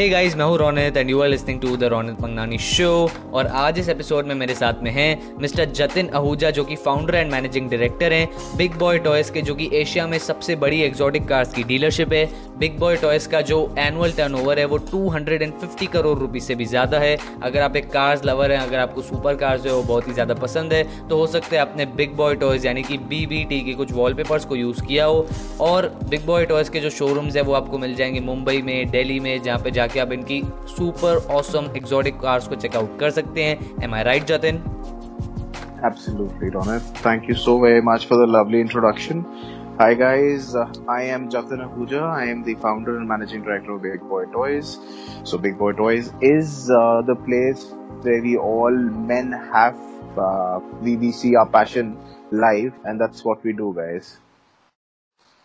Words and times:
हे 0.00 0.08
guys 0.08 0.34
मैं 0.36 0.44
हूँ 0.44 0.56
Ronit 0.58 0.96
and 0.96 1.10
you 1.10 1.20
are 1.20 1.28
listening 1.28 1.60
to 1.60 1.76
the 1.76 1.84
Ronit 1.84 2.20
Mangnani 2.20 2.58
show 2.58 3.10
और 3.32 3.46
आज 3.46 3.78
इस 3.78 3.88
एपिसोड 3.88 4.26
में 4.26 4.34
मेरे 4.34 4.54
साथ 4.54 4.82
में 4.82 4.90
हैं 4.90 5.36
मिस्टर 5.40 5.64
जतिन 5.70 6.08
आहूजा 6.08 6.50
जो 6.50 6.64
कि 6.64 6.76
फाउंडर 6.76 7.14
एंड 7.14 7.30
मैनेजिंग 7.32 7.68
डायरेक्टर 7.70 8.12
हैं 8.12 8.28
बिग 8.56 8.78
बॉय 8.78 8.98
टॉयज 8.98 9.30
के, 9.30 9.42
जो 9.42 9.54
कि 9.54 9.68
एशिया 9.72 10.06
में 10.06 10.18
सबसे 10.18 10.56
बड़ी 10.56 10.80
एक्सोटिक 10.82 11.26
कार्स 11.28 11.52
की 11.54 11.62
डीलरशिप 11.62 12.12
है 12.12 12.28
बिग 12.58 12.78
बॉय 12.78 12.96
टॉयज 12.96 13.26
का 13.26 13.40
जो 13.40 13.58
एनुअल 13.78 14.12
टर्नओवर 14.12 14.58
है, 14.58 14.64
वो 14.64 14.78
250 14.78 15.86
करोड़ 15.86 16.18
रुपए 16.18 16.40
से 16.40 16.54
भी 16.54 16.64
ज़्यादा 16.64 16.98
है। 16.98 17.16
अगर 17.42 17.60
आप 17.60 17.76
एक 17.76 17.90
कार्स 17.90 18.24
लवर 18.24 18.52
हैं, 18.52 18.58
अगर 18.58 18.78
आपको 18.78 19.02
सुपर 19.02 19.34
कार्स 19.34 19.62
जो 19.62 19.70
है, 19.70 19.76
वो 19.76 19.82
बहुत 19.82 20.08
ही 20.08 20.12
ज़्यादा 20.12 20.34
पसंद 20.34 20.72
है 20.72 20.82
तो 21.08 21.16
हो 21.16 21.26
सकता 21.26 21.54
है 21.56 21.62
आपने 21.62 21.86
बिग 21.96 22.16
बॉय 22.16 22.34
टॉयज 22.36 22.66
यानी 22.66 22.82
कि 22.82 22.98
बी 22.98 23.24
बी 23.26 23.44
टी 23.44 23.60
के 23.60 23.74
कुछ 23.74 23.92
वॉलपेपर्स 23.92 24.44
को 24.44 24.56
यूज़ 24.56 24.82
किया 24.82 25.04
हो। 25.04 25.26
और 25.60 25.92
बिग 26.10 26.26
बॉय 26.26 26.46
टॉयज 26.46 26.68
के 26.68 26.80
जो 26.80 26.90
शोरूम्स 26.90 27.36
है, 27.36 27.42
वो 27.42 27.52
आपको 27.52 27.78
मिल 27.78 27.94
जाएँगे 27.94 28.20
मुंबई 28.20 28.62
में 28.62 28.90
दिल्ली 28.90 29.20
में, 29.20 29.42
जहाँ 29.42 29.58
पे 29.58 29.70
जाके 29.70 29.88
आप 29.98 30.12
इनकी 30.12 30.42
सुपर 30.76 31.26
ऑसम 31.34 31.70
एक्सोटिक 31.76 32.20
कार्स 32.20 32.48
को 32.48 32.54
चेकआउट 32.54 32.98
कर 33.00 33.10
सकते 33.18 33.44
हैं 33.44 33.82
am 33.84 33.94
I 33.94 34.02
right 34.10 34.24
Jatin 34.32 34.62
Absolutely, 35.88 36.48
Ronit. 36.54 36.88
Thank 37.04 37.28
you 37.28 37.34
so 37.34 37.58
very 37.58 37.80
much 37.80 38.04
for 38.08 38.16
the 38.22 38.26
lovely 38.26 38.58
introduction. 38.60 39.20
Hi 39.78 39.94
guys, 39.94 40.54
uh, 40.54 40.64
I 40.94 41.04
am 41.04 41.30
Jatin 41.30 41.62
Ahuja. 41.66 42.02
I 42.02 42.26
am 42.26 42.42
the 42.42 42.54
founder 42.56 42.96
and 42.98 43.08
managing 43.08 43.42
director 43.42 43.76
of 43.76 43.80
Big 43.82 44.00
Boy 44.00 44.26
Toys. 44.26 44.76
So 45.24 45.38
Big 45.38 45.56
Boy 45.56 45.72
Toys 45.72 46.12
is 46.20 46.70
uh, 46.70 47.00
the 47.12 47.14
place 47.14 47.64
where 48.02 48.20
we 48.20 48.36
all 48.36 48.76
men 49.12 49.32
have 49.32 49.78
uh, 50.18 50.60
we, 50.82 50.96
we 50.96 51.12
see 51.12 51.34
our 51.34 51.48
passion 51.48 51.96
live 52.30 52.74
and 52.84 53.00
that's 53.00 53.24
what 53.24 53.42
we 53.42 53.54
do 53.54 53.72
guys. 53.74 54.18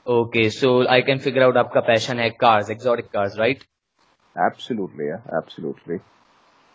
Okay, 0.05 0.49
so 0.49 0.85
I 0.87 1.01
can 1.01 1.19
figure 1.19 1.43
out 1.43 1.55
आपका 1.55 1.85
passion 1.85 2.19
है 2.19 2.29
cars, 2.37 2.69
exotic 2.69 3.11
cars, 3.13 3.39
right? 3.39 3.65
Absolutely, 4.35 5.05
yeah, 5.07 5.21
absolutely. 5.33 5.99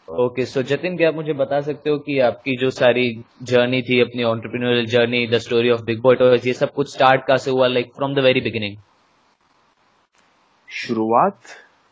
Okay 0.09 0.45
so 0.47 0.63
Jatin 0.69 0.97
क्या 0.97 1.09
आप 1.09 1.15
मुझे 1.15 1.33
बता 1.33 1.61
सकते 1.61 1.91
हो 1.91 1.99
कि 2.07 2.19
आपकी 2.29 2.57
जो 2.61 2.71
सारी 2.71 3.03
जर्नी 3.51 3.81
थी 3.89 4.01
अपनी 4.01 4.23
entrepreneurial 4.25 4.87
journey 4.95 5.27
the 5.33 5.39
story 5.41 5.71
of 5.71 5.83
Big 5.85 6.01
Boy 6.03 6.17
Toys 6.17 6.47
ये 6.47 6.53
सब 6.53 6.73
कुछ 6.75 6.93
स्टार्ट 6.93 7.27
कहाँ 7.27 7.39
से 7.39 7.51
हुआ 7.51 7.67
like 7.69 7.93
from 7.97 8.15
the 8.15 8.25
very 8.25 8.41
beginning 8.41 8.77
शुरुआत 10.69 11.39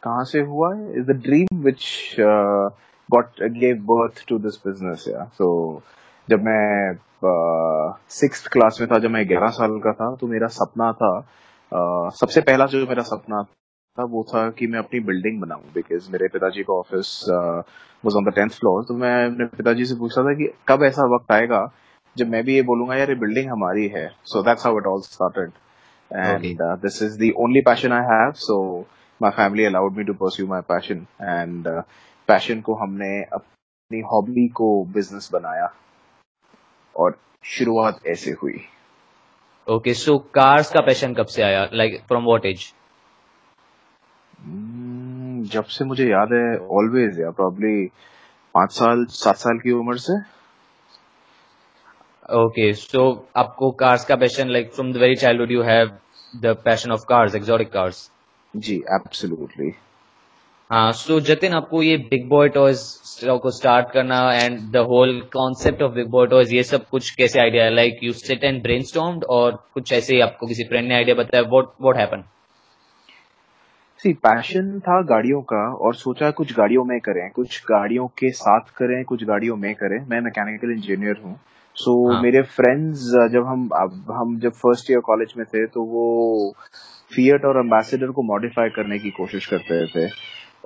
कहाँ 0.03 0.25
से 0.33 0.41
हुआ 0.49 0.73
is 0.99 1.07
the 1.07 1.17
dream 1.27 1.63
which 1.65 1.85
got 3.09 3.43
give 3.59 3.85
birth 3.93 4.25
to 4.29 4.39
this 4.39 4.57
business 4.67 5.05
या 5.09 5.25
सो 5.39 5.51
जब 6.29 6.43
मैं 6.45 6.97
सिक्स 7.23 8.45
uh, 8.45 8.53
क्लास 8.53 8.79
में 8.81 8.89
था 8.91 8.99
जब 8.99 9.11
मैं 9.11 9.27
ग्यारह 9.29 9.51
साल 9.53 9.79
का 9.85 9.93
था 9.93 10.15
तो 10.17 10.27
मेरा 10.27 10.47
सपना 10.57 10.93
था 10.93 11.15
uh, 11.21 12.15
सबसे 12.17 12.41
पहला 12.41 12.67
जो 12.67 12.87
मेरा 12.87 13.03
सपना 13.05 13.43
था 13.99 14.05
वो 14.11 14.23
था 14.29 14.49
कि 14.59 14.67
मैं 14.67 14.79
अपनी 14.79 15.01
बिल्डिंग 15.07 15.41
बनाऊँ 15.41 15.63
बिकॉज़ 15.75 16.11
मेरे 16.13 16.29
पिताजी 16.33 16.63
का 16.63 16.75
office 16.75 17.09
was 18.05 18.15
on 18.17 18.25
the 18.25 18.35
tenth 18.35 18.51
floor 18.59 18.85
तो 18.89 18.95
मैं 18.97 19.15
अपने 19.27 19.47
पिताजी 19.57 19.85
से 19.87 19.95
पूछता 19.99 20.23
था 20.25 20.35
कि 20.35 20.51
कब 20.69 20.83
ऐसा 20.85 21.07
वक्त 21.15 21.33
आएगा 21.33 21.61
जब 22.17 22.29
मैं 22.29 22.43
भी 22.45 22.55
ये 22.55 22.63
बोलूँगा 22.69 22.97
यार 22.97 23.11
ये 23.11 23.15
बिल्डिंग 23.17 23.51
हमारी 23.51 23.87
है। 23.89 24.09
So 24.25 24.43
that's 24.43 24.67
how 24.67 24.79
it 24.79 24.87
all 24.87 25.01
started 25.03 25.51
and 26.11 26.63
this 26.83 27.03
is 27.03 27.19
the 27.19 27.33
only 27.45 27.61
passion 27.67 27.93
I 27.93 28.07
have 28.07 28.33
so 28.47 28.59
my 29.21 29.31
family 29.37 29.65
allowed 29.65 29.97
me 29.97 30.05
to 30.05 30.15
pursue 30.15 30.47
my 30.47 30.61
passion 30.69 31.07
and 31.23 31.69
passion 32.29 32.61
को 32.61 32.75
हमने 32.83 33.11
अपनी 33.33 34.01
हॉबी 34.13 34.47
को 34.57 34.69
बिज़नेस 34.95 35.29
बनाया 35.33 35.69
और 36.95 37.19
शुरुआत 37.47 38.07
ऐसे 38.07 38.31
हुई। 38.43 38.61
ओके 39.67 39.95
सो 39.95 40.17
कार्स 40.35 40.71
का 40.73 40.81
पैशन 40.81 41.15
कब 41.15 41.27
से 41.27 41.43
आया? 41.43 41.69
लाइक 41.73 42.01
फ्रॉम 42.09 42.25
व्हाट 42.25 42.47
एज 42.47 42.73
जब 44.39 45.65
से 45.77 45.85
मुझे 45.85 46.09
याद 46.09 46.33
है 46.33 46.57
ऑलवेज 46.79 47.21
या 47.21 47.31
प्रॉब्ली 47.31 47.85
पाँच 48.55 48.73
साल 48.73 49.05
सात 49.11 49.37
साल 49.37 49.59
की 49.59 49.73
उम्र 49.73 49.97
से। 49.99 50.19
ओके 52.37 52.73
सो 52.75 53.03
आपको 53.37 53.71
कार्स 53.81 54.05
का 54.05 54.17
passion 54.17 54.49
like 54.51 54.73
from 54.75 54.93
the 54.93 54.97
very 54.97 55.17
childhood 55.17 55.51
you 55.53 55.63
have 55.63 55.91
the 56.43 56.55
passion 56.65 56.93
of 56.93 57.05
cars 57.09 57.35
exotic 57.35 57.73
cars 57.73 58.11
ji 58.55 58.77
absolutely 58.95 59.71
हाँ 60.71 60.93
सो 60.93 61.19
जतिन 61.29 61.53
आपको 61.55 61.83
ये 61.83 61.97
बिग 62.11 62.29
बॉय 62.29 62.49
टॉयज 62.57 62.81
को 63.43 63.51
स्टार्ट 63.51 63.91
करना 63.93 64.21
and 64.35 64.59
the 64.73 64.77
whole 64.89 65.21
concept 65.33 65.83
of 65.83 65.93
Big 65.93 66.09
Boy 66.11 66.27
Toys 66.27 66.53
ये 66.53 66.63
सब 66.63 66.89
कुछ 66.89 67.11
कैसे 67.17 67.41
आइडिया 67.41 67.65
है? 67.65 67.71
Like 67.75 68.01
you 68.03 68.13
sit 68.15 68.45
and 68.45 68.63
brainstormed 68.63 69.25
और 69.39 69.63
कुछ 69.75 69.93
ऐसे 69.93 70.15
ही 70.15 70.21
आपको 70.21 70.47
किसी 70.47 70.65
फ्रेंड 70.65 70.89
ने 70.89 70.95
आइडिया 70.95 71.17
बताया 71.17 71.43
what 71.45 71.73
what 71.83 71.97
happened 71.97 72.25
see 74.01 74.13
passion 74.15 74.79
था 74.81 75.01
गाड़ियों 75.03 75.41
का 75.43 75.63
और 75.77 75.95
सोचा 75.95 76.31
कुछ 76.31 76.53
गाड़ियों 76.57 76.85
में 76.85 76.99
करें 77.01 77.29
कुछ 77.31 77.63
गाड़ियों 77.69 78.07
के 78.19 78.31
साथ 78.33 78.69
करें 78.77 79.05
कुछ 79.05 79.25
गाड़ियों 79.25 79.57
में 79.57 79.75
करें। 79.75 79.99
मैं 80.11 80.21
मैकेनिकल 80.21 80.71
इंजीनियर 80.73 81.21
हूँ। 81.25 81.35
सो 81.77 81.93
so, 81.93 82.13
हाँ. 82.13 82.23
मेरे 82.23 82.43
फ्रेंड्स 82.43 83.01
जब 83.33 83.47
हम 83.47 83.69
हम 84.13 84.39
जब 84.41 84.53
फ़र्स्ट 84.55 84.91
ईयर 84.91 85.01
कॉलेज 85.01 85.33
में 85.39 85.45
थे 85.47 85.67
तो 85.67 85.83
वो 85.85 86.55
फियट 87.13 87.45
और 87.45 87.59
एम्बेसडर 87.61 88.11
को 88.11 88.23
मॉडिफाई 88.23 88.69
करने 88.69 88.99
की 88.99 89.11
कोशिश 89.11 89.47
करते 89.47 89.87
थे। 89.87 90.07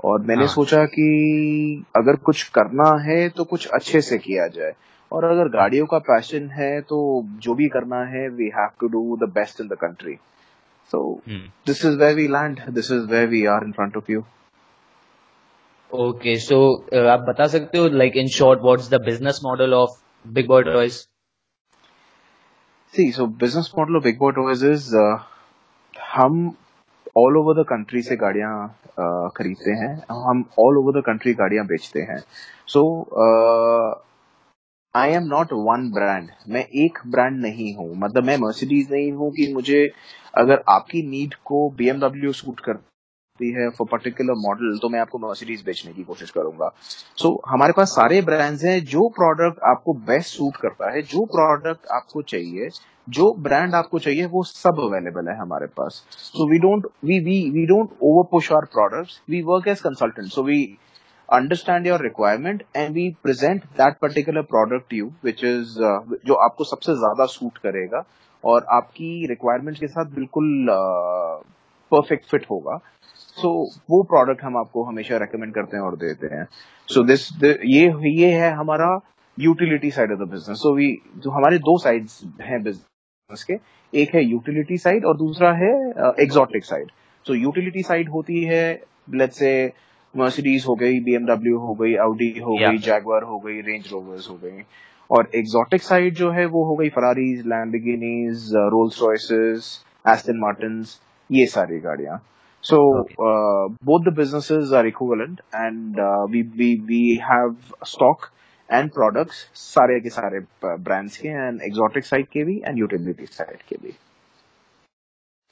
और 0.05 0.21
मैंने 0.21 0.45
हाँ. 0.45 0.53
सोचा 0.55 0.85
कि 0.87 1.85
अगर 1.97 2.17
कुछ 2.25 2.43
करना 2.51 2.91
है 3.05 3.29
तो 3.29 3.45
कुछ 3.45 3.67
अच्छे 3.75 4.01
से 4.01 4.19
किया 4.19 4.47
जाए। 4.49 4.73
और 5.13 5.25
अगर 5.25 5.49
गाड़ियों 5.49 5.87
का 5.87 5.99
पैशन 6.03 6.51
है 6.51 6.81
तो 6.83 7.01
जो 7.43 7.55
भी 7.55 7.69
करना 7.69 8.03
है 8.11 8.29
we 8.31 8.51
have 8.55 8.69
to 8.81 8.89
do 8.89 9.17
the 9.17 9.31
best 9.31 9.61
in 9.61 9.69
the 9.69 9.79
country 9.81 10.17
So 10.91 11.23
hmm. 11.25 11.47
this 11.65 11.85
is 11.85 11.97
where 11.97 12.15
we 12.15 12.29
land. 12.29 12.63
This 12.69 12.91
is 12.91 13.07
where 13.07 13.29
we 13.29 13.47
are 13.47 13.63
in 13.65 13.73
front 13.73 13.97
of 13.97 14.09
you. 14.09 14.25
Okay, 15.91 16.37
so 16.39 16.59
uh, 16.93 17.07
आप 17.15 17.25
बता 17.29 17.47
सकते 17.55 17.79
हो 17.79 17.89
like 17.93 18.17
in 18.17 18.29
short 18.29 18.63
what's 18.63 18.89
the 18.89 19.01
business 19.01 19.43
model 19.43 19.75
of 19.75 19.91
Big 20.25 20.49
Boy 20.49 20.63
Toys? 20.63 21.07
See, 22.95 23.11
so 23.11 23.27
business 23.27 23.75
model 23.77 23.97
of 23.97 24.03
Big 24.03 24.19
Boy 24.19 24.33
Toys 24.33 24.63
is 24.63 24.95
uh, 24.95 25.19
हम 26.15 26.55
all 27.19 27.37
over 27.37 27.61
the 27.61 27.65
country 27.69 28.03
से 28.03 28.17
गाड़ियाँ 28.17 28.55
uh, 28.69 29.31
खरीदते 29.37 29.71
हैं 29.81 29.95
हम 30.11 30.45
ऑल 30.61 30.79
ओवर 30.79 30.99
द 30.99 31.03
कंट्री 31.07 31.35
गाड़ियाँ 31.35 31.67
बेचते 31.67 32.01
हैं 32.11 32.19
so 32.73 32.83
I 34.95 35.11
am 35.13 35.23
not 35.27 35.53
one 35.69 35.91
brand 35.95 36.29
मैं 36.55 36.65
एक 36.85 36.99
ब्रांड 37.13 37.41
नहीं 37.41 37.75
हूँ 37.77 37.93
मतलब 37.99 38.25
मैं 38.25 38.37
मर्सिडीज 38.39 38.93
नहीं 38.93 39.13
हूँ 39.13 39.31
कि 39.35 39.53
मुझे 39.55 39.87
अगर 40.35 40.63
आपकी 40.71 41.03
नीड 41.09 41.35
को 41.45 41.69
बीएमडब्ल्यू 41.79 42.33
सूट 42.35 42.61
करती 42.61 43.51
है 43.53 43.69
फॉर 43.71 43.87
पर्टिकुलर 43.91 44.35
मॉडल 44.39 44.79
तो 44.83 44.89
मैं 44.89 45.01
आपको 45.01 45.19
मर्सिडीज 45.19 45.63
बेचने 45.67 45.93
की 45.93 46.03
कोशिश 46.05 46.31
करूँगा। 46.31 46.69
सो 47.19 47.29
so, 47.29 47.35
हमारे 47.49 47.73
पास 47.77 47.89
सारे 47.91 48.21
ब्रांड्स 48.23 48.65
हैं 48.65 48.79
जो 48.87 49.09
प्रोडक्ट 49.17 49.61
आपको 49.71 49.95
बेस्ट 50.07 50.37
सूट 50.37 50.57
करता 50.63 50.91
है 50.93 51.03
जो 51.05 51.25
प्रोडक्ट 51.35 51.87
आपको 51.93 52.23
चाहिए 52.25 52.69
जो 53.09 53.33
ब्रांड 53.45 53.75
आपको 53.75 53.99
चाहिए 53.99 54.27
वो 54.33 54.43
सब 54.45 54.81
अवेलेबल 54.81 55.29
है 55.29 55.37
हमारे 55.39 55.67
पास। 55.79 56.05
So 56.11 56.49
we 56.51 56.59
don't 56.59 56.87
we 57.05 57.19
we 57.21 57.39
we 57.51 57.65
don't 57.67 57.91
over 58.03 58.29
push 58.31 58.51
our 58.53 58.65
products 58.73 59.21
we 59.31 59.43
work 59.45 59.69
as 59.69 59.81
consultant 59.81 60.29
so 60.33 60.43
we 60.43 60.59
understand 61.29 61.87
your 61.87 62.03
requirement 62.03 62.63
and 62.77 62.95
we 62.95 63.09
present 63.23 63.65
that 63.79 63.97
particular 64.03 64.43
product 64.49 64.93
you 64.95 65.07
you 65.25 65.45
is 65.45 65.79
जो 66.27 66.35
आपको 66.45 66.65
सबसे 66.65 66.95
ज़्यादा 66.95 67.27
सूट 67.33 67.59
करेगा। 67.59 68.05
और 68.45 68.67
आपकी 68.73 69.27
requirements 69.29 69.81
के 69.81 69.87
साथ 69.87 70.15
बिल्कुल 70.15 70.67
परफेक्ट 71.93 72.31
फिट 72.31 72.47
होगा। 72.51 72.79
सो 73.17 73.49
so, 73.49 73.83
वो 73.91 74.03
प्रोडक्ट 74.03 74.43
हम 74.45 74.57
आपको 74.57 74.85
हमेशा 74.85 75.17
रेकमेंड 75.17 75.55
करते 75.55 75.77
हैं 75.77 75.85
और 75.85 75.97
देते 75.97 76.35
हैं। 76.35 76.47
सो 76.89 77.01
so, 77.01 77.07
दिस 77.07 77.29
ये 77.45 77.85
ये 78.11 78.33
है 78.33 78.51
हमारा 78.53 78.99
utility 79.39 79.91
side 79.91 80.13
of 80.13 80.19
the 80.19 80.29
business 80.31 80.59
so 80.59 80.75
we 80.75 80.91
जो 81.19 81.31
हमारे 81.31 81.59
दो 81.59 81.79
साइड्स 81.79 82.21
हैं 82.41 82.63
बिज़नेस 82.63 83.45
के 83.45 83.59
एक 83.93 84.15
है 84.15 84.25
यूटिलिटी 84.25 84.79
साइड 84.79 85.05
और 85.05 85.17
दूसरा 85.17 85.53
है 85.53 85.73
exotic 86.23 86.65
side 86.65 86.91
so 87.27 87.35
utility 87.35 87.83
side 87.83 88.09
होती 88.09 88.43
है 88.45 88.65
लेट्स 89.15 89.39
से 89.39 89.73
मर्सिडीज 90.15 90.65
हो 90.69 90.75
गई 90.75 91.01
बीएमडब्ल्यू 91.01 91.59
हो 91.59 91.75
गई 91.75 91.95
आउडी 92.05 92.29
हो 92.39 92.57
गई 92.57 92.79
जैगवार 92.79 93.23
हो 93.23 93.39
गई 93.39 93.61
रेंज 93.61 93.89
रोवर्स 93.93 94.29
हो 94.31 94.35
गई। 94.43 94.63
और 95.17 95.31
एग्जॉटिक 95.37 95.83
साइड 95.83 96.15
जो 96.15 96.31
है 96.33 96.45
वो 96.47 96.65
हो 96.67 96.75
गई 96.77 96.89
Ferraris 96.91 97.47
Lamborghinis 97.47 98.51
Rolls 98.75 99.01
Royces 99.03 99.71
Aston 100.09 100.39
Martin 100.41 100.85
ये 101.31 101.47
सारी 101.47 101.79
गाड़ियाँ। 101.81 102.19
So 102.65 102.79
both 103.21 104.05
the 104.05 104.15
businesses 104.17 104.73
are 104.79 104.87
equivalent 104.87 105.41
and 105.55 106.01
we 106.33 106.43
we 106.57 106.75
we 106.89 107.03
have 107.23 107.57
stock 107.87 108.27
and 108.69 108.91
products 108.93 109.45
सारे 109.57 110.01
के 110.01 110.11
सारे 110.11 110.41
ब्रांड्स 110.65 111.17
के 111.17 111.29
एंड 111.29 111.61
एग्जॉटिक 111.63 112.05
साइड 112.05 112.27
के 112.33 112.45
भी 112.45 112.57
एंड 112.67 112.79
यूटिलिटी 112.79 113.27
साइड 113.27 113.63
के 113.69 113.77
भी। 113.83 113.95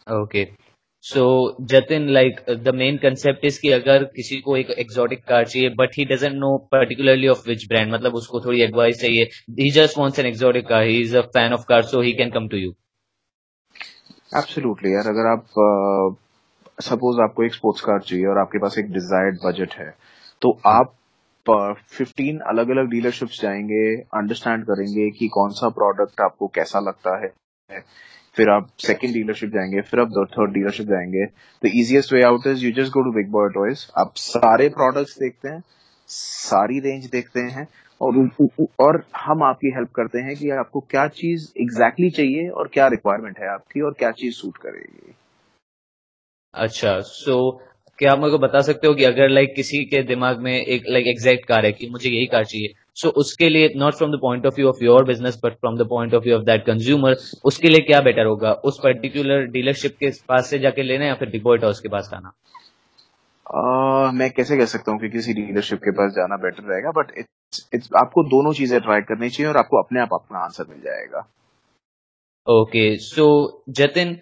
Okay 0.06 0.44
okay. 0.44 0.69
So 1.04 1.22
Jatin 1.70 2.08
like 2.08 2.40
the 2.64 2.74
main 2.74 2.96
concept 2.96 3.44
is 3.44 3.58
कि 3.60 3.70
अगर 3.72 4.04
किसी 4.16 4.40
को 4.40 4.56
एक 4.56 4.70
एक्सोटिक 4.70 5.24
कार 5.24 5.44
चाहिए 5.44 5.68
but 5.74 5.96
he 5.98 6.04
doesn't 6.04 6.34
know 6.34 6.56
particularly 6.72 7.28
of 7.28 7.48
which 7.48 7.66
brand 7.68 7.92
मतलब 7.94 8.14
उसको 8.14 8.40
थोड़ी 8.40 8.60
एडवाइस 8.62 9.00
चाहिए। 9.00 9.24
He 9.60 9.70
just 9.70 9.98
wants 9.98 10.18
an 10.18 10.26
exotic 10.26 10.66
car 10.68 10.82
he 10.82 11.00
is 11.02 11.16
a 11.16 11.20
fan 11.36 11.52
of 11.52 11.64
car 11.68 11.82
so 11.82 12.00
he 12.00 12.12
can 12.12 12.30
come 12.30 12.48
to 12.48 12.56
you 12.56 12.72
absolutely 14.36 14.94
यार 14.94 15.08
अगर 15.08 15.26
आप 15.26 15.46
सपोज़ 16.82 17.16
uh, 17.16 17.22
आपको 17.22 17.44
एक 17.44 17.54
स्पोर्ट्स 17.54 17.80
कार 17.80 18.00
चाहिए 18.00 18.26
और 18.26 18.38
आपके 18.38 18.58
पास 18.58 18.78
एक 18.78 18.92
डिजायर्ड 18.92 19.38
बजट 19.44 19.74
है 19.74 19.90
तो 20.42 20.58
आप 20.66 20.94
फिफ्टीन 21.46 22.36
uh, 22.38 22.48
अलग 22.48 22.70
अलग 22.70 22.90
डीलरशिप्स 22.90 23.40
जाएँगे 23.42 23.84
अंडरस्टैंड 24.18 24.64
करेंगे 24.64 25.10
कि 25.10 25.28
कौन 25.28 25.50
सा 25.52 25.68
प्रोडक्ट 25.78 26.20
आपको 26.20 26.46
कैसा 26.54 26.80
लगता 26.80 27.16
है। 27.24 27.32
फिर 28.40 28.50
आप 28.50 28.68
सेकंड 28.78 29.12
डीलरशिप 29.14 29.50
जाएँगे 29.50 29.80
फिर 29.80 30.00
आप 30.00 30.12
थर्ड 30.32 30.52
डीलरशिप 30.52 30.86
जाएँगे। 30.86 31.24
The 31.62 31.70
easiest 31.74 32.12
way 32.12 32.22
out 32.22 32.46
is 32.46 32.64
you 32.64 32.72
just 32.72 32.92
go 32.92 33.02
to 33.02 33.12
Big 33.12 33.28
Boy 33.28 33.48
Toys 33.48 33.86
आप 33.98 34.12
सारे 34.16 34.68
प्रोडक्ट्स 34.68 35.18
देखते 35.18 35.48
हैं 35.48 35.62
सारी 36.08 36.78
रेंज 36.80 37.04
देखते 37.06 37.40
हैं 37.40 37.66
और 38.00 38.16
और 38.80 39.04
हम 39.16 39.42
आपकी 39.42 39.70
हेल्प 39.70 39.90
करते 39.90 40.18
हैं 40.18 40.36
कि 40.36 40.50
आपको 40.50 40.80
क्या 40.80 41.06
चीज़ 41.08 41.48
एग्जैक्टली 41.60 42.10
exactly 42.10 42.16
चाहिए 42.16 42.48
और 42.48 42.68
क्या 42.68 42.86
रिक्वायरमेंट 42.86 43.38
है 43.38 43.48
आपकी 43.48 43.80
और 43.80 43.92
क्या 43.92 44.10
चीज़ 44.10 44.34
सूट 44.34 44.56
करेगी। 44.56 45.14
अच्छा 46.54 47.00
सो 47.00 47.60
so, 47.60 47.68
क्या 47.98 48.12
आप 48.12 48.18
मेरे 48.18 48.30
को 48.30 48.38
बता 48.38 48.60
सकते 48.60 48.86
हो 48.86 48.94
कि 48.94 49.04
अगर 49.04 49.28
लाइक 49.28 49.52
किसी 49.56 49.84
के 49.84 50.02
दिमाग 50.02 50.38
में 50.38 50.52
एक 50.52 50.84
लाइक 50.88 51.06
एग्जैक्ट 51.06 51.46
कार 51.46 51.66
है 51.66 51.72
कि 51.72 51.88
मुझे 51.90 52.10
यही 52.10 52.26
कार 52.26 52.44
चाहिए 52.44 52.72
सो 52.96 53.08
so, 53.08 53.14
उसके 53.14 53.48
लिए 53.48 53.72
not 53.76 53.94
from 53.94 54.12
the 54.12 54.18
point 54.20 54.46
of 54.46 54.54
view 54.54 54.68
of 54.68 54.84
your 54.84 55.04
business 55.04 55.40
but 55.44 55.52
from 55.52 55.78
the 55.78 55.86
point 55.88 56.14
of 56.14 56.24
view 56.24 56.36
of 56.36 56.44
that 56.44 56.64
consumer 56.66 57.16
उसके 57.44 57.68
लिए 57.68 57.80
क्या 57.80 58.00
बेटर 58.00 58.26
होगा? 58.26 58.52
उस 58.52 58.80
पर्टिकुलर 58.84 59.46
डीलरशिप 59.46 59.96
के 60.00 60.10
पास 60.28 60.50
से 60.50 60.58
जाके 60.58 60.82
लेना 60.82 61.04
या 61.04 61.14
फिर 61.14 61.30
डिपोइट 61.30 61.64
हाउस 61.64 61.80
के 61.80 61.88
पास 61.88 62.10
आना 62.14 62.32
Uh, 63.46 64.12
मैं 64.14 64.30
कैसे 64.30 64.56
कह 64.56 64.64
सकता 64.64 64.92
हूँ 64.92 65.00
कि 65.00 65.08
किसी 65.08 65.32
डीलरशिप 65.32 65.78
के 65.78 65.90
पास 65.90 66.12
जाना 66.12 66.36
बेटर 66.36 66.62
रहेगा 66.62 66.90
बट 66.90 67.12
इट्स 67.18 67.68
इट्स 67.74 67.90
आपको 67.96 68.22
दोनों 68.22 68.52
चीज़ें 68.52 68.80
ट्राई 68.80 69.00
करनी 69.00 69.28
चाहिए 69.30 69.50
और 69.52 69.56
आपको 69.56 69.82
अपने 69.82 70.00
आप 70.00 70.08
अपना 70.12 70.38
आंसर 70.38 70.64
मिल 70.68 70.80
जाएगा। 70.80 71.26
ओके 72.46 72.96
सो 72.98 73.26
जतिन 73.68 74.16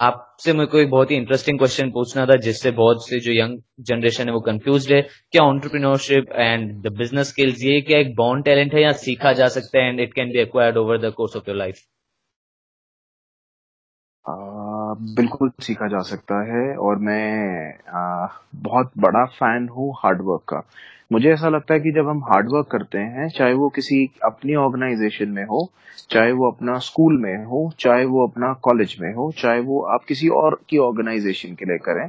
आपसे 0.00 0.52
मेरे 0.52 0.66
को 0.66 0.78
एक 0.78 0.90
बहुत 0.90 1.10
ही 1.10 1.16
इंटरेस्टिंग 1.16 1.58
क्वेश्चन 1.58 1.90
पूछना 1.90 2.26
था 2.26 2.36
जिससे 2.40 2.70
बहुत 2.72 3.08
से 3.08 3.20
जो 3.20 3.32
यंग 3.32 3.58
जनरेशन 3.80 4.28
है 4.28 4.32
वो 4.34 4.40
कंफ्यूज 4.40 4.90
है। 4.92 5.00
क्या 5.32 5.42
entrepreneurship 5.44 6.32
and 6.32 6.70
the 6.82 6.92
business 6.98 7.28
skills 7.28 7.62
ये 7.64 7.80
क्या 7.80 7.98
एक 7.98 8.14
बॉन्ड 8.16 8.44
टैलेंट 8.44 8.74
है 8.74 8.82
या 8.82 8.92
सीखा 9.02 9.32
जा 9.32 9.48
सकता 9.48 9.78
है 9.78 9.88
and 9.88 10.00
it 10.00 10.14
can 10.14 10.32
be 10.32 10.40
acquired 10.40 10.76
over 10.76 10.98
the 11.08 11.12
course 11.16 11.36
of 11.36 11.48
your 11.48 11.58
life 11.58 11.82
बिल्कुल 15.16 15.50
सीखा 15.60 15.86
जा 15.88 16.00
सकता 16.02 16.40
है 16.44 16.76
और 16.78 16.96
मैं 16.98 17.74
आ, 17.90 18.26
बहुत 18.54 18.90
बड़ा 18.98 19.24
फ़ैन 19.38 19.68
हूँ 19.68 19.92
हार्डवर्क 19.98 20.42
का। 20.48 20.62
मुझे 21.14 21.32
ऐसा 21.32 21.48
लगता 21.48 21.74
है 21.74 21.80
कि 21.80 21.90
जब 21.92 22.08
हम 22.08 22.24
हार्डवर्क 22.24 22.66
करते 22.66 22.98
हैं 22.98 23.28
चाहे 23.28 23.54
वो 23.54 23.68
किसी 23.68 24.10
अपनी 24.24 24.54
ऑर्गेनाइजेशन 24.54 25.28
में 25.28 25.44
हो 25.44 25.70
चाहे 26.10 26.32
वो 26.32 26.50
अपना 26.50 26.78
स्कूल 26.78 27.18
में 27.22 27.44
हो 27.44 27.72
चाहे 27.80 28.04
वो 28.04 28.26
अपना 28.26 28.52
कॉलेज 28.62 28.96
में 29.00 29.12
हो 29.14 29.32
चाहे 29.38 29.60
वो 29.60 29.80
आप 29.94 30.04
किसी 30.04 30.28
और 30.28 30.60
की 30.68 30.78
ऑर्गेनाइजेशन 30.78 31.54
के 31.54 31.64
लिए 31.64 31.78
करें 31.78 32.08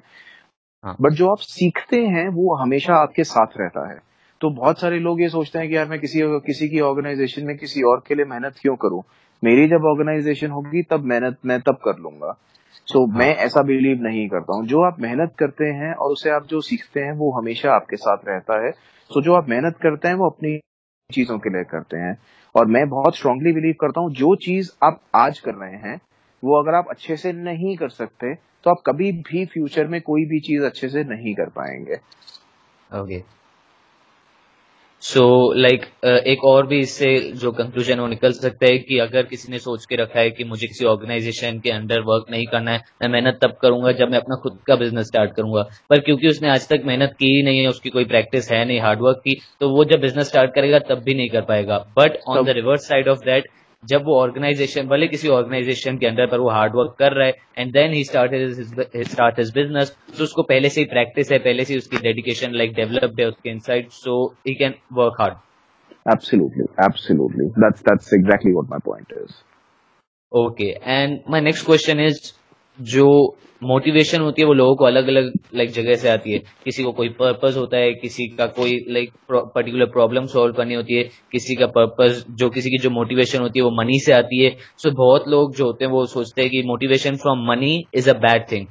हाँ. 0.83 0.95
बट 1.01 1.11
जो 1.11 1.29
आप 1.29 1.37
सीखते 1.37 2.01
हैं 2.07 2.27
वो 2.29 2.55
हमेशा 2.55 2.95
आपके 2.95 3.23
साथ 3.23 3.57
रहता 3.57 3.89
है। 3.91 3.99
तो 4.41 4.49
बहुत 4.49 4.79
सारे 4.79 4.99
लोग 4.99 5.21
ये 5.21 5.29
सोचते 5.29 5.59
हैं 5.59 5.69
कि 5.69 5.75
यार 5.75 5.87
मैं 5.87 5.99
किसी 5.99 6.19
किसी 6.23 6.69
की 6.69 6.79
ऑर्गेनाइजेशन 6.79 7.45
में 7.45 7.57
किसी 7.57 7.81
और 7.81 8.03
के 8.07 8.15
लिए 8.15 8.25
मेहनत 8.25 8.55
क्यों 8.61 8.75
करूँ? 8.75 9.01
मेरी 9.43 9.67
जब 9.67 9.85
ऑर्गेनाइजेशन 9.85 10.51
होगी 10.51 10.83
तब 10.83 11.03
मेहनत 11.03 11.37
मैं 11.45 11.59
तब 11.61 11.77
कर 11.85 11.97
लूँगा। 11.99 12.37
सो 12.87 12.99
so, 12.99 13.11
हाँ. 13.11 13.19
मैं 13.19 13.35
ऐसा 13.35 13.61
बिलीव 13.61 14.01
नहीं 14.01 14.27
करता 14.29 14.55
हूँ 14.55 14.65
जो 14.67 14.81
आप 14.81 14.99
मेहनत 14.99 15.33
करते 15.39 15.65
हैं 15.65 15.93
और 15.93 16.11
उसे 16.11 16.29
आप 16.29 16.45
जो 16.47 16.61
सीखते 16.61 16.99
हैं 16.99 17.11
वो 17.11 17.31
हमेशा 17.31 17.71
आपके 17.71 17.95
साथ 17.95 18.17
रहता 18.27 18.65
है 18.65 18.71
सो 18.71 19.19
so, 19.19 19.25
जो 19.25 19.33
आप 19.33 19.49
मेहनत 19.49 19.77
करते 19.83 20.07
हैं 20.07 20.15
वो 20.15 20.29
अपनी 20.29 20.59
चीज़ों 21.09 21.37
के 21.39 21.49
लिए 21.49 21.63
करते 21.63 21.97
हैं 21.97 22.17
और 22.55 22.65
मैं 22.65 22.87
बहुत 22.89 23.15
स्ट्रांगली 23.15 23.51
बिलीव 23.51 23.75
करता 23.81 24.01
हूँ 24.01 24.13
जो 24.13 24.35
चीज़ 24.35 24.71
आप 24.83 24.99
आज 25.15 25.39
कर 25.39 25.55
रहे 25.55 25.77
हैं 25.79 25.99
वो 26.43 26.59
अगर 26.59 26.75
आप 26.75 26.87
अच्छे 26.89 27.17
से 27.17 27.33
नहीं 27.33 27.75
कर 27.77 27.89
सकते 27.89 28.33
तो 28.35 28.69
आप 28.69 28.81
कभी 28.85 29.11
भी 29.11 29.45
फ्यूचर 29.45 29.87
में 29.87 30.01
कोई 30.01 30.25
भी 30.25 30.39
चीज़ 30.39 30.63
अच्छे 30.63 30.89
से 30.89 31.03
नहीं 31.03 31.35
कर 31.35 31.49
पाएँगे 31.49 31.95
okay 32.91 33.19
okay. 33.19 33.44
So 35.05 35.21
so, 35.21 35.57
like 35.57 35.81
like, 35.81 36.05
uh, 36.05 36.27
एक 36.27 36.43
और 36.43 36.67
भी 36.67 36.79
इससे 36.79 37.09
जो 37.33 37.51
कंक्लूजन 37.51 37.99
वो 37.99 38.07
निकल 38.07 38.31
सकता 38.31 38.65
है 38.65 38.77
कि 38.77 38.97
अगर 38.99 39.23
किसी 39.23 39.51
ने 39.51 39.59
सोच 39.59 39.85
के 39.85 39.95
रखा 39.95 40.19
है 40.19 40.29
कि 40.29 40.43
मुझे 40.43 40.67
किसी 40.67 40.85
ऑर्गेनाइजेशन 40.85 41.59
के 41.59 41.71
अंडर 41.71 42.01
वर्क 42.01 42.25
नहीं 42.31 42.45
करना 42.45 42.71
है 42.71 42.81
मैं 43.01 43.09
मेहनत 43.09 43.39
तब 43.41 43.57
करूँगा 43.61 43.91
जब 43.91 44.11
मैं 44.11 44.17
अपना 44.17 44.35
खुद 44.35 44.57
का 44.67 44.75
बिज़नेस 44.75 45.07
स्टार्ट 45.07 45.35
करूँगा। 45.35 45.63
पर 45.89 45.99
क्योंकि 45.99 46.27
उसने 46.27 46.49
आज 46.49 46.67
तक 46.67 46.83
मेहनत 46.85 47.13
की 47.19 47.35
ही 47.35 47.43
नहीं 47.43 47.59
है 47.59 47.67
उसकी 47.67 47.89
कोई 47.89 48.05
प्रैक्टिस 48.05 48.51
है 48.51 48.63
नहीं 48.65 48.79
हार्डवर्क 48.79 49.17
की 49.17 49.35
तो 49.59 49.69
वो 49.69 49.85
जब 49.85 50.01
बिज़नेस 50.01 50.27
स्टार्ट 50.27 50.55
करेगा 50.55 50.79
तब 50.79 51.03
भी 51.03 51.13
नहीं 51.13 51.29
कर 51.29 51.41
पाएगा। 51.41 51.77
But 51.99 52.17
on 52.27 52.43
the 52.45 52.49
reverse 52.49 52.87
side 52.87 53.07
of 53.07 53.19
that 53.19 53.49
जब 53.87 54.05
वो 54.05 54.19
ऑर्गेनाइजेशन 54.21 54.87
भले 54.87 55.07
किसी 55.07 55.27
ऑर्गेनाइजेशन 55.37 55.97
के 55.97 56.07
अंदर 56.07 56.27
पर 56.27 56.39
वो 56.39 56.49
हार्डवर्क 56.49 56.95
कर 56.99 57.13
रहा 57.13 57.27
है 57.27 57.33
and 57.57 57.73
then 57.73 57.93
he 57.93 58.03
start 58.03 58.31
start 59.07 59.39
his 59.39 59.53
business 59.55 59.95
तो 60.17 60.23
उसको 60.23 60.43
पहले 60.53 60.69
से 60.69 60.81
ही 60.81 60.87
प्रैक्टिस 60.93 61.31
है 61.31 61.39
पहले 61.39 61.65
से 61.65 61.77
उसकी 61.77 61.97
डेडिकेशन 62.03 62.53
लाइक 62.53 62.75
डेवलप्ड 62.75 63.19
है 63.21 63.27
उसके 63.27 63.49
inside 63.49 63.89
so 64.03 64.23
he 64.47 64.55
can 64.55 64.75
work 64.93 65.21
hard 65.21 65.43
Absolutely, 66.07 66.65
absolutely. 66.77 67.45
That's 67.57 67.81
that's 67.81 68.13
exactly 68.13 68.53
what 68.53 68.69
my 68.69 68.77
point 68.79 69.11
is. 69.17 69.43
Okay, 70.31 70.77
and 70.83 71.23
my 71.27 71.39
next 71.39 71.63
question 71.63 71.99
is 71.99 72.33
जो 72.79 73.37
मोटिवेशन 73.63 74.21
होती 74.21 74.41
है 74.41 74.47
वो 74.47 74.53
लोगों 74.53 74.75
को 74.75 74.85
अलग 74.85 75.07
अलग 75.07 75.31
लाइक 75.55 75.69
जगह 75.69 75.95
से 75.95 76.09
आती 76.09 76.31
है। 76.31 76.39
किसी 76.39 76.83
को 76.83 76.91
कोई 76.91 77.09
पर्पस 77.09 77.55
होता 77.57 77.77
है 77.77 77.93
किसी 77.93 78.27
का 78.27 78.47
कोई 78.47 78.85
लाइक 78.89 79.11
पर्टिकुलर 79.31 79.85
प्रॉब्लम 79.85 80.25
सॉल्व 80.25 80.53
करनी 80.53 80.73
होती 80.73 80.95
है 80.95 81.03
किसी 81.31 81.55
का 81.55 81.67
पर्पस 81.67 82.25
जो 82.29 82.49
किसी 82.49 82.69
की 82.69 82.77
जो 82.77 82.89
मोटिवेशन 82.89 83.39
होती 83.39 83.59
है 83.59 83.65
वो 83.65 83.71
मनी 83.71 83.99
से 83.99 84.11
आती 84.11 84.43
है। 84.43 84.55
सो 84.77 84.89
so, 84.89 84.95
बहुत 84.95 85.27
लोग 85.27 85.55
जो 85.55 85.65
होते 85.65 85.85
हैं 85.85 85.91
वो 85.91 86.05
सोचते 86.05 86.41
हैं 86.41 86.51
कि 86.51 86.63
motivation 86.65 87.15
from 87.15 87.47
money 87.47 87.85
is 87.93 88.09
a 88.09 88.13
bad 88.13 88.51
thing 88.51 88.67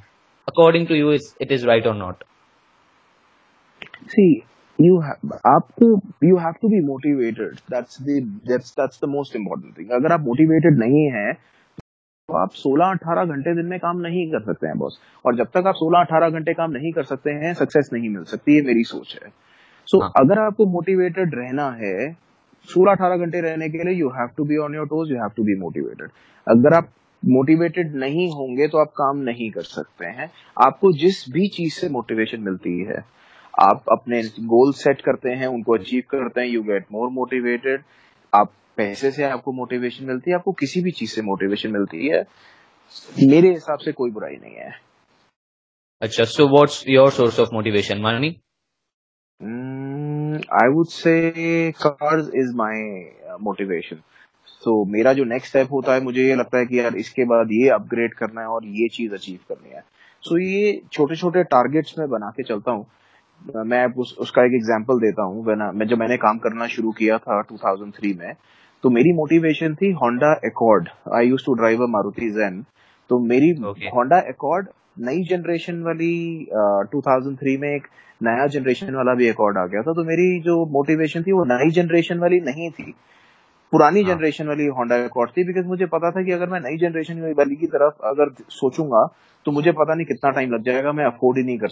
according 0.48 0.86
to 0.86 0.94
you 0.94 1.12
it 1.12 1.52
is 1.52 1.66
right 1.66 1.86
और 1.86 1.96
नॉट 1.96 2.24
सी 4.06 4.42
have 4.78 5.38
आपको 5.46 5.88
you 6.26 6.36
have 6.36 6.56
to 6.60 6.68
be 6.68 6.78
motivated. 6.86 7.58
That's 7.68 7.98
the 8.06 8.16
that's 8.48 8.72
that's 8.78 8.98
the 8.98 9.08
most 9.08 9.36
अगर 9.92 10.12
आप 10.12 10.20
motivated 10.20 10.78
नहीं 10.78 11.04
है 11.12 11.53
तो 12.28 12.34
आप 12.34 12.50
16-18 12.50 13.24
घंटे 13.24 13.54
दिन 13.54 13.66
में 13.66 13.78
काम 13.78 13.98
नहीं 14.00 14.26
कर 14.30 14.40
सकते 14.42 14.66
हैं 14.66 14.78
बॉस 14.78 14.98
और 15.26 15.36
जब 15.36 15.48
तक 15.54 15.66
आप 15.66 15.74
16-18 15.74 16.30
घंटे 16.30 16.52
काम 16.54 16.70
नहीं 16.70 16.92
कर 16.92 17.04
सकते 17.04 17.30
हैं 17.30 17.52
सक्सेस 17.54 17.90
नहीं 17.92 18.08
मिल 18.08 18.22
सकती 18.24 18.54
ये 18.54 18.62
मेरी 18.62 18.82
सोच 18.82 19.18
है। 19.22 19.28
सो 19.28 19.98
so, 19.98 20.02
हाँ. 20.02 20.12
अगर 20.16 20.38
आपको 20.38 20.66
मोटिवेटेड 20.66 21.34
रहना 21.34 21.68
है 21.80 21.94
16-18 22.68 23.16
घंटे 23.16 23.40
रहने 23.40 23.68
के 23.68 23.84
लिए 23.84 23.94
you 23.94 24.08
have 24.08 24.28
to 24.36 24.44
be 24.44 24.56
on 24.56 24.74
your 24.74 24.86
toes 24.86 25.10
you 25.10 25.16
have 25.16 25.30
to 25.36 25.42
be 25.42 25.58
motivated 25.60 26.08
अगर 26.46 26.74
आप 26.74 26.88
मोटिवेटेड 27.22 27.94
नहीं 27.96 28.28
होंगे 28.30 28.68
तो 28.68 28.78
आप 28.78 28.88
काम 28.96 29.18
नहीं 29.18 29.50
कर 29.50 29.68
सकते 29.68 30.06
हैं। 30.06 30.30
आपको 30.62 30.92
जिस 30.92 31.24
भी 31.32 31.48
चीज़ 31.48 31.74
से 31.74 31.88
मोटिवेशन 31.88 32.40
मिलती 32.40 32.78
है 32.84 33.04
आप 33.60 33.84
अपने 33.92 34.22
गोल 34.48 34.72
सेट 34.72 35.00
करते 35.00 35.30
हैं 35.30 35.46
उनको 35.46 35.74
अचीव 35.74 36.02
करते 36.10 36.40
हैं 36.40 36.48
यू 36.48 36.62
गेट 36.62 36.86
मोर 36.92 37.08
मोटिवेटेड 37.10 37.82
आप 38.32 38.50
पैसे 38.76 39.10
से 39.10 39.24
आपको 39.24 39.52
मोटिवेशन 39.52 40.04
मिलती 40.04 40.30
है 40.30 40.36
आपको 40.36 40.52
किसी 40.60 40.82
भी 40.82 40.90
चीज़ 40.90 41.10
से 41.10 41.22
मोटिवेशन 41.22 41.72
मिलती 41.72 42.08
है 42.08 42.22
मेरे 43.28 43.50
हिसाब 43.50 43.78
से 43.78 43.92
कोई 43.92 44.10
बुराई 44.10 44.36
नहीं 44.36 44.54
है। 44.54 44.72
अच्छा 46.02 46.24
so 46.24 46.46
what's 46.48 46.84
your 46.88 47.10
source 47.10 47.40
of 47.40 47.48
motivation 47.52 48.02
money 48.02 48.36
I 50.54 50.68
would 50.74 50.86
say 50.88 51.14
cars 51.72 52.30
is 52.34 52.52
my 52.56 52.82
motivation 53.42 54.00
so 54.48 54.84
मेरा 54.92 55.12
जो 55.12 55.24
नेक्स्ट 55.24 55.48
स्टेप 55.48 55.72
होता 55.72 55.94
है 55.94 56.02
मुझे 56.02 56.22
ये 56.22 56.34
लगता 56.34 56.58
है 56.58 56.66
कि 56.66 56.78
यार 56.78 56.96
इसके 56.96 57.24
बाद 57.24 57.48
ये 57.52 57.68
अपग्रेड 57.70 58.14
करना 58.14 58.40
है 58.40 58.46
और 58.46 58.66
ये 58.80 58.88
चीज़ 58.88 59.14
अचीव 59.14 59.38
करनी 59.48 59.70
है। 59.70 59.80
सो 59.80 60.34
so, 60.34 60.40
ये 60.42 60.80
छोटे 60.92 61.16
छोटे 61.16 61.42
टारगेट्स 61.44 61.94
में 61.98 62.08
बना 62.10 62.30
के 62.36 62.42
चलता 62.42 62.72
हूँ। 62.72 62.86
मैं 63.66 63.84
उस, 63.94 64.16
उसका 64.18 64.42
एक 64.42 64.54
एग्ज़ाम्पल 64.54 65.00
देता 65.00 65.22
हूँ। 65.22 65.44
मैं 65.74 65.86
जब 65.86 65.98
मैंने 65.98 66.16
काम 66.16 66.38
करना 66.38 66.66
शुरू 66.66 66.92
किया 66.92 67.18
था 67.18 67.40
2003 67.52 68.14
में 68.18 68.32
तो 68.84 68.90
मेरी 68.90 69.12
मोटिवेशन 69.12 69.74
थी 69.74 69.90
Honda 69.92 70.40
Accord 70.46 70.88
I 71.14 71.26
use 71.26 71.42
to 71.46 71.54
drive 71.54 71.82
a 71.82 71.86
Maruti 71.86 72.30
Zen 72.30 72.64
तो 73.08 73.18
मेरी 73.18 73.50
होंडा 73.50 74.16
okay. 74.16 74.30
एकॉर्ड 74.30 74.66
नई 75.00 75.22
जनरेशन 75.22 75.82
वाली 75.82 76.46
uh, 76.46 76.94
2003 76.96 77.58
में 77.60 77.76
एक 77.76 77.86
नया 78.22 78.46
जनरेशन 78.46 78.94
वाला 78.94 79.14
भी 79.14 79.28
एकॉर्ड 79.28 79.58
आ 79.58 79.66
गया 79.66 79.82
था। 79.82 79.92
तो 79.92 80.04
मेरी 80.04 80.40
जो 80.40 80.66
मोटिवेशन 80.66 81.22
थी 81.22 81.32
वो 81.32 81.44
नई 81.44 81.70
जनरेशन 81.70 82.18
वाली 82.18 82.40
नहीं 82.40 82.70
थी। 82.70 82.94
पुरानी 83.72 84.02
हाँ. 84.02 84.14
जनरेशन 84.14 84.48
वाली 84.48 84.66
होंडा 84.66 84.96
एकॉर्ड 84.96 85.30
थी 85.30 85.44
बिकॉज़ 85.44 85.66
मुझे 85.66 85.86
पता 85.86 86.10
था 86.10 86.22
कि 86.22 86.32
अगर 86.32 86.48
मैं 86.48 86.60
नई 86.60 86.76
जनरेशन 86.76 87.34
वाली 87.38 87.56
की 87.56 87.66
तरफ़ 87.66 87.94
अगर 88.04 88.34
सोचूँगा 88.50 89.06
तो 89.44 89.52
मुझे 89.52 89.72
पता 89.72 89.94
नहीं 89.94 90.06
कितना 90.06 90.30
टाइम 90.30 90.52
लग 90.52 90.62
जाएगा 90.62 90.92
मैं 90.92 91.04
अफोर्ड 91.04 91.38
ही 91.38 91.44
नहीं 91.44 91.58
कर 91.58 91.68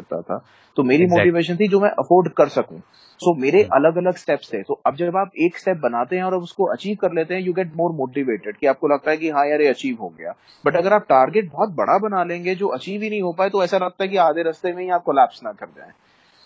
सकता 0.00 0.20
था। 0.20 0.44
तो 0.76 0.82
मेरी 0.82 1.06
मोटिवेशन 1.06 1.52
exactly. 1.52 1.68
थी 1.68 1.68
जो 1.68 1.80
मैं 1.80 1.90
अफोर्ड 1.90 2.32
कर 2.32 2.48
सकूँ। 2.48 2.80
सो 3.20 3.34
so, 3.34 3.40
मेरे 3.40 3.62
अलग 3.62 3.96
अलग 3.96 4.16
स्टेप्स 4.16 4.52
थे। 4.52 4.62
तो 4.62 4.80
अब 4.86 4.96
जब 4.96 5.16
आप 5.16 5.30
एक 5.38 5.58
स्टेप 5.58 5.76
बनाते 5.76 6.16
हैं 6.16 6.22
और 6.22 6.34
अब 6.34 6.42
उसको 6.42 6.64
अचीव 6.64 6.96
कर 6.96 7.12
लेते 7.12 7.34
हैं 7.34 7.40
यू 7.40 7.52
गेट 7.52 7.72
मोर 7.76 7.92
मोटिवेटेड 7.92 8.56
कि 8.56 8.66
आपको 8.66 8.88
लगता 8.88 9.10
है 9.10 9.16
कि 9.16 9.30
हाँ 9.30 9.46
यार 9.46 9.60
ये 9.60 9.68
अचीव 9.68 9.96
हो 10.00 10.08
गया। 10.08 10.34
बट 10.66 10.76
अगर 10.76 10.92
आप 10.92 11.02
टारगेट 11.02 11.50
बहुत 11.52 11.68
बड़ा 11.68 11.98
बना 11.98 12.24
लेंगे 12.24 12.54
जो 12.54 12.68
अचीव 12.68 13.02
ही 13.02 13.10
नहीं 13.10 13.22
हो 13.22 13.32
पाए 13.32 13.50
तो 13.50 13.64
ऐसा 13.64 13.78
लगता 13.78 14.04
है 14.04 14.08
कि 14.08 14.16
आधे 14.16 14.42
रास्ते 14.42 14.72
में 14.72 14.82
ही 14.82 14.90
आप 14.90 15.02
कोलैप्स 15.02 15.40
ना 15.44 15.52
कर 15.52 15.66
जाए। 15.66 15.90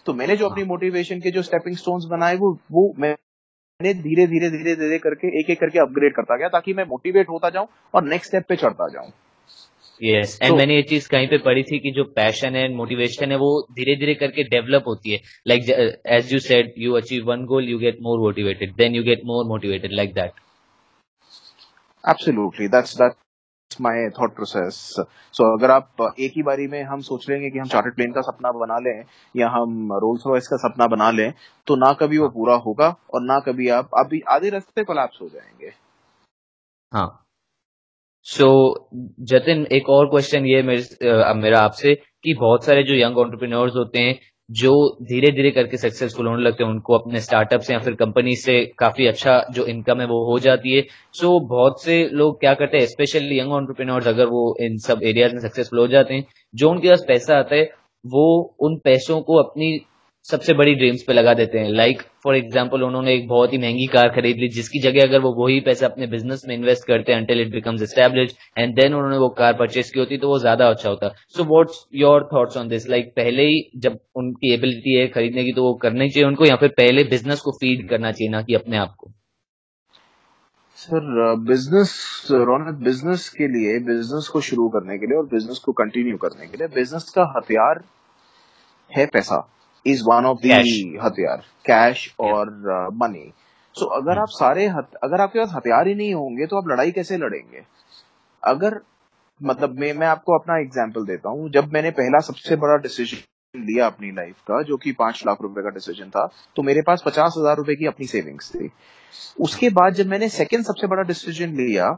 तो 0.06 0.14
मैंने 0.14 0.37
जो 0.37 0.44
हाँ। 0.44 0.52
अपनी 0.52 0.64
मोटिवेशन 0.64 1.20
के 1.20 1.30
जो 1.30 1.42
स्टेपिंग 1.42 1.76
स्टोन्स 1.76 2.04
बनाए 2.04 2.37
वो 2.37 2.58
वो 2.73 2.94
मैंने 2.99 3.94
धीरे 3.94 4.26
धीरे 4.26 4.50
धीरे 4.50 4.75
धीरे 4.76 4.99
करके 4.99 5.40
एक 5.40 5.50
एक 5.50 5.61
करके 5.61 5.78
अपग्रेड 5.78 6.14
करता 6.14 6.37
गया 6.37 6.49
ताकि 6.49 6.75
मैं 6.75 6.84
मोटिवेट 6.84 7.28
होता 7.28 7.50
जाऊँ 7.50 7.66
और 7.94 8.04
नेक्स्ट 8.04 8.28
स्टेप 8.28 8.44
पे 8.49 8.56
चढ़ता 8.56 8.88
जाऊँ। 8.88 9.11
यस 10.04 10.38
एंड 10.42 10.56
मैंने 10.56 10.75
ये 10.76 10.82
चीज़ 10.82 11.08
कहीं 11.08 11.28
पे 11.28 11.38
पढ़ी 11.38 11.62
थी 11.62 11.78
कि 11.78 11.90
जो 11.96 12.04
पैशन 12.16 12.56
है 12.56 12.68
मोटिवेशन 12.75 13.30
है 13.32 13.37
वो 13.38 13.50
धीरे 13.73 13.96
धीरे 13.96 14.14
करके 14.14 14.42
डेवलप 14.49 14.84
होती 14.87 15.12
है। 15.12 15.20
Like 15.49 15.70
as 16.06 16.32
you 16.32 16.38
said 16.40 16.73
you 16.78 16.94
achieve 16.94 17.30
one 17.30 17.44
goal 17.46 17.68
you 17.68 17.78
get 17.78 17.99
more 18.02 18.18
motivated 18.20 18.75
then 18.76 18.94
you 18.94 19.02
get 19.02 19.20
more 19.26 19.44
motivated 19.49 19.92
like 19.92 20.14
that 20.14 20.32
absolutely 22.04 22.68
that's 22.68 22.96
that's 22.96 23.80
my 23.80 24.08
thought 24.20 24.34
process 24.34 24.75
so 25.34 25.44
अगर 25.58 25.70
आप 25.70 26.14
एक 26.20 26.32
ही 26.37 26.42
बारी 26.42 26.66
में 26.66 26.82
हम 26.82 27.00
सोच 27.00 27.28
लेंगे 27.30 27.50
कि 27.50 27.58
हम 27.58 27.68
चार्टर्ड 27.68 27.94
प्लेन 27.94 28.12
का 28.12 28.20
सपना 28.20 28.52
बना 28.52 28.78
लें 28.78 29.04
या 29.37 29.49
हम 29.49 29.88
रोल्स 30.02 30.26
रॉयस 30.26 30.49
का 30.49 30.56
सपना 30.58 30.87
बना 30.87 31.11
लें 31.11 31.32
तो 31.66 31.76
ना 31.76 31.92
कभी 31.92 32.18
वो 32.18 32.28
पूरा 32.28 32.54
होगा 32.66 32.94
और 33.14 33.23
ना 33.23 33.40
कभी 33.40 33.68
आप 33.68 33.90
अभी 33.99 34.20
आधे 34.28 34.50
रास्ते 34.50 34.84
कोलैप्स 34.84 35.18
हो 35.23 35.28
जाएँगे। 35.28 35.73
हाँ। 36.92 37.24
सो 38.26 38.45
so, 38.45 38.85
जतिन 39.21 39.66
एक 39.73 39.88
और 39.90 40.07
क्वेश्चन 40.07 40.47
ये 40.47 40.62
मेरे 40.62 41.35
मेरा 41.35 41.59
आपसे 41.61 41.95
कि 41.95 42.35
बहुत 42.35 42.64
सारे 42.64 42.83
जो 42.83 42.95
यंग 42.95 43.19
ऑन्टरप्रिन्योर्स 43.19 43.75
होते 43.76 43.99
हैं 43.99 44.19
जो 44.50 44.73
धीरे 45.02 45.31
धीरे 45.33 45.50
करके 45.50 45.76
सक्सेसफुल 45.76 46.26
होने 46.26 46.43
लगते 46.43 46.64
हैं 46.64 46.71
उनको 46.71 46.95
अपने 46.95 47.21
स्टार्टअप 47.21 47.61
से 47.61 47.73
या 47.73 47.78
फिर 47.78 47.95
कंपनी 47.95 48.35
से 48.37 48.54
काफ़ी 48.78 49.07
अच्छा 49.07 49.38
जो 49.50 49.66
इनकम 49.66 50.00
है 50.00 50.07
वो 50.07 50.25
हो 50.31 50.38
जाती 50.38 50.76
है। 50.76 50.83
सो 51.14 51.26
so, 51.26 51.49
बहुत 51.50 51.83
से 51.83 52.09
लोग 52.12 52.40
क्या 52.40 52.54
करते 52.54 52.78
हैं 52.78 52.87
स्पेशली 52.87 53.38
यंग 53.38 53.52
ऑन्टरप्रिन्योर्स 53.52 54.07
अगर 54.07 54.26
वो 54.26 54.45
इन 54.61 54.76
सब 54.78 55.02
एरियाज़ 55.02 55.35
में 55.35 55.40
सक्सेसफुल 55.40 55.78
हो 55.78 55.87
जाते 55.87 56.14
हैं 56.14 56.25
जो 56.54 56.71
उनके 56.71 56.88
पास 56.88 57.04
पैसा 57.09 57.38
आता 57.38 57.57
है 57.57 57.64
वो 58.04 58.26
उन 58.61 58.78
पैसों 58.85 59.21
को 59.21 59.43
अपनी 59.43 59.78
सबसे 60.26 60.52
बड़ी 60.54 60.75
ड्रीम्स 60.75 61.02
पे 61.02 61.12
लगा 61.12 61.33
देते 61.35 61.59
हैं। 61.59 61.71
लाइक 61.71 62.02
फॉर 62.25 62.37
एग्ज़ाम्पल 62.37 62.83
उन्होंने 62.83 63.14
एक 63.14 63.26
बहुत 63.28 63.52
ही 63.52 63.59
महँगी 63.59 63.87
कार 63.93 64.09
खरीद 64.11 64.37
ली, 64.37 64.49
जिसकी 64.50 64.81
जगह 64.83 65.02
अगर 65.02 65.21
वो 65.21 65.33
वही 65.35 65.59
पैसे 65.61 65.85
अपने 65.85 66.07
बिज़नेस 66.09 66.43
में 66.49 66.54
इन्वेस्ट 66.54 66.87
करते 66.88 67.12
हैं 67.12 67.19
until 67.21 67.40
it 67.40 67.50
becomes 67.52 67.83
establish 67.83 68.35
and 68.57 68.75
then 68.76 68.95
उन्होंने 68.95 69.19
वो 69.19 69.28
कार 69.38 69.52
परचेस 69.59 69.90
की 69.90 70.00
होती 70.00 70.19
तो 70.19 70.28
वो 70.28 70.38
ज़्यादा 70.38 70.69
अच्छा 70.69 70.88
होता। 70.88 71.09
So 71.37 71.45
what's 71.45 71.85
your 71.95 72.28
thoughts 72.33 72.57
on 72.57 72.69
this 72.69 72.88
like 72.90 73.12
पहले 73.16 73.43
ही 73.45 73.62
जब 73.78 73.99
उनकी 74.16 74.54
एबिलिटी 74.54 74.99
है 74.99 75.07
खरीदने 75.11 75.45
की 75.45 75.52
तो 75.52 75.62
वो 75.62 75.75
करना 75.83 76.09
चाहिए 76.09 76.28
उनको, 76.28 76.45
या 76.47 76.57
फिर 76.57 76.69
पहले 76.78 77.04
बिज़नेस 77.07 77.40
को 77.40 77.52
फ़ीड 77.52 77.88
करना 77.88 78.12
चाहिए, 78.12 78.31
ना 78.31 78.43
कि 78.43 78.54
अपने 78.54 78.76
आप 78.78 78.95
को? 78.99 79.12
सर 80.78 81.35
बिज़नेस 81.47 82.26
रौनक 82.33 82.85
बिज़नेस 82.85 83.28
के 83.31 83.49
लिए 83.49 83.78
बिज़नेस 83.87 84.28
को 84.28 84.40
शुरू 84.43 84.69
करने 84.71 84.99
के 84.99 85.07
लिए 85.07 85.19
और 85.19 85.26
बिज़नेस 85.28 85.59
को 85.59 85.73
कंटिन्यू 85.75 86.16
करने 86.19 86.47
के 86.47 86.57
लिए 86.57 86.66
बिज़नेस 86.75 87.12
का 87.16 87.33
हथियार 87.37 87.85
है 88.90 89.07
पैसा। 89.07 89.49
इज़ 89.86 90.02
वन 90.04 90.24
ऑफ़ 90.26 90.38
दी 90.38 90.50
हथियार 91.02 91.42
कैश 91.66 92.08
और 92.20 92.50
मनी 92.94 93.30
सो 93.74 93.86
अगर. 93.92 94.18
आप 94.18 94.28
सारे 94.30 94.66
अगर 94.66 95.20
आपके 95.20 95.38
पास 95.38 95.52
हथियार 95.54 95.88
ही 95.88 95.94
नहीं 95.94 96.14
होंगे 96.14 96.46
तो 96.46 96.56
आप 96.56 96.68
लड़ाई 96.68 96.90
कैसे 96.92 97.16
लड़ेंगे? 97.18 97.62
अगर 98.42 98.80
मतलब 99.40 99.78
मैं 99.80 99.92
मैं 99.94 100.06
आपको 100.06 100.38
अपना 100.38 100.58
एग्ज़ाम्पल 100.58 101.04
देता 101.06 101.28
हूँ। 101.30 101.50
जब 101.52 101.72
मैंने 101.72 101.90
पहला 101.92 102.18
सबसे 102.22 102.56
बड़ा 102.56 102.76
डिसीज़न 102.82 103.62
लिया 103.64 103.86
अपनी 103.86 104.10
लाइफ 104.12 104.34
का 104.48 104.60
जो 104.62 104.76
कि 104.76 104.92
पाँच 104.94 105.22
लाख 105.26 105.42
रुपए 105.42 105.62
का 105.62 105.70
डिसीज़न 105.70 106.08
था 106.10 106.26
तो 106.56 106.62
मेरे 106.62 106.82
पास 106.82 107.02
पचास 107.06 107.34
हज़ार 107.38 107.56
रुपए 107.56 107.74
की 107.74 107.86
अपनी 107.86 108.06
सेविंग्स 108.06 108.50
थी। 108.50 108.70
उसके 109.40 109.68
बाद 109.72 109.94
जब 109.94 110.06
मैंने 110.06 110.28
सेकंड 110.30 110.64
सबसे 110.64 110.86
बड़ा 110.86 111.02
डिसीज़न 111.02 111.54
लिया 111.56 111.90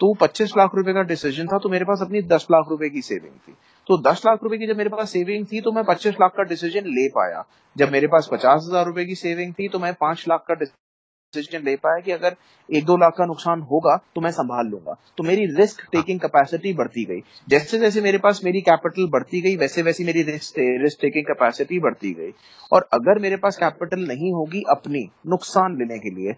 तो 0.00 0.12
पच्चीस 0.20 0.52
लाख 0.56 0.74
रुपए 0.74 0.92
का 0.92 1.02
डिसीज़न 1.04 1.46
था 1.46 1.58
तो 1.58 1.68
मेरे 1.68 1.84
पास 1.84 2.02
अपनी 2.02 2.22
दस 2.28 2.46
लाख 2.50 2.66
रुपए 2.70 2.88
की 2.90 3.02
सेविंग 3.02 3.32
थी। 3.38 3.54
तो 3.90 3.96
दस 4.00 4.20
लाख 4.26 4.42
रुपए 4.42 4.56
की 4.58 4.66
जब 4.66 4.76
मेरे 4.76 4.90
पास 4.90 5.10
सेविंग 5.10 5.46
थी 5.46 5.60
तो 5.60 5.70
मैं 5.72 5.82
पच्चीस 5.84 6.14
लाख 6.20 6.32
का 6.36 6.42
डिसीज़न 6.48 6.84
ले 6.88 7.06
पाया। 7.10 7.42
जब 7.76 7.90
मेरे 7.92 8.06
पास 8.06 8.28
पचास 8.32 8.66
हज़ार 8.68 8.84
रुपए 8.86 9.04
की 9.04 9.14
सेविंग 9.16 9.52
थी 9.54 9.68
तो 9.68 9.78
मैं 9.78 9.92
पाँच 9.94 10.24
लाख 10.28 10.44
का 10.48 10.54
डिसीज़न 10.54 11.64
ले 11.64 11.74
पाया 11.76 12.00
कि 12.00 12.12
अगर 12.12 12.36
एक 12.68 12.84
दो 12.84 12.96
लाख 12.96 13.14
का 13.16 13.26
नुकसान 13.26 13.60
होगा 13.70 13.96
तो 14.14 14.20
मैं 14.20 14.30
संभाल 14.30 14.66
लूँगा। 14.66 14.94
तो 15.18 15.24
मेरी 15.24 15.46
रिस्क 15.56 15.82
टेकिंग 15.92 16.20
कैपेसिटी 16.20 16.72
बढ़ती 16.72 17.04
गई। 17.04 17.20
जैसे 17.48 17.78
जैसे 17.78 18.00
मेरे 18.00 18.18
पास 18.18 18.40
मेरी 18.44 18.60
कैपिटल 18.60 19.08
बढ़ती 19.12 19.40
गई, 19.40 19.56
वैसे 19.56 19.82
वैसे 19.82 20.04
मेरी 20.04 20.22
रिस्क 20.22 21.00
टेकिंग 21.00 21.24
कैपेसिटी 21.26 21.78
बढ़ती 21.80 22.12
गई। 22.14 22.32
और 22.72 22.88
अगर 22.92 23.18
मेरे 23.18 23.36
पास 23.38 23.56
कैपिटल 23.56 24.06
नहीं 24.08 24.32
होगी 24.32 24.62
अपनी 24.70 25.04
नुकसान 25.26 25.78
लेने 25.78 25.98
के 25.98 26.10
लिए 26.12 26.36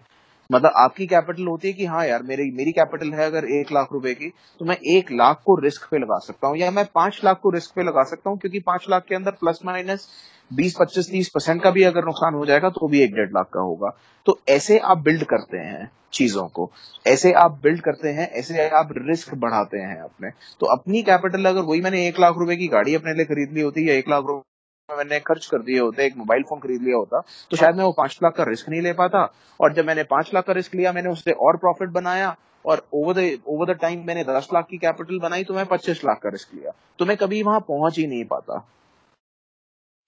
मतलब 0.49 0.71
आपकी 0.77 1.05
कैपिटल 1.07 1.47
होती 1.47 1.67
है 1.67 1.73
कि 1.73 1.85
हाँ 1.85 2.05
यार, 2.05 2.23
मेरी 2.23 2.49
मेरी 2.51 2.71
कैपिटल 2.71 3.13
है 3.13 3.25
अगर 3.25 3.45
एक 3.51 3.71
लाख 3.71 3.89
रुपए 3.93 4.13
की 4.13 4.29
तो 4.61 4.65
मैं 4.65 4.77
एक 4.89 5.11
लाख 5.11 5.41
को 5.45 5.55
रिस्क 5.59 5.87
पे 5.91 5.97
लगा 5.97 6.17
सकता 6.19 6.47
हूँ 6.47 6.57
या 6.57 6.71
मैं 6.71 6.85
पाँच 6.95 7.19
लाख 7.25 7.39
को 7.43 7.49
रिस्क 7.49 7.73
पे 7.75 7.83
लगा 7.83 8.03
सकता 8.03 8.29
हूँ, 8.29 8.37
क्योंकि 8.39 8.59
पाँच 8.61 8.85
लाख 8.89 9.05
के 9.09 9.15
अंदर 9.15 9.31
प्लस 9.33 9.59
माइनस 9.65 10.07
बीस, 10.51 10.75
पच्चीस, 10.79 11.09
तीस 11.11 11.29
परसेंट 11.29 11.61
का 11.63 11.71
भी 11.71 11.83
अगर 11.83 12.05
नुकसान 12.05 12.33
हो 12.33 12.45
जाएगा 12.45 12.69
तो 12.69 12.87
भी 12.87 13.01
एक 13.01 13.13
डेढ़ 13.15 13.29
लाख 13.29 13.49
का 13.53 13.61
होगा। 13.61 13.89
तो 14.25 14.39
ऐसे 14.49 14.77
आप 14.79 14.97
बिल्ड 14.99 15.23
करते 15.25 15.57
हैं 15.57 15.89
चीज़ों 16.13 16.47
को। 16.47 16.69
ऐसे 17.05 17.31
आप 17.33 17.59
बिल्ड 17.63 17.81
करते 17.81 18.09
हैं, 18.09 18.29
ऐसे 18.31 18.67
आप 18.69 18.89
रिस्क 18.97 19.33
बढ़ाते 19.35 19.77
हैं 19.79 19.99
अपने। 20.01 20.29
तो 20.61 20.65
अपनी 20.75 21.01
कैपिटल 21.03 21.45
अगर, 21.45 21.61
वही 21.61 21.81
मैंने 21.81 22.07
एक 22.07 22.19
लाख 22.19 22.37
रुपए 22.37 22.55
की 22.55 22.67
गाड़ी 22.67 22.95
अपने 22.95 23.13
लिए 23.13 23.25
खरीद 23.25 23.53
ली 23.53 23.61
होती 23.61 23.89
या 23.89 23.95
एक 23.95 24.09
लाख 24.09 24.23
रुपए 24.27 24.51
मैंने 24.89 25.19
खर्च 25.19 25.45
कर 25.45 25.57
दिए 25.57 25.79
होते 25.79 26.05
एक 26.05 26.15
मोबाइल 26.17 26.43
फ़ोन 26.43 26.59
खरीद 26.59 26.81
लिया 26.81 26.97
होता 26.97 27.19
तो 27.51 27.57
शायद 27.57 27.75
मैं 27.75 27.83
वो 27.83 27.91
पाँच 27.97 28.17
लाख 28.23 28.33
का 28.35 28.43
रिस्क 28.43 28.69
नहीं 28.69 28.81
ले 28.81 28.91
पाता। 28.93 29.21
और 29.59 29.73
जब 29.73 29.85
मैंने 29.85 30.03
पाँच 30.03 30.33
लाख 30.33 30.45
का 30.45 30.53
रिस्क 30.53 30.75
लिया 30.75 30.91
मैंने 30.93 31.09
उससे 31.09 31.31
और 31.31 31.57
प्रॉफिट 31.57 31.89
बनाया 31.89 32.35
और 32.65 32.85
over 32.93 33.13
the 33.13 33.37
over 33.47 33.73
the 33.73 33.77
time 33.79 34.03
मैंने 34.07 34.23
दस 34.23 34.47
लाख 34.53 34.67
की 34.69 34.77
कैपिटल 34.77 35.19
बनाई 35.19 35.43
तो 35.43 35.53
मैं 35.53 35.65
पच्चीस 35.65 36.03
लाख 36.05 36.19
का 36.23 36.29
रिस्क 36.29 36.53
लिया। 36.53 36.71
तो 36.99 37.05
मैं 37.05 37.17
कभी 37.17 37.41
वहाँ 37.43 37.59
पहुँच 37.67 37.97
ही 37.97 38.07
नहीं 38.07 38.25
पाता। 38.25 38.57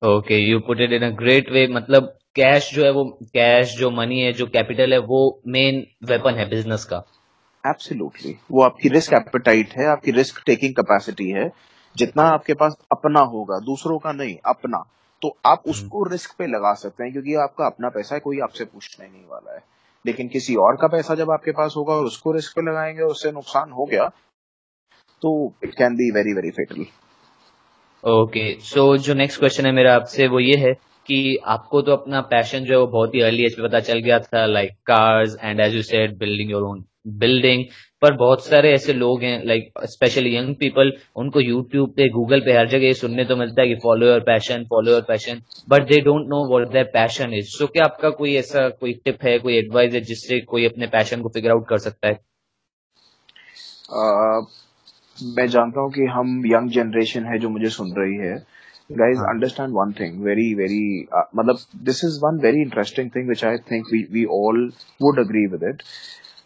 Okay 0.02 0.38
you 0.40 0.60
put 0.60 0.82
it 0.82 0.92
in 0.92 1.04
a 1.04 1.10
great 1.18 1.52
way 1.52 1.68
मतलब 1.72 2.16
कैश 2.36 2.74
जो 2.74 2.84
है 2.86 2.92
वो 2.92 3.04
कैश 3.34 3.76
जो 3.78 3.90
मनी 3.92 4.20
है 4.22 4.32
जो 4.34 4.46
कैपिटल 4.48 4.94
है 4.94 5.00
वो 5.02 5.20
मेन 5.48 5.86
वेपन 6.06 6.36
है 6.36 6.50
बिज़नेस 6.50 6.84
का। 6.86 7.04
एब्सोल्युटली 7.64 8.36
वो 8.52 8.62
आपकी 8.64 8.90
रिस्क 8.90 9.14
एपेटाइट 9.14 9.74
है 9.78 9.88
आपकी 9.88 10.12
रिस्क 10.12 10.42
टेकिंग 10.46 10.74
कैपेसिटी 10.76 11.30
है। 11.32 11.52
जितना 11.98 12.24
आपके 12.24 12.54
पास 12.54 12.78
अपना 12.92 13.20
होगा 13.28 13.60
दूसरों 13.60 13.98
का 13.98 14.12
नहीं 14.12 14.36
अपना 14.46 14.84
तो 15.22 15.30
आप 15.46 15.60
हम्म। 15.60 15.72
उसको 15.72 16.04
रिस्क 16.04 16.36
पे 16.40 16.48
लगा 16.48 16.74
सकते 16.74 17.04
हैं 17.04 17.12
क्योंकि 17.12 17.36
आपका 17.36 17.66
अपना 17.66 17.90
पैसा 17.90 18.16
है 18.16 18.22
कोई 18.22 18.40
आपसे 18.40 18.66
पूछने 18.66 19.08
नहीं 19.08 19.26
वाला 19.28 19.54
है। 19.54 19.64
लेकिन 20.06 20.28
किसी 20.28 20.56
और 20.56 20.76
का 20.76 20.88
पैसा 20.88 21.16
जब 21.16 21.32
आपके 21.32 21.52
पास 21.52 21.74
होगा 21.78 21.94
और 21.94 22.06
उसको 22.06 22.32
रिस्क 22.32 22.56
पे 22.56 22.62
लगाएँगे 22.62 23.02
और 23.02 23.12
उससे 23.12 23.32
नुकसान 23.32 23.72
हो 23.72 23.86
गया 23.86 24.08
तो 25.22 25.32
it 25.64 25.74
can 25.74 25.96
be 25.96 26.12
very 26.12 26.34
very 26.34 26.50
fatal 26.52 26.86
okay 28.04 28.54
so 28.62 28.98
जो 28.98 29.14
नेक्स्ट 29.14 29.40
क्वेश्चन 29.40 29.66
है 29.66 29.72
मेरा 29.72 29.96
आपसे 29.96 30.28
वो 30.28 30.40
ये 30.40 30.58
है 30.58 30.74
कि 31.08 31.38
आपको 31.46 31.82
तो 31.82 31.92
अपना 31.92 32.22
पैशन 32.22 32.64
जो 32.64 32.74
है 32.74 32.80
वो 32.80 32.88
बहुत 32.88 33.16
ही 33.16 33.22
अर्ली 33.22 33.46
एज 33.46 33.56
पे 33.56 33.64
पता 33.64 33.80
चल 33.80 34.00
गया 34.00 34.20
था 34.20 34.46
like 34.46 34.72
cars 34.86 35.38
and 35.44 35.60
as 35.60 35.76
you 35.76 35.82
said 35.82 36.18
building 36.18 36.52
your 36.52 36.64
own 36.64 36.84
building 37.18 37.64
पर 38.06 38.14
बहुत 38.14 38.46
सारे 38.46 38.74
ऐसे 38.74 38.94
लोग 38.94 39.24
हैं 39.24 39.44
लाइक 39.46 39.72
स्पेशली 39.84 40.36
यंग 40.36 40.56
पीपल 40.56 40.92
उनको 41.16 41.40
यूट्यूब 41.40 41.90
पे 41.90 42.10
गूगल 42.10 42.40
पे 42.40 42.58
हर 42.58 42.68
जगह 42.68 42.94
सुनने 42.94 43.26
तो 43.26 43.36
मिलता 43.36 43.62
है 43.62 43.68
कि 43.68 43.76
follow 43.76 44.08
your 44.08 44.20
passion 44.20 44.64
follow 44.64 44.92
your 44.92 45.02
passion 45.02 45.42
but 45.70 45.88
they 45.88 46.02
don't 46.02 46.28
know 46.28 46.44
what 46.50 46.72
their 46.72 46.86
passion 46.86 47.34
is 47.34 47.46
so 47.58 47.68
क्या 47.68 47.84
आपका 47.84 48.10
कोई 48.10 48.36
ऐसा 48.36 48.70
कोई 48.70 48.94
टिप 49.06 49.24
है 49.24 49.40
कोई 49.40 49.58
एडवाइस 49.58 49.94
है 49.94 50.02
जिससे 50.02 50.40
कोई 50.40 50.66
अपने 50.66 50.88
पैशन 50.88 51.22
को 51.22 51.30
फिगर 51.30 51.52
आउट 51.52 51.68
कर 51.70 51.78
सकता 51.78 52.08
है? 52.08 52.20
uh, 53.94 54.46
मैं 55.24 55.48
जानता 55.48 55.82
हूँ 55.82 55.92
कि 55.92 56.06
हम 56.06 56.42
यंग 56.46 56.70
जनरेशन 56.70 57.26
है 57.26 57.40
जो 57.40 57.50
मुझे 57.50 57.70
सुन 57.70 57.94
रही 57.98 58.18
है। 58.28 58.36
Guys 58.92 59.18
हाँ. 59.18 59.30
understand 59.34 59.74
one 59.74 59.94
thing 59.94 60.18
very 60.24 60.54
very 60.54 61.08
uh, 61.12 61.54
this 61.84 62.04
is 62.04 62.20
one 62.22 62.40
very 62.40 62.62
interesting 62.62 63.10
thing 63.10 63.28
which 63.28 63.44
i 63.44 63.58
think 63.70 63.90
we 63.94 64.02
we 64.18 64.26
all 64.28 64.60
would 65.02 65.18
agree 65.18 65.48
with 65.48 65.64
it. 65.64 65.82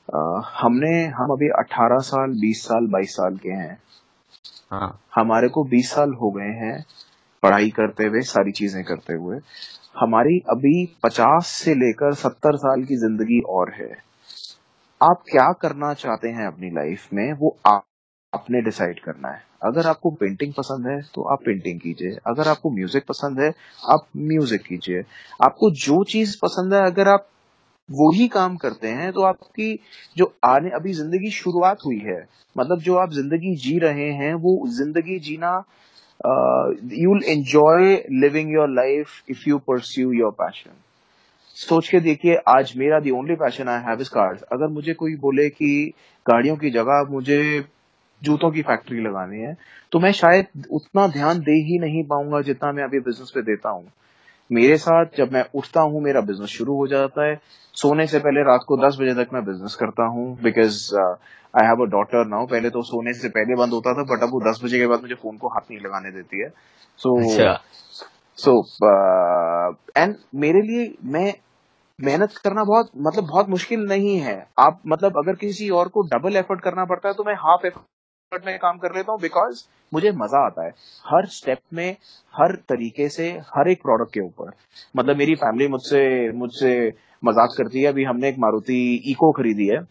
हमने 0.10 0.92
हम 1.16 1.32
अभी 1.32 1.50
18 1.60 2.00
साल 2.04 2.32
20 2.42 2.62
साल 2.64 2.88
22 2.88 3.16
साल 3.16 3.36
के 3.38 3.50
हैं। 3.52 3.78
हाँ. 4.72 5.00
हमारे 5.16 5.50
को 5.50 5.64
20 5.66 5.92
साल 5.92 6.14
हो 6.14 6.32
गए 6.32 6.52
हैं 6.60 6.84
पढ़ाई 7.44 7.70
करते 7.70 8.06
हुए 8.06 8.22
सारी 8.28 8.52
चीज़ें 8.52 8.84
करते 8.84 9.14
हुए। 9.14 9.38
हमारी 10.00 10.40
अभी 10.50 10.86
50 11.04 11.48
से 11.56 11.76
लेकर 11.76 12.14
70 12.16 12.58
साल 12.58 12.84
की 12.84 12.96
ज़िंदगी 12.98 13.40
और 13.50 13.74
है। 13.74 13.92
आप 15.02 15.24
क्या 15.32 15.52
करना 15.62 15.94
चाहते 15.96 16.30
हैं 16.30 16.48
अपनी 16.48 16.70
लाइफ 16.70 17.08
में 17.14 17.32
वो 17.34 17.56
आप 17.68 17.86
आपने 18.34 18.62
डिसाइड 18.62 19.00
करना 19.00 19.30
है। 19.30 19.42
अगर 19.64 19.88
आपको 19.88 20.10
पेंटिंग 20.12 20.54
पसंद 20.54 20.88
है 20.88 21.00
तो 21.16 21.22
आप 21.34 21.40
पेंटिंग 21.46 21.80
कीजिए। 21.80 22.18
अगर 22.28 22.48
आपको 22.48 22.70
म्यूज़िक 22.70 23.04
पसंद 23.10 23.40
है 23.40 23.50
आप 23.90 24.06
म्यूज़िक 24.18 24.62
कीजिए। 24.62 25.02
आपको 25.44 25.70
जो 25.78 26.04
चीज़ 26.04 26.38
पसंद 26.42 26.74
है 26.74 26.86
अगर 26.86 27.08
आप 27.08 27.28
वो 27.90 28.12
ही 28.14 28.28
काम 28.30 28.56
करते 28.58 28.88
हैं 28.90 29.12
तो 29.14 29.22
आपकी 29.24 29.80
जो 30.18 30.34
आने, 30.46 30.70
अभी 30.70 30.94
ज़िंदगी 30.94 31.30
शुरुआत 31.32 31.86
हुई 31.86 31.98
है 32.00 32.20
मतलब 32.56 32.80
जो 32.82 32.96
आप 32.98 33.12
ज़िंदगी 33.14 33.56
जी 33.58 33.78
रहे 33.80 34.10
हैं, 34.14 34.34
वो 34.34 34.68
ज़िंदगी 34.70 35.20
जीना 35.20 35.56
you 36.20 37.14
will 37.14 37.24
enjoy 37.28 37.96
living 38.12 38.52
your 38.54 38.70
life 38.70 39.24
if 39.30 39.44
you 39.48 39.58
pursue 39.68 40.12
your 40.14 40.32
passion 40.32 40.72
सोच 41.58 41.88
के 41.90 42.00
देखिए, 42.00 42.36
आज 42.48 42.74
मेरा 42.78 43.00
the 43.00 43.12
only 43.12 43.36
passion 43.36 43.70
I 43.70 43.82
have 43.86 44.02
is 44.02 44.10
cars 44.10 44.42
अगर 44.54 44.68
मुझे 44.70 44.94
कोई 44.94 45.16
बोले 45.22 45.50
कि 45.50 45.94
गाड़ियों 46.26 46.56
की 46.58 46.70
जगह 46.72 47.04
मुझे 47.12 47.64
जूतों 48.22 48.50
की 48.52 48.62
फैक्ट्री 48.62 49.00
लगानी 49.02 49.40
है 49.40 49.56
तो 49.92 50.00
मैं 50.00 50.12
शायद 50.14 50.66
उतना 50.72 51.08
ध्यान 51.08 51.40
दे 51.40 51.52
ही 51.68 51.78
नहीं 51.80 52.04
पाऊँगा 52.08 52.42
जितना 52.42 52.72
मैं 52.72 52.84
अभी 52.84 53.00
बिज़नेस 53.00 53.32
पे 53.36 53.42
देता 53.42 53.70
हूँ। 53.70 53.86
मेरे 54.50 54.78
साथ 54.78 55.18
जब 55.18 55.32
मैं 55.34 55.44
उठता 55.56 55.82
हूँ 55.82 56.02
मेरा 56.04 56.22
बिज़नेस 56.22 56.50
शुरू 56.50 56.76
हो 56.76 56.88
जाता 56.88 57.26
है। 57.26 57.40
सोने 57.76 58.06
से 58.08 58.20
पहले 58.20 58.44
रात 58.44 58.64
को 58.68 58.78
दस 58.78 58.98
बजे 59.02 59.14
तक 59.16 59.34
मैं 59.34 59.44
बिज़नेस 59.46 59.76
करता 59.80 60.06
हूँ 60.08 60.26
because 60.44 60.80
I 60.96 61.66
have 61.68 61.82
a 61.82 61.86
daughter 61.90 62.26
now 62.28 62.46
पहले 62.46 62.70
तो 62.70 62.82
सोने 62.84 63.14
से 63.14 63.30
पहले 63.30 63.56
बंद 63.56 63.74
होता 63.74 63.94
था 63.94 64.04
बट 64.06 64.24
अब 64.24 64.34
वो 64.34 64.40
दस 64.50 64.60
बजे 64.64 64.80
के 64.80 64.88
बाद 64.88 65.02
मुझे 65.02 65.16
फ़ोन 65.16 65.38
को 65.38 65.48
हाथ 65.48 65.72
नहीं 65.72 65.80
लगाने 65.80 66.12
देती 66.12 66.40
है। 66.40 66.50
सो 67.00 67.20
सो 68.38 68.58
एंड 69.98 70.16
मेरे 70.36 70.62
लिए 70.62 70.94
मैं 71.12 71.34
मेहनत 72.00 72.34
करना 72.44 72.64
बहुत 72.64 72.90
मतलब 72.98 73.28
बहुत 73.28 73.50
मुश्किल 73.50 73.86
नहीं 73.88 74.18
है। 74.20 74.36
आप 74.60 74.82
मतलब 74.88 75.18
अगर 75.18 75.36
किसी 75.36 75.70
और 75.70 75.88
को 75.88 76.02
डबल 76.14 76.38
एफर्ट 76.38 76.62
करना 76.62 76.86
पड़ता 76.86 77.10
है 77.10 77.14
तो 77.14 77.24
मैं 77.24 77.34
हाफ़ 77.40 77.66
एफर्ट 77.68 77.86
में 78.34 78.58
काम 78.60 78.78
कर 78.78 78.96
लेता 78.96 79.12
हूँ 79.12 79.20
बिकॉज़ 79.22 79.64
मुझे 79.92 80.12
मज़ा 80.12 80.46
आता 80.46 80.66
है। 80.66 80.72
हर 81.06 81.26
स्टेप 81.28 81.60
में 81.74 81.96
हर 82.34 82.56
तरीके 82.70 83.08
से 83.10 83.30
हर 83.56 83.70
एक 83.70 83.82
प्रोडक्ट 83.82 84.14
के 84.14 84.20
ऊपर। 84.20 84.52
मतलब 84.98 85.18
मेरी 85.18 85.36
फैमिली 85.36 85.68
मुझसे 85.68 86.32
मुझसे 86.38 86.74
मज़ाक 87.24 87.56
करती 87.58 87.82
है। 87.82 87.88
अभी 87.88 88.04
हमने 88.04 88.30
एक 88.30 88.38
मारुति 88.40 88.80
इको 89.12 89.32
खरीदी 89.32 89.68
है। 89.68 89.82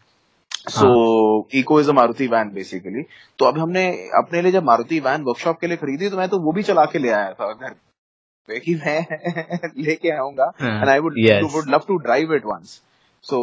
So 0.71 1.49
Eeco 1.54 1.80
is 1.80 1.90
a 1.90 1.92
Maruti 1.92 2.26
van 2.28 2.52
basically 2.54 3.02
तो 3.38 3.45
अब 3.45 3.59
हमने 3.59 3.87
अपने 4.18 4.42
लिए 4.42 4.52
जब 4.52 4.64
मारुति 4.64 5.00
वैन 5.00 5.23
वर्कशॉप 5.25 5.59
के 5.61 5.66
लिए 5.66 5.76
खरीदी 5.76 6.09
तो 6.11 6.16
मैं 6.16 6.28
तो 6.28 6.38
वो 6.42 6.52
भी 6.52 6.62
चला 6.62 6.85
के 6.92 6.99
ले 6.99 7.11
आया 7.11 7.33
था 7.33 7.52
घर 7.52 7.75
पे 8.49 8.59
कि 8.61 8.75
मैं 8.75 9.71
लेके 9.78 10.11
आऊँगा। 10.16 10.52
And 10.62 10.88
I 10.88 10.99
would 10.99 11.14
would 11.52 11.71
love 11.71 11.85
to 11.88 11.97
drive 11.99 12.35
it 12.35 12.45
once 12.47 12.80
so 13.30 13.40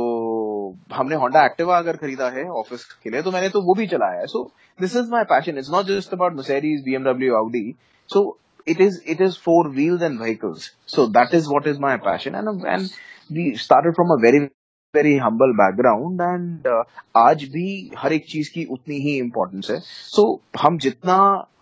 हमने 0.94 1.16
होंडा 1.16 1.46
एक्टिवा 1.46 1.78
अगर 1.78 1.98
खरीदा 1.98 2.30
है 2.30 2.46
ऑफ़िस 2.62 2.84
के 3.04 3.10
लिए 3.10 3.22
तो 3.22 3.32
मैंने 3.32 3.50
तो 3.50 3.62
वो 3.62 3.74
भी 3.74 3.88
चलाया 3.88 4.20
है। 4.20 4.26
So 4.28 4.44
this 4.80 4.96
is 4.96 5.12
my 5.12 5.24
passion 5.30 5.58
it's 5.58 5.72
not 5.72 5.86
just 5.86 6.14
about 6.14 6.34
Maseratis 6.40 6.84
BMW 6.86 7.36
Audi 7.36 7.76
so 8.10 8.28
it 8.68 8.82
is 8.82 9.00
it 9.08 9.22
is 9.22 9.38
four 9.46 9.70
wheels 9.70 10.02
and 10.02 10.20
vehicles 10.22 10.72
so 10.88 11.08
that 11.16 11.34
is 11.38 11.48
what 11.52 11.66
is 11.70 11.80
my 11.86 11.96
passion. 12.04 12.36
And 12.42 12.70
and 12.74 12.94
we 13.30 13.44
started 13.66 14.00
from 14.02 14.14
a 14.18 14.22
very 14.28 14.48
very 14.94 15.16
humble 15.18 15.52
background 15.60 16.22
and 16.22 16.68
आज 17.18 17.44
भी 17.54 17.92
हर 17.98 18.14
एक 18.14 18.26
चीज़ 18.30 18.50
की 18.54 18.64
उतनी 18.72 18.96
ही 19.00 19.18
importance 19.20 19.70
है। 19.72 19.80
सो 19.80 20.22
so, 20.22 20.62
हम 20.62 20.78
जितना 20.78 21.16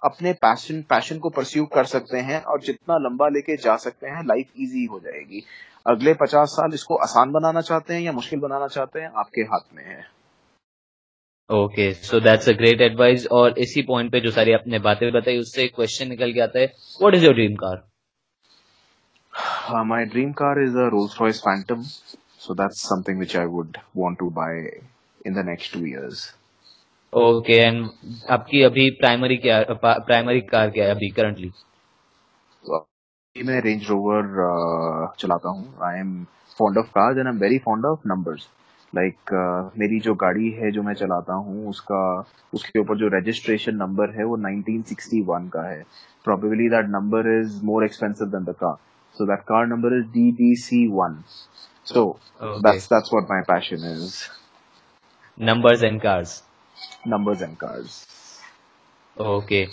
अपने 0.03 0.33
passion 0.41 0.81
passion 0.89 1.19
को 1.19 1.29
परस्यू 1.29 1.65
कर 1.75 1.85
सकते 1.93 2.17
हैं 2.27 2.41
और 2.41 2.61
जितना 2.61 2.97
लंबा 3.07 3.27
लेके 3.27 3.55
जा 3.63 3.75
सकते 3.85 4.07
हैं 4.07 4.23
लाइफ 4.27 4.51
इजी 4.57 4.85
हो 4.85 4.99
जाएगी। 4.99 5.43
अगले 5.85 6.13
पचास 6.21 6.49
साल 6.49 6.73
इसको 6.73 6.95
आसान 7.03 7.31
बनाना 7.31 7.61
चाहते 7.61 7.93
हैं 7.93 8.01
या 8.01 8.11
मुश्किल 8.11 8.39
बनाना 8.39 8.67
चाहते 8.67 8.99
हैं? 8.99 9.09
आपके 9.19 9.41
हाथ 9.53 9.75
में 9.75 9.83
है। 9.85 10.01
Okay 11.49 11.91
so 11.93 12.19
that's 12.19 12.49
a 12.49 12.51
great 12.57 12.81
advice 12.81 13.25
और 13.39 13.57
इसी 13.59 13.81
पॉइंट 13.87 14.11
पे 14.11 14.19
जो 14.21 14.31
सारी 14.31 14.53
आपने 14.53 14.79
बातें 14.85 15.11
बताई 15.13 15.37
उससे 15.39 15.63
एक 15.63 15.75
क्वेश्चन 15.75 16.07
निकल 16.09 16.33
के 16.33 16.39
आता 16.41 16.59
है 16.59 16.65
what 17.01 17.15
is 17.15 17.25
your 17.25 17.33
dream 17.33 17.55
car 17.63 17.83
my 19.85 20.05
dream 20.05 20.31
car 20.41 20.61
is 20.63 20.77
a 20.77 20.87
Rolls 20.93 21.17
Royce 21.21 21.39
Phantom 21.47 21.83
so 22.45 22.55
that's 22.55 22.85
something 22.91 23.19
which 23.23 23.35
I 23.41 23.51
would 23.57 23.77
want 23.95 24.19
to 24.21 24.29
buy 24.39 24.53
in 25.27 25.37
the 25.39 25.43
next 25.49 25.75
two 25.75 25.85
years. 25.87 26.23
Okay 27.13 27.53
and 27.53 27.89
आपकी 28.29 28.61
अभी 28.63 28.89
प्राइमरी 28.99 29.37
क्या 29.37 29.61
primary 29.73 30.41
car 30.41 30.69
क्या 30.69 30.85
है 30.85 30.91
अभी 30.91 31.09
currently 31.17 31.51
मैं 33.35 33.59
range 33.61 33.87
rover 33.89 34.25
uh, 34.47 35.19
चलाता 35.19 35.49
हूँ 35.49 35.79
I 35.83 35.99
am 35.99 36.11
fond 36.57 36.77
of 36.77 36.87
cars 36.97 37.17
and 37.17 37.27
I 37.27 37.33
am 37.33 37.39
very 37.39 37.57
fond 37.59 37.85
of 37.85 38.07
numbers 38.07 38.47
like 38.93 39.31
मेरी 39.77 39.99
जो 39.99 40.13
गाड़ी 40.23 40.49
है 40.57 40.71
जो 40.71 40.83
मैं 40.83 40.93
चलाता 40.93 41.33
हूँ 41.45 41.67
उसका 41.69 42.03
उसके 42.53 42.79
ऊपर 42.79 42.97
जो 42.97 43.07
रजिस्ट्रेशन 43.17 43.75
नंबर 43.75 44.15
है 44.17 44.23
वो 44.23 44.37
1961 44.37 45.49
का 45.53 45.67
है 45.69 45.81
probably 46.25 46.69
that 46.69 46.89
number 46.89 47.31
is 47.39 47.59
more 47.65 47.85
expensive 47.85 48.27
than 48.35 48.43
the 48.51 48.55
car 48.59 48.75
so 49.15 49.25
that 49.25 49.41
car 49.47 49.65
number 49.67 49.97
is 49.99 50.05
D 50.13 50.31
D 50.37 50.55
C 50.65 50.85
one 50.91 51.21
So 51.87 52.17
okay. 52.39 52.61
that's 52.61 52.87
that's 52.87 53.11
what 53.11 53.27
my 53.27 53.41
passion 53.47 53.83
is. 53.83 54.29
Numbers 55.37 55.81
and 55.83 56.01
cars. 56.01 56.43
Numbers 57.05 57.41
and 57.41 57.59
cars. 57.59 58.39
Okay. 59.17 59.67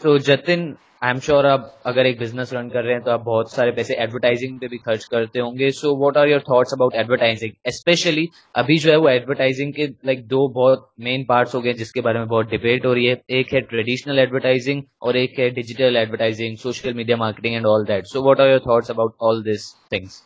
So 0.00 0.18
Jatin, 0.18 0.76
I 1.02 1.10
am 1.10 1.18
sure 1.20 1.46
आप 1.46 1.82
अगर 1.86 2.06
एक 2.06 2.18
business 2.18 2.52
run 2.52 2.68
कर 2.68 2.82
रहे 2.84 2.92
हैं 2.94 3.02
तो 3.04 3.10
आप 3.10 3.20
बहुत 3.22 3.50
सारे 3.52 3.70
पैसे 3.72 3.94
एडवर्टाइजिंग 4.02 4.58
पे 4.60 4.68
भी 4.68 4.76
खर्च 4.78 5.04
करते 5.04 5.38
होंगे। 5.38 5.70
So 5.70 5.94
what 5.98 6.16
are 6.16 6.28
your 6.28 6.42
thoughts 6.42 6.72
about 6.74 6.94
advertising 6.94 7.52
specially 7.70 8.26
अभी 8.54 8.78
जो 8.78 8.90
है 8.90 8.96
वो 8.96 9.08
एडवर्टाइजिंग 9.08 9.72
के 9.74 9.86
लाइक 9.86 10.18
like, 10.18 10.30
दो 10.30 10.48
बहुत 10.54 10.88
मेन 11.00 11.24
पार्ट्स 11.28 11.54
हो 11.54 11.60
गए 11.60 11.72
जिसके 11.74 12.00
बारे 12.00 12.18
में 12.18 12.28
बहुत 12.28 12.48
डिबेट 12.50 12.86
हो 12.86 12.92
रही 12.94 13.04
है। 13.06 13.20
एक 13.40 13.52
है 13.54 13.60
ट्रेडिशनल 13.62 14.18
एडवर्टाइजिंग 14.18 14.82
और 15.02 15.16
एक 15.16 15.38
है 15.38 15.50
digital 15.50 15.96
advertising 15.96 16.56
social 16.58 16.94
media 16.94 17.16
marketing 17.16 17.54
and 17.54 17.66
all 17.66 17.84
that 17.86 18.06
so 18.06 18.22
what 18.24 18.40
are 18.40 18.50
your 18.50 18.62
thoughts 18.66 18.90
about 18.90 19.14
all 19.22 19.42
this 19.42 19.70
things 19.92 20.18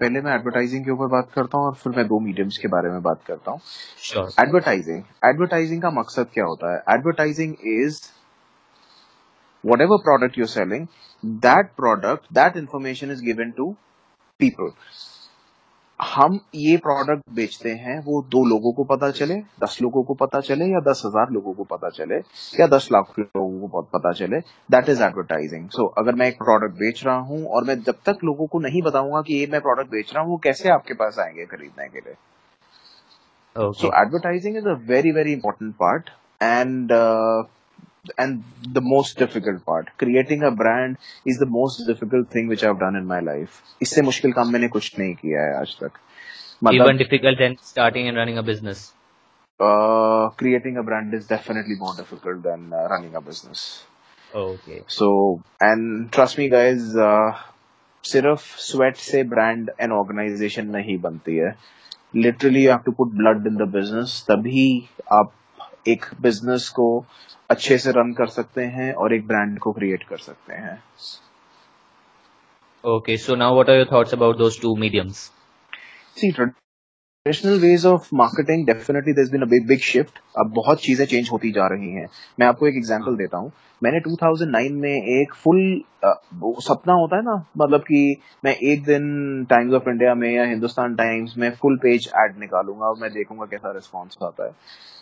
पहले 0.00 0.20
मैं 0.20 0.34
एडवर्टाइजिंग 0.34 0.84
के 0.84 0.90
ऊपर 0.90 1.06
बात 1.10 1.30
करता 1.34 1.58
हूँ 1.58 1.66
और 1.66 1.74
फिर 1.74 1.96
मैं 1.96 2.06
दो 2.06 2.20
मीडियम्स 2.22 2.58
के 2.58 2.68
बारे 2.68 2.90
में 2.90 3.00
बात 3.02 3.22
करता 3.26 3.50
हूँ। 3.50 3.60
एडवर्टाइजिंग 4.42 5.02
एडवर्टाइजिंग 5.24 5.82
का 5.82 5.90
मकसद 6.00 6.26
क्या 6.34 6.44
होता 6.44 6.74
है? 6.74 6.82
Advertising 6.90 7.54
is 7.78 8.02
ever 9.72 9.96
product 9.96 10.38
you're 10.38 10.48
selling 10.48 10.86
that 11.24 11.66
product 11.76 12.32
that 12.32 12.56
information 12.56 13.10
is 13.10 13.22
given 13.24 13.50
to 13.50 13.70
people 14.40 14.70
हम 16.00 16.38
ये 16.54 16.76
प्रोडक्ट 16.76 17.22
बेचते 17.34 17.70
हैं 17.70 17.98
वो 18.04 18.20
दो 18.22 18.44
लोगों 18.44 18.72
को 18.72 18.84
पता 18.84 19.10
चले 19.10 19.34
दस 19.62 19.78
लोगों 19.82 20.02
को 20.02 20.14
पता 20.14 20.40
चले 20.40 20.64
या 20.64 20.80
दस 20.80 21.02
हज़ार 21.06 21.30
लोगों 21.30 21.52
को 21.54 21.64
पता 21.64 21.88
चले 21.88 22.14
या 22.60 22.66
दस 22.66 22.88
लाख 22.92 23.14
लोगों 23.18 23.68
को 23.68 23.82
पता 23.82 24.12
चले 24.12 24.40
दैट 24.70 24.88
इज़ 24.88 25.02
एडवर्टाइजिंग 25.02 25.68
सो 25.68 25.86
अगर 25.98 26.14
मैं 26.14 26.26
एक 26.28 26.34
प्रोडक्ट 26.34 26.78
बेच 26.78 27.04
रहा 27.06 27.16
हूँ 27.16 27.44
और 27.46 27.64
मैं 27.64 27.80
जब 27.82 27.94
तक 28.06 28.24
लोगों 28.24 28.46
को 28.46 28.58
नहीं 28.58 28.82
बताऊँगा 28.82 29.22
कि 29.22 29.34
ये 29.34 29.46
मैं 29.52 29.60
प्रोडक्ट 29.60 29.90
बेच 29.90 30.12
रहा 30.14 30.24
हूँ 30.24 30.30
वो 30.30 30.38
कैसे 30.44 30.68
आपके 30.68 30.94
पास 30.94 31.18
आएँगे 31.18 31.46
खरीदने 31.46 31.88
के 31.88 31.98
लिए? 31.98 32.14
So 33.56 33.92
advertising 34.02 34.56
is 34.56 34.68
a 34.68 34.76
very 34.88 35.12
very 35.12 35.32
important 35.32 35.74
part 35.74 36.10
and 36.42 36.92
and 38.18 38.42
the 38.72 38.80
most 38.80 39.18
difficult 39.18 39.64
part 39.64 39.88
creating 40.02 40.42
a 40.42 40.50
brand 40.50 40.98
is 41.32 41.38
the 41.38 41.46
most 41.46 41.86
difficult 41.86 42.28
thing 42.30 42.48
which 42.48 42.64
I've 42.64 42.80
done 42.80 42.96
in 42.96 43.06
my 43.12 43.20
life 43.28 43.62
इससे 43.82 44.02
मुश्किल 44.02 44.32
काम 44.32 44.52
मैंने 44.52 44.68
कुछ 44.76 44.98
नहीं 44.98 45.14
किया 45.14 45.46
है 45.46 45.54
आज 45.60 45.76
तक 45.80 45.98
मतलब, 46.62 46.86
even 46.86 47.00
difficult 47.04 47.38
than 47.44 47.56
starting 47.70 48.08
and 48.08 48.22
running 48.22 48.38
a 48.38 48.46
business 48.50 48.84
uh, 49.60 50.28
creating 50.42 50.76
a 50.76 50.86
brand 50.90 51.14
is 51.14 51.26
definitely 51.26 51.76
more 51.86 51.94
difficult 51.96 52.42
than 52.42 52.70
uh, 52.72 52.84
running 52.94 53.14
a 53.14 53.24
business 53.30 53.66
okay 54.44 54.82
so 54.98 55.10
and 55.60 56.12
trust 56.18 56.38
me 56.38 56.48
guys 56.58 56.94
uh, 57.08 57.32
सिर्फ़ 58.04 58.42
स्वेट 58.60 58.96
से 58.96 59.22
ब्रांड 59.24 59.70
एंड 59.80 59.92
ऑर्गेनाइजेशन 59.92 60.66
नहीं 60.70 60.96
बनती 61.00 61.36
है 61.36 61.54
literally 62.16 62.64
you 62.64 62.70
have 62.70 62.80
to 62.86 62.92
put 62.98 63.12
blood 63.20 63.46
in 63.46 63.56
the 63.56 63.68
business 63.74 64.24
तभी 64.30 64.66
आप 65.12 65.32
एक 65.86 66.04
business 66.20 66.68
को 66.68 66.86
अच्छे 67.50 67.78
से 67.78 67.90
रन 67.90 68.12
कर 68.12 68.26
सकते 68.26 68.64
हैं 68.76 68.92
और 68.94 69.14
एक 69.14 69.26
ब्रांड 69.26 69.58
को 69.58 69.72
क्रिएट 69.72 70.02
कर 70.02 70.18
सकते 70.18 70.54
हैं। 70.54 70.82
Okay 72.84 73.16
so 73.16 73.34
now 73.36 73.54
what 73.54 73.70
are 73.70 73.76
your 73.76 73.88
thoughts 73.92 74.14
about 74.14 74.36
those 74.38 74.60
two 74.62 74.74
mediums 74.76 75.30
see 76.16 76.30
traditional 77.26 77.58
ways 77.60 77.84
of 77.86 78.08
marketing 78.14 78.64
definitely 78.66 79.12
there 79.14 79.28
been 79.32 79.44
big 79.50 79.66
big 79.66 79.78
shift 79.82 80.18
अब 80.38 80.50
बहुत 80.56 80.80
चीज़ें 80.80 81.04
चेंज 81.06 81.28
होती 81.32 81.50
जा 81.52 81.66
रही 81.66 81.90
हैं। 81.90 82.06
मैं 82.40 82.46
आपको 82.46 82.66
एक 82.68 82.74
एग्जांपल 82.76 83.16
देता 83.16 83.38
हूँ। 83.38 83.50
मैंने 83.82 84.00
2009 84.00 84.74
में 84.80 84.90
एक 84.90 85.32
फुल 85.34 85.60
सपना 86.66 86.92
होता 86.94 87.16
है 87.16 87.22
ना 87.24 87.36
मतलब 87.58 87.80
कि 87.82 88.00
मैं 88.44 88.54
एक 88.72 88.82
दिन 88.84 89.06
टाइम्स 89.50 89.74
ऑफ़ 89.74 89.88
इंडिया 89.90 90.14
में 90.14 90.30
या 90.30 90.44
हिंदुस्तान 90.44 90.94
टाइम्स 90.94 91.36
में 91.38 91.50
फुल 91.62 91.76
पेज 91.82 92.10
एड 92.24 92.38
निकालूँगा 92.40 92.86
और 92.86 92.98
मैं 93.00 93.12
देखूँगा 93.12 93.46
कैसा 93.50 93.72
रिस्पॉन्स 93.74 94.18
आता 94.22 94.46
है। 94.46 94.52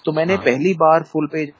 तो 0.04 0.12
मैंने 0.12 0.34
हाँ. 0.34 0.44
पहली 0.44 0.74
बार 0.74 1.02
फुल 1.12 1.26
पेज 1.32 1.52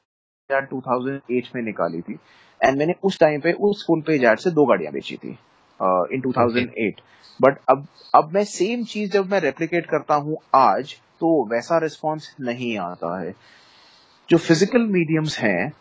एड 0.50 0.68
2008 0.68 1.54
में 1.56 1.62
निकाली 1.62 2.00
थी। 2.00 2.18
एंड 2.60 2.78
मैंने 2.78 2.94
उस 3.04 3.18
टाइम 3.20 3.40
पे 3.40 3.52
उस 3.70 3.84
फुल 3.86 4.02
पेज 4.06 4.24
एड 4.24 4.38
से 4.38 4.50
दो 4.52 4.66
गाड़ियाँ 4.66 4.92
बेची 4.92 5.16
थी 5.16 5.38
in 6.14 6.20
two 6.20 6.32
thousand 6.32 6.70
eight 6.78 7.00
but 7.40 7.58
अब 7.70 7.86
अब 8.14 8.30
मैं 8.34 8.44
सेम 8.44 8.84
चीज़ 8.84 9.10
जब 9.10 9.30
मैं 9.30 9.40
रेप्लीकेट 9.40 9.86
करता 9.86 10.14
हूँ 10.24 10.36
आज 10.54 10.94
तो 11.20 11.28
वैसा 11.50 11.78
रिस्पॉन्स 11.78 12.34
नहीं 12.40 12.76
आता 12.78 13.18
है। 13.20 13.34
जो 14.28 14.38
फ़िज़िकल 14.38 14.86
मीडियम्स 14.88 15.38
हैं 15.38 15.72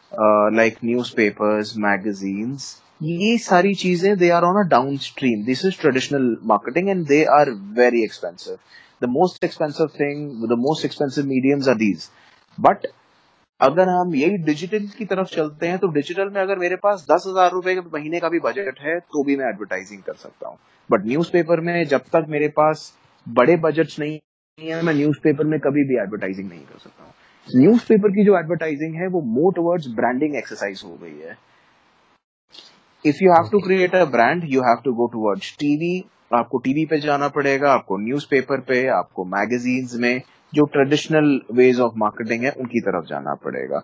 लाइक 0.55 0.77
न्यूज़ 0.85 1.13
पेपर्स 1.15 1.75
मैगजीन्स 1.77 2.75
ये 3.03 3.37
सारी 3.37 3.73
चीज़ें 3.75 4.17
they 4.17 4.29
are 4.29 4.43
on 4.43 4.63
a 4.63 4.67
down 4.69 4.97
stream 5.03 5.43
this 5.45 5.65
is 5.65 5.79
traditional 5.81 6.35
marketing 6.51 6.89
and 6.89 7.05
they 7.07 7.23
are 7.37 7.49
very 7.77 8.03
expensive 8.03 8.57
the 9.01 9.09
most 9.09 9.43
expensive 9.43 9.87
thing 9.99 10.47
the 10.49 10.57
most 10.59 10.85
expensive 10.85 11.25
mediums 11.27 11.67
are 11.67 11.75
these 11.75 12.09
but 12.57 12.87
अगर 13.61 13.89
हम 13.89 14.15
यही 14.15 14.37
digital 14.43 14.87
की 14.97 15.05
तरफ़ 15.05 15.27
चलते 15.29 15.67
हैं 15.67 15.77
तो 15.77 15.87
डिजिटल 15.93 16.29
में 16.29 16.41
अगर 16.41 16.59
मेरे 16.59 16.75
पास 16.83 17.05
दस 17.11 17.23
हज़ार 17.27 17.51
रुपए 17.51 17.75
के 17.75 17.81
महीने 17.93 18.19
का 18.19 18.29
भी 18.29 18.39
बजट 18.39 18.79
है 18.81 18.99
तो 18.99 19.23
भी 19.23 19.35
मैं 19.37 19.47
एडवर्टाइजिंग 19.49 20.01
कर 20.03 20.13
सकता 20.15 20.49
हूँ। 20.49 20.57
बट 20.89 21.05
न्यूज़पेपर 21.05 21.61
में 21.61 21.85
जब 21.87 22.01
तक 22.13 22.25
मेरे 22.29 22.47
पास 22.57 22.91
बड़े 23.27 23.55
बजट 23.65 23.99
नहीं 23.99 24.19
है 24.59 24.81
मैं 24.83 24.93
न्यूज़पेपर 24.93 25.45
में 25.45 25.59
कभी 25.59 25.83
भी 25.89 25.97
एडवर्टाइजिंग 26.01 26.49
नहीं 26.49 26.61
कर 26.61 26.79
सकता 26.79 27.03
हूँ। 27.03 27.13
न्यूज़पेपर 27.47 28.11
की 28.11 28.25
जो 28.25 28.37
एडवर्टाइजिंग 28.39 28.95
है 28.95 29.07
वो 29.07 29.21
मोर 29.29 29.53
टुवर्ड्स 29.53 29.87
ब्रांडिंग 29.95 30.35
एक्सरसाइज 30.35 30.81
हो 30.85 30.97
गई 31.03 31.17
है। 31.19 31.37
If 33.05 33.23
you 33.23 33.31
have 33.31 33.49
to 33.51 33.59
create 33.59 33.95
a 33.95 34.03
brand 34.11 34.43
you 34.47 34.61
have 34.61 34.81
to 34.83 34.93
go 34.93 35.07
towards 35.13 35.55
TV 35.59 35.95
आपको 36.33 36.57
टीवी 36.65 36.85
पे 36.85 36.99
जाना 37.01 37.27
पड़ेगा 37.29 37.71
आपको 37.73 37.97
न्यूज़पेपर 37.99 38.59
पे 38.67 38.85
आपको 38.89 39.25
मैगजीन्स 39.27 39.95
में 39.99 40.21
जो 40.53 40.65
ट्रेडिशनल 40.73 41.39
वेज 41.55 41.79
ऑफ़ 41.79 41.93
मार्केटिंग 41.97 42.43
है 42.43 42.51
उनकी 42.53 42.79
तरफ़ 42.81 43.05
जाना 43.09 43.33
पड़ेगा। 43.45 43.81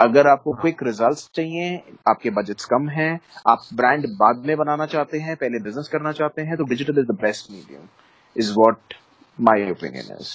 अगर 0.00 0.26
आपको 0.26 0.52
क्विक 0.60 0.82
रिजल्ट्स 0.82 1.28
चाहिए 1.34 1.76
आपके 2.08 2.30
बजट्स 2.38 2.64
कम 2.72 2.88
हैं 2.90 3.12
आप 3.48 3.66
ब्रांड 3.74 4.06
बाद 4.20 4.44
में 4.46 4.56
बनाना 4.56 4.86
चाहते 4.94 5.18
हैं 5.18 5.36
पहले 5.36 5.58
बिज़नेस 5.64 5.88
करना 5.92 6.12
चाहते 6.12 6.42
हैं 6.42 6.56
तो 6.56 6.64
digital 6.70 6.98
is 7.00 7.06
the 7.06 7.18
best 7.22 7.50
medium 7.50 7.88
is 8.36 8.52
what 8.58 8.94
my 9.38 9.70
opinion 9.70 10.16
is 10.16 10.32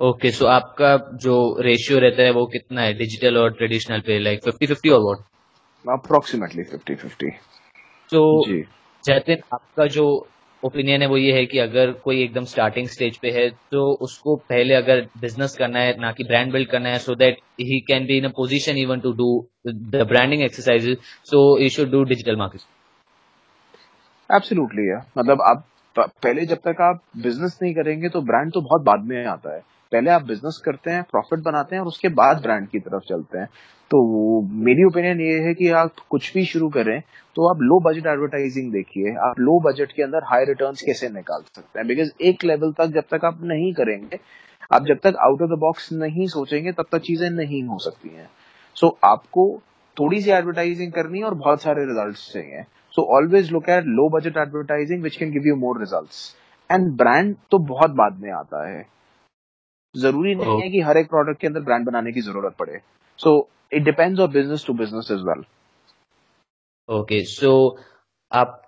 okay 0.00 0.30
so 0.30 0.46
आपका 0.48 0.96
जो 1.22 1.34
रेशियो 1.62 1.98
रहता 1.98 2.22
है 2.22 2.30
वो 2.32 2.46
कितना 2.52 2.82
है? 2.82 2.92
डिजिटल 2.98 3.36
और 3.38 3.52
ट्रेडिशनल 3.52 4.00
पे 4.06 4.18
लाइक 4.18 4.44
फिफ्टी 4.44 4.66
फिफ्टी 4.66 4.90
और 4.90 5.00
व्हाट 5.04 5.98
अप्रोक्सीमेटली 5.98 6.62
फिफ्टी 6.64 6.94
फिफ्टी 6.94 7.30
तो 8.10 8.22
जतिन 9.04 9.42
आपका 9.54 9.86
जो 9.96 10.04
ओपिनियन 10.62 11.02
है 11.02 11.08
वो 11.08 11.16
ये 11.16 11.32
है 11.32 11.44
कि 11.46 11.58
अगर 11.58 11.92
कोई 12.04 12.22
एकदम 12.22 12.44
स्टार्टिंग 12.44 12.88
स्टेज 12.88 13.16
पे 13.18 13.30
है 13.30 13.48
तो 13.72 13.86
उसको 14.02 14.36
पहले 14.50 14.74
अगर 14.74 15.00
बिज़नेस 15.20 15.56
करना 15.58 15.78
है, 15.78 15.96
ना 16.00 16.12
कि 16.12 16.24
ब्रांड 16.24 16.52
बिल्ड 16.52 16.68
करना 16.70 16.88
है 16.88 16.98
so 16.98 17.14
that 17.14 17.40
he 17.60 17.80
can 17.88 18.06
be 18.06 18.16
in 18.18 18.24
a 18.24 18.30
position 18.36 18.78
even 18.78 19.00
to 19.00 19.12
do 19.14 19.28
the 19.66 20.06
branding 20.08 20.42
exercises 20.42 20.98
so 21.30 21.42
you 21.58 21.68
should 21.70 21.90
do 21.90 22.02
digital 22.04 22.36
marketing 22.36 22.70
absolutely 24.30 24.88
मतलब 25.18 25.42
आप, 25.42 25.64
पहले 25.96 26.44
जब 26.46 26.58
तक 26.66 26.80
आप 26.80 27.02
बिज़नेस 27.22 27.58
नहीं 27.62 27.74
करेंगे 27.74 28.08
तो 28.08 28.20
ब्रांड 28.22 28.52
तो 28.52 28.60
बहुत 28.60 28.82
बाद 28.82 29.04
में 29.06 29.24
आता 29.26 29.54
है। 29.54 29.60
पहले 29.92 30.10
आप 30.10 30.22
बिज़नेस 30.26 30.60
करते 30.64 30.90
हैं 30.90 31.02
प्रॉफिट 31.10 31.40
बनाते 31.44 31.76
हैं 31.76 31.80
और 31.82 31.88
उसके 31.88 32.08
बाद 32.10 32.42
ब्रांड 32.42 32.68
की 32.68 32.78
तरफ़ 32.80 33.02
चलते 33.08 33.38
हैं। 33.38 33.46
तो 33.90 34.00
मेरी 34.64 34.84
ओपिनियन 34.84 35.20
ये 35.20 35.38
है 35.40 35.54
कि 35.54 35.68
आप 35.78 35.96
कुछ 36.10 36.32
भी 36.34 36.44
शुरू 36.44 36.68
करें 36.70 37.00
तो 37.36 37.48
आप 37.48 37.60
लो 37.62 37.78
बजट 37.80 38.06
एडवर्टाइजिंग 38.06 38.70
देखिए। 38.72 39.14
आप 39.22 39.40
लो 39.40 39.58
बजट 39.62 39.92
के 39.92 40.02
अंदर 40.02 40.24
हाई 40.26 40.44
रिटर्न्स 40.44 40.82
कैसे 40.82 41.08
निकाल 41.10 41.42
सकते 41.46 41.78
हैं? 41.78 41.86
बिकॉज़ 41.88 42.10
एक 42.22 42.44
लेवल 42.44 42.72
तक 42.72 42.92
जब 42.94 43.04
तक 43.10 43.24
आप 43.24 43.42
नहीं 43.44 43.72
करेंगे 43.74 44.18
आप 44.70 44.86
जब 44.86 44.98
तक 45.02 45.16
आउट 45.20 45.42
ऑफ़ 45.42 45.50
द 45.50 45.58
बॉक्स 45.60 45.92
नहीं 45.94 46.26
सोचेंगे 46.28 46.72
तब 46.72 46.86
तक 46.92 47.00
चीज़ें 47.00 47.28
नहीं 47.30 47.62
हो 47.64 47.78
सकती 47.80 48.08
हैं। 48.08 48.28
सो 48.76 48.86
so, 48.86 48.94
आपको 49.04 49.60
थोड़ी 49.96 50.20
सी 50.22 50.30
एडवर्टाइजिंग 50.30 50.92
करनी 50.92 51.18
है 51.18 51.24
और 51.24 51.34
बहुत 51.36 51.62
सारे 51.62 51.84
रिज़ल्ट 51.86 52.16
चाहिए। 52.32 52.62
So 52.94 53.02
always 53.16 53.50
look 53.52 53.68
at 53.68 53.84
low 53.86 54.08
budget 54.10 54.36
advertising 54.38 55.02
which 55.02 55.16
can 55.16 55.30
give 55.32 55.46
you 55.46 55.56
more 55.56 55.80
result 55.80 56.72
and 56.72 56.90
brand 56.96 57.34
तो 57.50 57.58
बहुत 57.66 57.90
बाद 57.92 58.18
में 58.22 58.30
आता 58.32 58.68
है। 58.68 58.80
ज़रूरी 59.94 60.34
नहीं 60.34 60.60
है 60.62 60.68
कि 60.70 60.80
हर 60.80 60.96
एक 60.96 61.08
प्रोडक्ट 61.08 61.40
के 61.40 61.46
अंदर 61.46 61.60
ब्रांड 61.60 61.86
बनाने 61.86 62.12
की 62.12 62.20
ज़रूरत 62.20 62.54
पड़े। 62.58 62.80
So 63.18 63.48
it 63.72 63.82
depends 63.84 64.20
on 64.20 64.30
business 64.32 64.64
to 64.66 64.72
business 64.74 65.10
is 65.10 65.22
well 65.28 65.44
okay 66.88 67.22
so 67.24 67.52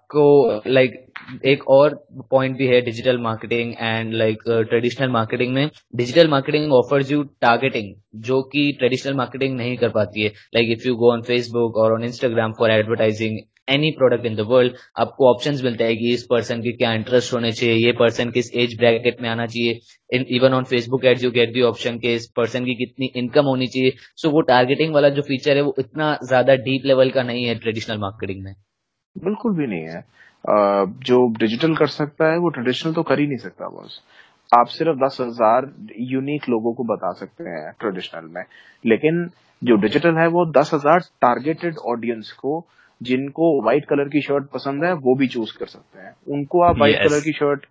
आपको 0.04 0.70
लाइक 0.70 1.00
एक 1.44 1.62
और 1.70 1.94
पॉइंट 2.30 2.56
भी 2.56 2.66
है 2.66 2.80
digital 2.80 3.18
marketing 3.18 3.72
and 3.80 4.12
like 4.14 4.42
traditional 4.48 5.08
marketing 5.10 5.52
में। 5.54 5.70
Digital 5.96 6.28
marketing 6.28 6.72
offers 6.72 7.10
you 7.12 7.22
targeting 7.42 7.94
जो 8.26 8.42
कि 8.52 8.70
ट्रेडिशनल 8.78 9.14
मार्केटिंग 9.14 9.56
नहीं 9.56 9.76
कर 9.76 9.88
पाती 9.90 10.22
है। 10.22 10.32
Like 10.54 10.70
if 10.72 10.86
you 10.86 10.94
go 10.96 11.10
on 11.12 11.22
Facebook 11.22 11.76
और 11.76 11.92
on 11.92 12.04
Instagram 12.04 12.52
for 12.58 12.70
advertising 12.70 13.38
any 13.68 13.90
product 13.98 14.26
in 14.26 14.34
the 14.36 14.46
world 14.48 14.74
आपको 14.98 15.30
ऑप्शंस 15.30 15.62
मिलता 15.64 15.84
है 15.84 15.96
कि 15.96 16.12
इस 16.14 16.26
पर्सन 16.30 16.60
के 16.62 16.72
क्या 16.72 16.92
इंटरेस्ट 16.94 17.32
होने 17.34 17.52
चाहिए 17.52 17.74
ये 17.76 17.92
पर्सन 18.00 18.30
किस 18.30 18.52
एज 18.54 18.76
ब्रैकेट 18.78 19.22
में 19.22 19.28
आना 19.28 19.46
चाहिए। 19.46 20.20
Even 20.36 20.54
on 20.54 20.64
Facebook 20.64 21.04
ads 21.04 21.24
you 21.24 21.30
get 21.30 21.52
the 21.54 21.62
option 21.70 21.98
के 21.98 22.14
इस 22.14 22.26
पर्सन 22.36 22.64
की 22.64 22.74
कितनी 22.76 23.10
इनकम 23.16 23.46
होनी 23.46 23.66
चाहिए। 23.66 23.92
सो 24.16 24.28
so, 24.28 24.34
वो 24.34 24.40
टारगेटिंग 24.42 24.94
वाला 24.94 25.08
जो 25.10 25.22
फीचर 25.22 25.56
है 25.56 25.62
वो 25.62 25.74
इतना 25.78 26.16
ज़्यादा 26.24 26.54
डीप 26.68 26.86
लेवल 26.86 27.10
का 27.10 27.22
नहीं 27.22 27.44
है 27.44 27.54
ट्रेडिशनल 27.56 27.98
मार्केटिंग 27.98 28.44
में। 28.44 28.54
बिल्कुल 29.16 29.55
भी 29.57 29.66
नहीं 29.66 29.85
है। 29.85 30.03
जो 31.00 31.27
डिजिटल 31.38 31.74
कर 31.77 31.87
सकता 31.88 32.31
है 32.31 32.38
वो 32.38 32.48
ट्रेडिशनल 32.50 32.92
तो 32.94 33.03
कर 33.05 33.18
ही 33.18 33.27
नहीं 33.27 33.38
सकता 33.38 33.68
बॉस 33.70 34.00
आप 34.53 34.66
सिर्फ़ 34.68 34.96
दस 34.98 35.16
हज़ार 35.20 35.70
यूनिक 36.07 36.48
लोगों 36.48 36.72
को 36.74 36.85
बता 36.87 37.12
सकते 37.14 37.44
हैं 37.44 37.72
ट्रेडिशनल 37.81 38.29
में। 38.31 38.44
लेकिन 38.85 39.29
जो 39.62 39.77
डिजिटल 39.79 40.16
है 40.16 40.27
वो 40.29 40.44
दस 40.53 40.70
हज़ार 40.74 41.00
टारगेटेड 41.22 41.79
ऑडियंस 41.87 42.33
को 42.40 42.64
जिनको 43.00 43.48
व्हाइट 43.62 43.85
कलर 43.85 44.09
की 44.09 44.20
शर्ट 44.22 44.44
पसंद 44.50 44.85
है 44.85 44.92
वो 44.94 45.14
भी 45.14 45.29
चूज़ 45.29 45.57
कर 45.59 45.66
सकते 45.66 46.00
हैं। 46.00 46.14
उनको 46.29 46.62
आप 46.62 46.77
व्हाइट 46.77 46.96
yes. 46.96 47.09
कलर 47.09 47.20
की 47.20 47.33
शर्ट 47.33 47.66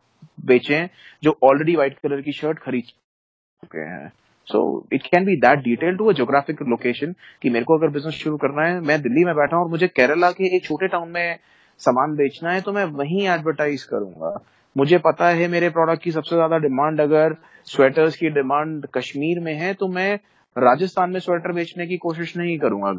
बेचें 0.45 0.87
जो 1.23 1.37
ऑलरेडी 1.43 1.75
व्हाइट 1.75 1.97
कलर 1.99 2.21
की 2.21 2.31
शर्ट 2.31 2.59
खरीद 2.59 2.83
चुके 2.83 3.81
हैं। 3.81 4.11
So 4.47 4.61
it 4.93 5.03
can 5.03 5.25
be 5.25 5.35
that 5.41 5.59
detail 5.63 5.97
to 5.97 6.09
a 6.09 6.13
geographic 6.13 6.61
location 6.69 7.13
कि 7.41 7.49
मेरे 7.49 7.65
को 7.65 7.77
अगर 7.77 7.89
बिज़नेस 7.89 8.13
शुरू 8.15 8.37
करना 8.37 8.65
है, 8.65 8.79
मैं 8.81 9.01
दिल्ली 9.01 9.23
में 9.25 9.35
बैठा 9.35 9.55
हूँ 9.55 9.63
और 9.65 9.69
मुझे 9.71 9.87
केरला 9.89 10.31
के 10.31 10.55
एक 10.55 10.63
छोटे 10.65 10.87
टाउन 10.87 11.09
में 11.09 11.37
सामान 11.79 12.15
बेचना 12.15 12.51
है 12.51 12.61
तो 12.61 12.71
मैं 12.73 12.83
वहीं 12.97 13.27
एडवर्टाइज 13.29 13.83
करूँगा। 13.83 14.33
मुझे 14.75 14.97
पता 14.97 15.27
है 15.29 15.47
मेरे 15.47 15.69
प्रोडक्ट 15.69 16.03
की 16.03 16.11
सबसे 16.11 16.35
ज़्यादा 16.35 16.57
डिमांड 16.59 17.01
अगर 17.01 17.35
स्वेटर्स 17.67 18.15
की 18.15 18.29
डिमांड 18.31 18.85
कश्मीर 18.95 19.39
में 19.39 19.53
है 19.55 19.73
तो 19.73 19.87
मैं 19.89 20.13
राजस्थान 20.55 21.09
में 21.09 21.19
स्वेटर 21.19 21.51
बेचने 21.53 21.87
की 21.87 21.97
कोशिश 21.97 22.35
नहीं 22.37 22.57
करूँगा 22.59 22.91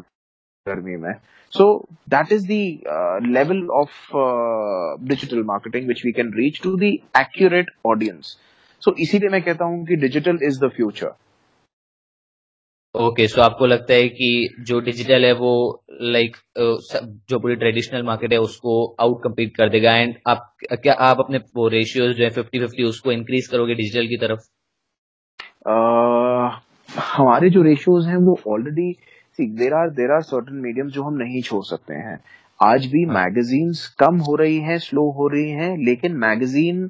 गर्मी 0.67 0.95
में। 0.97 1.13
So 1.53 1.65
that 2.09 2.31
is 2.31 2.47
the 2.47 3.21
level 3.27 3.67
of 3.73 3.91
digital 5.07 5.43
marketing 5.45 5.87
which 5.87 6.01
we 6.05 6.11
can 6.11 6.31
reach 6.37 6.61
to 6.63 6.75
the 6.77 6.83
accurate 7.17 7.71
audience 7.85 8.37
so 8.83 8.95
इसीलिए 8.99 9.29
मैं 9.29 9.41
कहता 9.41 9.65
हूँ 9.65 9.85
कि 9.87 9.95
digital 9.97 10.39
is 10.43 10.59
the 10.65 10.69
future 10.75 11.13
okay 12.95 13.27
so 13.27 13.41
आपको 13.41 13.65
लगता 13.65 13.93
है 13.93 14.07
कि 14.09 14.27
जो 14.59 14.79
डिजिटल 14.79 15.25
है 15.25 15.31
वो 15.33 15.51
लाइक 16.01 16.37
जो 17.29 17.39
पूरी 17.39 17.55
ट्रेडिशनल 17.55 18.03
मार्केट 18.03 18.33
है 18.33 18.37
उसको 18.37 18.95
आउट 18.99 19.23
कम्पीट 19.23 19.55
कर 19.55 19.69
देगा 19.69 19.95
एंड 19.95 20.15
आप 20.27 20.53
क्या 20.73 20.93
आप 20.93 21.19
अपने 21.19 21.37
वो 21.55 21.67
रेशियोज 21.67 22.15
जो 22.15 22.23
है 22.23 22.29
फिफ्टी 22.29 22.59
फिफ्टी 22.59 22.83
उसको 22.83 23.11
इंक्रीज 23.11 23.47
करोगे 23.47 23.75
डिजिटल 23.75 24.07
की 24.07 24.17
तरफ़? 24.17 24.39
uh, 25.69 26.49
हमारे 27.17 27.49
जो 27.49 27.61
रेशियोज 27.61 28.07
हैं 28.07 28.17
वो 28.17 28.39
already 28.47 28.91
there 29.41 29.73
are 29.73 29.89
there 29.89 30.11
are 30.11 30.21
certain 30.21 30.55
medium 30.55 30.87
जो 30.87 31.03
हम 31.03 31.13
नहीं 31.13 31.41
छोड़ 31.41 31.63
सकते 31.63 31.93
हैं। 31.93 32.19
आज 32.59 32.85
भी 32.85 33.05
मैगजीन्स 33.05 33.95
हाँ। 34.01 34.09
कम 34.09 34.17
हो 34.17 34.35
रही 34.35 34.57
हैं 34.59 34.77
स्लो 34.77 35.11
हो 35.11 35.27
रही 35.27 35.49
हैं 35.51 35.77
लेकिन 35.85 36.15
मैगजीन 36.15 36.89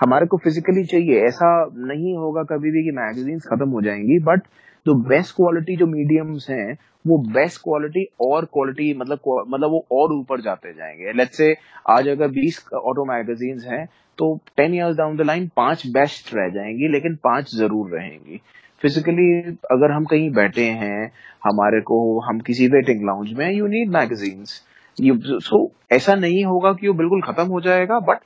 हमारे 0.00 0.26
को 0.26 0.36
फिजिकली 0.36 0.84
चाहिए। 0.84 1.24
ऐसा 1.26 1.50
नहीं 1.86 2.16
होगा 2.16 2.42
कभी 2.42 2.70
भी 2.70 2.84
कि 2.84 2.90
मैगजीन्स 2.90 3.46
खत्म 3.46 3.68
हो 3.70 3.82
जाएँगी 3.82 4.18
बट 4.24 4.42
जो 4.86 4.94
बेस्ट 5.08 5.34
क्वालिटी 5.36 5.76
जो 5.76 5.86
मीडियम्स 5.86 6.48
हैं, 6.50 6.76
वो 7.06 7.18
बेस्ट 7.32 7.60
क्वालिटी 7.62 8.04
और 8.20 8.44
क्वालिटी 8.44 8.92
मतलब 8.98 9.18
मतलब 9.48 9.70
वो 9.70 9.84
और 9.92 10.12
ऊपर 10.12 10.40
जाते 10.40 10.72
जाएँगे। 10.72 11.12
लेट्स 11.12 11.36
से 11.36 11.54
आज 11.90 12.08
अगर 12.08 12.28
20 12.30 12.58
ऑटो 12.74 13.04
मैगजीन्स 13.04 13.64
हैं 13.64 13.86
तो 14.18 14.34
10 14.60 14.74
इयर्स 14.74 14.96
डाउन 14.96 15.16
द 15.16 15.26
लाइन 15.26 15.48
पाँच 15.56 15.86
बेस्ट 15.86 16.34
रह 16.34 16.48
जाएँगी, 16.48 16.88
लेकिन 16.88 17.16
पाँच 17.24 17.54
ज़रूर 17.54 17.90
रहेंगी। 17.90 18.40
फिजिकली 18.82 19.30
अगर 19.72 19.90
हम 19.90 20.04
कहीं 20.04 20.30
बैठे 20.30 20.64
हैं, 20.80 21.12
हमारे 21.44 21.80
को 21.80 21.98
हम 22.20 22.40
किसी 22.40 22.66
वेटिंग 22.68 23.04
लाउंज 23.06 23.32
में 23.32 23.50
you 23.50 23.66
need 23.66 23.90
magazines 23.90 24.62
you 24.98 25.18
so 25.40 25.70
ऐसा 25.92 26.14
नहीं 26.14 26.44
होगा 26.44 26.72
कि 26.72 26.88
वो 26.88 26.94
बिल्कुल 26.94 27.22
खत्म 27.22 27.46
हो 27.46 27.60
जाएगा 27.60 27.98
बट 28.00 28.18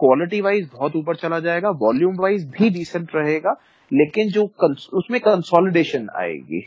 क्वालिटी 0.00 0.40
वाइज 0.40 0.68
बहुत 0.72 0.96
ऊपर 0.96 1.16
चला 1.16 1.38
जाएगा 1.40 1.70
वॉल्यूम 1.80 2.16
वाइज 2.16 2.44
भी 2.50 2.70
डिसेंट 2.70 3.14
रहेगा 3.14 3.54
लेकिन 3.92 4.30
जो 4.30 4.44
उसमें 4.92 5.20
कंसोलिडेशन 5.20 6.08
आएगी. 6.16 6.60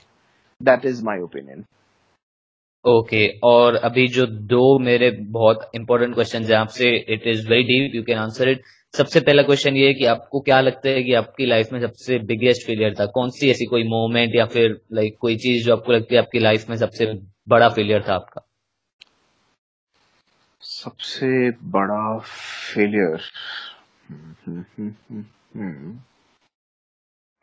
That 0.62 0.86
is 0.86 1.04
my 1.06 1.20
opinion 1.20 1.64
okay 2.86 3.28
और 3.44 3.76
अभी 3.76 4.08
जो 4.08 4.26
दो 4.26 4.80
मेरे 4.80 5.12
बहुत 5.12 5.72
इंपॉर्टेंट 5.76 6.14
क्वेश्चन 6.14 6.44
है 6.44 6.54
आपसे 6.54 6.90
it 7.10 7.28
is 7.28 7.48
very 7.50 7.64
deep 7.64 7.96
you 7.96 8.04
can 8.04 8.18
answer 8.18 8.50
it 8.50 8.62
सबसे 8.94 9.20
पहला 9.20 9.44
क्वेश्चन 9.44 9.76
ये 9.76 9.88
है 9.88 9.94
कि 9.94 10.06
आपको 10.06 10.40
क्या 10.40 10.62
लगता 10.62 10.90
है 10.90 11.04
कि 11.04 11.14
आपकी 11.14 11.46
लाइफ 11.46 11.68
में 11.74 11.80
सबसे 11.82 12.18
बिगेस्ट 12.20 12.68
फेलियर 12.68 12.96
था? 13.00 13.06
कौन 13.06 13.30
सी 13.30 13.50
ऐसी 13.52 13.66
कोई 13.66 13.84
मोमेंट 13.84 14.36
या 14.36 14.46
फिर 14.46 14.82
लाइक 14.94 15.18
कोई 15.20 15.36
चीज़ 15.38 15.66
जो 15.66 15.76
आपको 15.76 15.92
लगती 15.92 16.16
है 16.16 16.22
आपकी 16.22 16.40
लाइफ 16.40 16.70
में 16.70 16.78
सबसे 16.78 17.06
बड़ा 17.50 17.70
फेलियर 17.70 18.04
था 18.10 18.16
आपका? 18.16 18.48
सबसे 20.62 21.52
बड़ा 21.52 22.18
फेलियर 22.20 23.20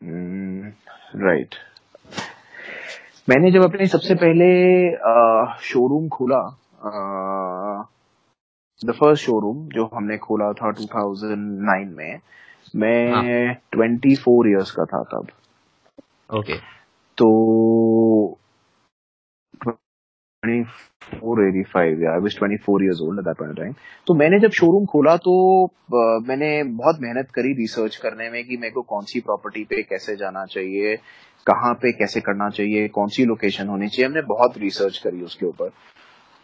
राइट 0.03 1.55
मैंने 3.29 3.51
जब 3.51 3.63
अपने 3.63 3.87
सबसे 3.87 4.15
पहले 4.15 4.47
शोरूम 5.63 6.07
खोला 6.09 6.39
द 8.85 8.91
फ़र्स्ट 8.91 9.25
शोरूम 9.25 9.67
जो 9.67 9.85
हमने 9.93 10.17
खोला 10.17 10.51
था 10.53 10.71
2009 10.71 11.97
में 11.97 12.19
मैं 12.75 13.53
ट्वेंटी 13.71 14.15
फोर 14.15 14.49
ईयर्स 14.49 14.71
का 14.71 14.85
था 14.85 15.03
तब। 15.03 15.27
Okay 16.35 16.53
okay. 16.53 16.63
तो 17.17 17.27
तो 24.07 24.13
मैंने 24.13 24.39
जब 24.39 24.49
शोरूम 24.49 24.85
खोला 24.85 25.15
तो 25.17 25.65
मैंने 26.27 26.63
बहुत 26.63 26.99
मेहनत 27.01 27.31
करी 27.31 27.53
रिसर्च 27.53 27.95
करने 27.95 28.29
में 28.29 28.43
कि 28.43 28.57
मेरे 28.57 28.71
को 28.71 28.81
कौन 28.81 29.05
सी 29.05 29.19
प्रॉपर्टी 29.19 29.63
पे 29.63 29.81
कैसे 29.83 30.15
जाना 30.15 30.45
चाहिए 30.45 30.95
कहाँ 31.47 31.73
पे 31.73 31.91
कैसे 31.91 32.21
करना 32.21 32.49
चाहिए 32.49 32.87
कौन 32.87 33.07
सी 33.07 33.25
लोकेशन 33.25 33.67
होनी 33.67 33.87
चाहिए 33.87 34.07
हमने 34.07 34.21
बहुत 34.21 34.57
रिसर्च 34.57 34.97
करी 34.97 35.21
उसके 35.21 35.45
ऊपर। 35.45 35.71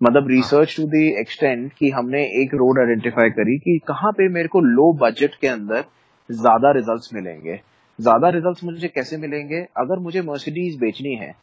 मतलब 0.04 0.28
रिसर्च 0.28 0.76
टू 0.78 0.84
द 0.84 0.96
एक्सटेंट 1.20 1.74
कि 1.74 1.90
हमने 1.90 2.24
एक 2.42 2.54
रोड 2.54 2.80
आइडेंटिफाई 2.80 3.30
करी 3.30 3.58
कि 3.58 3.80
कहाँ 3.88 4.12
पे 4.12 4.30
मेरे 4.30 4.48
को 4.48 4.60
लो 4.60 4.94
बजट 4.94 5.36
के 5.42 5.48
अंदर 5.48 5.84
ज़्यादा 6.32 6.72
रिजल्ट्स 6.72 7.14
मिलेंगे। 7.14 7.60
ज़्यादा 8.00 8.30
रिजल्ट्स 8.30 8.64
मुझे 8.64 8.88
कैसे 8.88 9.18
मिलेंगे? 9.18 9.68
अगर 9.78 10.00
मुझे 10.00 10.22
मर्सिडीज 10.22 10.80
बेचनी 10.80 11.16
है 11.16 11.36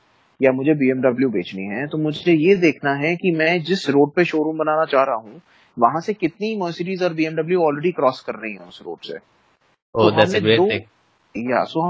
या 0.43 0.53
मुझे 0.53 0.75
बीएमडब्ल्यू 0.75 1.29
बेचनी 1.31 1.65
है 1.67 1.87
तो 1.87 1.99
मुझे 1.99 2.33
ये 2.33 2.55
देखना 2.57 2.95
है 2.95 3.15
कि 3.17 3.31
मैं 3.37 3.63
जिस 3.65 3.89
रोड 3.91 4.13
पे 4.15 4.25
शोरूम 4.25 4.59
बनाना 4.59 4.85
चाह 4.85 5.05
रहा 5.05 5.17
हूँ 5.17 5.41
वहाँ 5.77 6.01
से 6.01 6.13
कितनी 6.15 6.55
मर्सिडीज 6.61 7.03
और 7.03 7.13
बीएमडब्ल्यू 7.15 7.61
ऑलरेडी 7.63 7.93
क्रॉस 7.93 8.21
कर 8.27 8.35
रही 8.35 8.53
है 8.53 8.67
उस 8.69 8.81
रोड 8.87 8.99
से। 9.07 9.15
Oh, 9.15 10.03
तो 10.03 10.09
हमने 10.11 10.57
दो 10.57 10.67
या 11.35 11.63
सो 11.65 11.83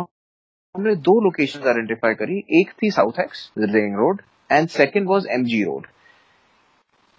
हमने 0.74 0.94
दो 1.06 1.20
लोकेशन 1.20 1.68
आइडेंटिफाई 1.68 2.14
करी 2.14 2.38
एक 2.60 2.70
थी 2.82 2.90
South 2.90 3.20
Ex 3.20 3.50
ring 3.58 3.96
road 3.96 4.22
and 4.50 4.68
second 4.68 5.06
was 5.08 5.28
MG 5.30 5.62
Road 5.64 5.86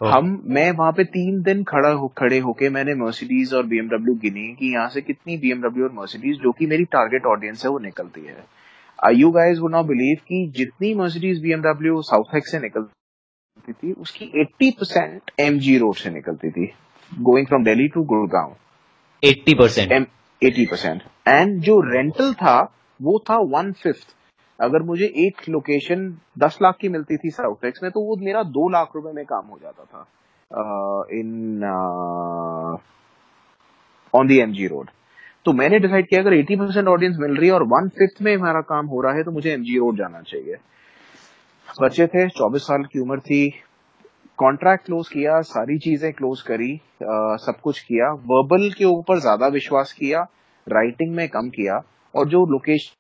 हम 0.02 0.41
मैं 0.48 0.69
वहाँ 0.72 0.91
पे 0.91 1.04
तीन 1.04 1.41
दिन 1.41 1.63
खड़ा 1.63 1.89
हो 1.89 2.08
खड़े 2.17 2.39
होके 2.39 2.69
मैंने 2.69 2.93
मर्सिडीज 2.96 3.54
और 3.54 3.65
बीएमडब्ल्यू 3.65 4.15
गिनी 4.22 4.48
कि 4.56 4.74
यहाँ 4.74 4.89
से 4.89 5.02
कितनी 5.02 5.38
बीएमडब्ल्यू 5.38 5.86
और 5.86 5.91
मर्सिडीज 5.93 6.38
जो 6.43 6.52
कि 6.52 6.65
मेरी 6.67 6.86
टारगेट 6.96 7.26
ऑडियंस 7.26 7.63
है 7.65 7.72
वो 7.72 7.80
निकलती 7.80 8.26
है। 8.26 8.43
You 9.11 9.29
guys 9.31 9.59
would 9.61 9.71
now 9.71 9.83
believe 9.83 10.17
कि 10.27 10.45
जितनी 10.57 10.93
मर्सिडीज 10.95 11.41
बीएमडब्ल्यू 11.41 12.01
साउथ 12.01 12.39
से 12.41 12.59
निकलती 12.59 13.73
थी 13.73 13.91
उसकी 13.93 14.25
80 14.43 14.71
परसेंट 14.79 15.31
एम 15.39 15.57
रोड 15.79 15.95
से 15.95 16.09
निकलती 16.09 16.49
थी। 16.51 16.65
Going 17.11 17.47
from 17.47 17.63
Delhi 17.63 17.87
to 17.87 18.03
Gurgaon 18.03 18.55
80 19.23 19.53
percent 19.59 20.07
eighty 20.41 20.65
percent 20.65 21.01
and 21.27 21.59
जो 21.61 21.79
रेंटल 21.91 22.33
था 22.33 22.55
वो 22.99 23.19
था 23.29 23.37
वन 23.51 23.71
फिफ्थ 23.73 24.15
अगर 24.59 24.83
मुझे 24.83 25.05
एक 25.25 25.49
लोकेशन 25.49 26.09
दस 26.37 26.57
लाख 26.61 26.77
की 26.81 26.89
मिलती 26.89 27.17
थी 27.17 27.29
साउथ 27.29 27.65
एक्स 27.65 27.83
में 27.83 27.91
तो 27.91 27.99
वो 27.99 28.15
मेरा 28.21 28.43
दो 28.57 28.69
लाख 28.69 28.91
रुपए 28.95 29.11
में 29.13 29.25
काम 29.25 29.45
हो 29.47 29.59
जाता 29.63 29.83
था। 29.83 30.07
In 31.11 31.63
on 34.13 34.27
the 34.27 34.37
MG 34.39 34.67
Road 34.67 34.89
तो 35.45 35.53
मैंने 35.53 35.79
डिसाइड 35.79 36.08
किया 36.08 36.21
अगर 36.21 36.34
80 36.34 36.56
परसेंट 36.60 36.88
ऑडियंस 36.88 37.17
मिल 37.19 37.36
रही 37.38 37.47
है 37.47 37.53
और 37.53 37.63
वन 37.69 37.88
फिफ्थ 37.97 38.21
में 38.21 38.36
हमारा 38.36 38.62
काम 38.67 38.86
हो 38.88 39.01
रहा 39.01 39.13
है 39.13 39.23
तो 39.23 39.32
मुझे 39.32 39.51
एमजी 39.53 39.77
रोड 39.79 39.97
जाना 39.97 40.21
चाहिए। 40.21 40.56
बच्चे 41.67 42.08
थे 42.08 42.27
24 42.29 42.67
साल 42.67 42.84
की 42.84 42.99
उम्र 42.99 43.19
थी। 43.19 43.49
कॉन्ट्रैक्ट 44.38 44.86
क्लोज 44.86 45.08
किया 45.08 45.39
सारी 45.43 45.77
चीज़ें 45.79 46.12
क्लोज 46.13 46.41
करी 46.41 46.73
आ, 46.73 47.36
सब 47.38 47.60
कुछ 47.63 47.79
किया। 47.82 48.12
वर्बल 48.27 48.69
के 48.77 48.86
ऊपर 48.86 49.19
ज़्यादा 49.19 49.47
विश्वास 49.49 49.93
किया 49.93 50.21
राइटिंग 50.67 51.15
में 51.15 51.27
कम 51.29 51.49
किया 51.49 51.82
और 52.13 52.27
जो 52.27 52.45
लोकेशन 52.51 52.95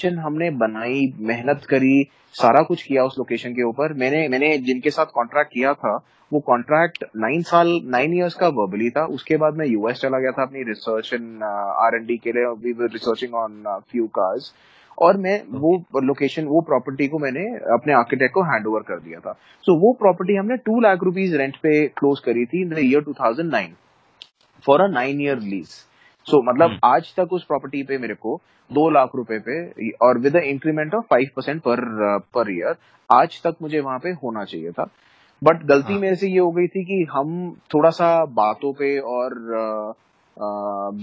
लोकेशन 0.00 0.18
हमने 0.18 0.50
बनाई 0.58 1.12
मेहनत 1.20 1.64
करी 1.70 2.08
सारा 2.34 2.62
कुछ 2.62 2.82
किया 2.82 3.04
उस 3.04 3.14
लोकेशन 3.18 3.52
के 3.52 3.62
ऊपर। 3.68 3.92
मैंने 4.00 4.26
मैंने 4.28 4.56
जिनके 4.58 4.90
साथ 4.90 5.06
कॉन्ट्रैक्ट 5.14 5.52
किया 5.52 5.72
था 5.74 5.94
वो 6.32 6.40
कॉन्ट्रैक्ट 6.46 7.04
नाइन 7.16 7.42
साल 7.42 7.68
नाइन 7.90 8.12
इयर्स 8.14 8.34
का 8.34 8.48
वर्बली 8.48 8.90
था। 8.90 9.04
उसके 9.14 9.36
बाद 9.36 9.56
मैं 9.58 9.66
यूएस 9.66 10.00
चला 10.00 10.18
गया 10.18 10.32
था 10.32 10.42
अपनी 10.42 10.62
research 10.68 11.12
in 11.14 11.42
R 11.42 11.96
and 11.96 12.06
D 12.06 12.16
के 12.24 12.32
लिए। 12.32 12.46
We 12.64 12.72
were 12.80 12.90
researching 12.92 13.34
on 13.34 13.62
few 13.90 14.06
cars 14.18 14.52
और 14.98 15.16
मैं 15.16 15.36
वो 15.60 16.00
लोकेशन 16.04 16.46
वो 16.46 16.60
प्रॉपर्टी 16.62 17.08
को 17.08 17.18
मैंने 17.18 17.44
अपने 17.74 17.92
आर्किटेक्ट 17.94 18.34
को 18.34 18.42
हैंड 18.52 18.66
ओवर 18.66 18.82
कर 18.88 19.00
दिया 19.00 19.20
था। 19.20 19.32
सो 19.32 19.72
so, 19.72 19.78
वो 19.80 19.92
प्रॉपर्टी 20.00 20.36
हमने 20.36 20.56
टू 20.64 20.80
लाख 20.80 21.04
रुपीज़ 21.04 21.36
रेंट 21.36 21.56
पे 21.62 21.86
क्लोज 21.98 22.20
करी 22.26 22.44
थी 22.46 22.62
in 22.62 22.74
the 22.74 22.78
year 22.78 23.04
2009 23.04 23.68
for 24.64 24.80
a 24.80 24.88
nine 24.92 25.20
year 25.20 25.38
lease 25.52 25.68
so 26.26 26.36
so, 26.36 26.48
मतलब 26.48 26.70
hmm. 26.70 26.80
आज 26.84 27.14
तक 27.16 27.32
उस 27.32 27.44
प्रॉपर्टी 27.44 27.82
पे 27.82 27.98
मेरे 27.98 28.14
को 28.14 28.40
दो 28.70 28.88
लाख 28.90 29.10
रुपए 29.14 29.38
पे 29.38 29.90
और 30.02 30.18
with 30.18 30.36
increment 30.36 30.94
of 30.94 31.04
five 31.10 31.28
percent 31.36 31.60
per 31.60 31.80
per 32.34 32.50
year 32.52 32.76
आज 33.10 33.40
तक 33.42 33.56
मुझे 33.62 33.80
वहाँ 33.80 33.98
पे 33.98 34.10
होना 34.24 34.44
चाहिए 34.44 34.70
था 34.70 34.86
बट 35.42 35.62
गलती 35.62 35.92
हाँ. 35.92 36.00
मेरे 36.00 36.16
से 36.16 36.28
ये 36.28 36.38
हो 36.38 36.50
गई 36.50 36.66
थी 36.66 36.84
कि 36.84 37.06
हम 37.12 37.50
थोड़ा 37.74 37.90
सा 37.90 38.24
बातों 38.24 38.72
पे 38.72 38.98
और 38.98 39.34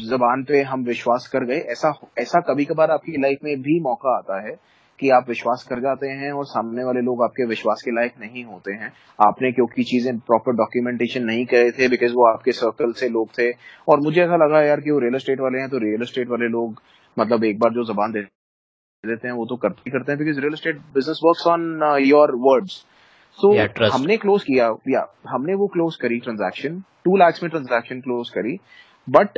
जबान 0.03 0.43
पे 0.43 0.62
हम 0.62 0.84
विश्वास 0.84 1.30
कर 1.34 1.43
गए 1.43 1.60
ऐसा 1.71 1.93
ऐसा 2.17 2.39
कभी 2.39 2.65
कभार 2.65 2.91
आपकी 2.91 3.21
लाइफ 3.21 3.38
में 3.43 3.62
भी 3.62 3.80
मौका 3.80 4.17
आता 4.17 4.41
है 4.41 4.56
कि 4.99 5.10
आप 5.10 5.25
विश्वास 5.29 5.65
कर 5.69 5.79
जाते 5.81 6.07
हैं 6.19 6.31
और 6.31 6.45
सामने 6.45 6.83
वाले 6.83 7.01
लोग 7.01 7.23
आपके 7.23 7.45
विश्वास 7.47 7.81
के 7.86 7.91
लायक 7.95 8.13
नहीं 8.19 8.43
होते 8.45 8.73
हैं। 8.73 8.91
आपने 9.19 9.51
क्योंकि 9.51 9.83
चीज़ें 9.83 10.17
प्रॉपर 10.19 10.55
डॉक्यूमेंटेशन 10.57 11.23
नहीं 11.23 11.45
करे 11.45 11.71
थे 11.71 11.88
बिकॉज़ 11.89 12.13
वो 12.13 12.25
आपके 12.27 12.51
सर्कल 12.53 12.91
से 12.99 13.10
लोग 13.10 13.29
थे। 13.38 13.51
और 13.88 13.99
मुझे 14.03 14.21
ऐसा 14.21 14.45
लगा 14.45 14.62
यार 14.63 14.81
कि 14.81 14.91
वो 14.91 14.99
रियल 14.99 15.15
एस्टेट 15.15 15.39
वाले 15.41 15.60
हैं 15.60 15.69
तो 15.69 15.77
रियल 15.86 16.01
एस्टेट 16.03 16.29
वाले 16.29 16.47
लोग 16.49 16.81
मतलब 17.17 17.43
एक 17.43 17.60
बार 17.60 17.73
जो 17.73 17.83
जबान 17.93 18.12
दे 18.12 18.21
देते 19.03 19.27
हैं 19.27 19.36
वो 19.36 19.45
तो 19.45 19.55
करते 19.57 19.81
ही 19.86 19.91
करते 19.91 20.12
हैं 20.12 20.19
because 20.19 20.39
real 20.39 20.53
estate 20.53 20.77
business 20.93 21.19
work 21.23 21.47
on 21.47 21.81
your 22.03 22.31
words 22.45 22.83
so 23.39 23.51
हमने 23.93 24.17
क्लोज 24.17 24.43
किया 24.43 24.67
या 24.89 25.05
हमने 25.29 25.53
वो 25.55 25.67
क्लोज 25.73 25.95
करी 26.01 26.19
ट्रांजेक्शन 26.19 26.79
टू 27.05 27.15
लैक्स 27.17 27.43
में 27.43 27.49
ट्रांजेक्शन 27.49 27.99
क्लोज 28.01 28.29
करी 28.29 28.57
बट 29.07 29.38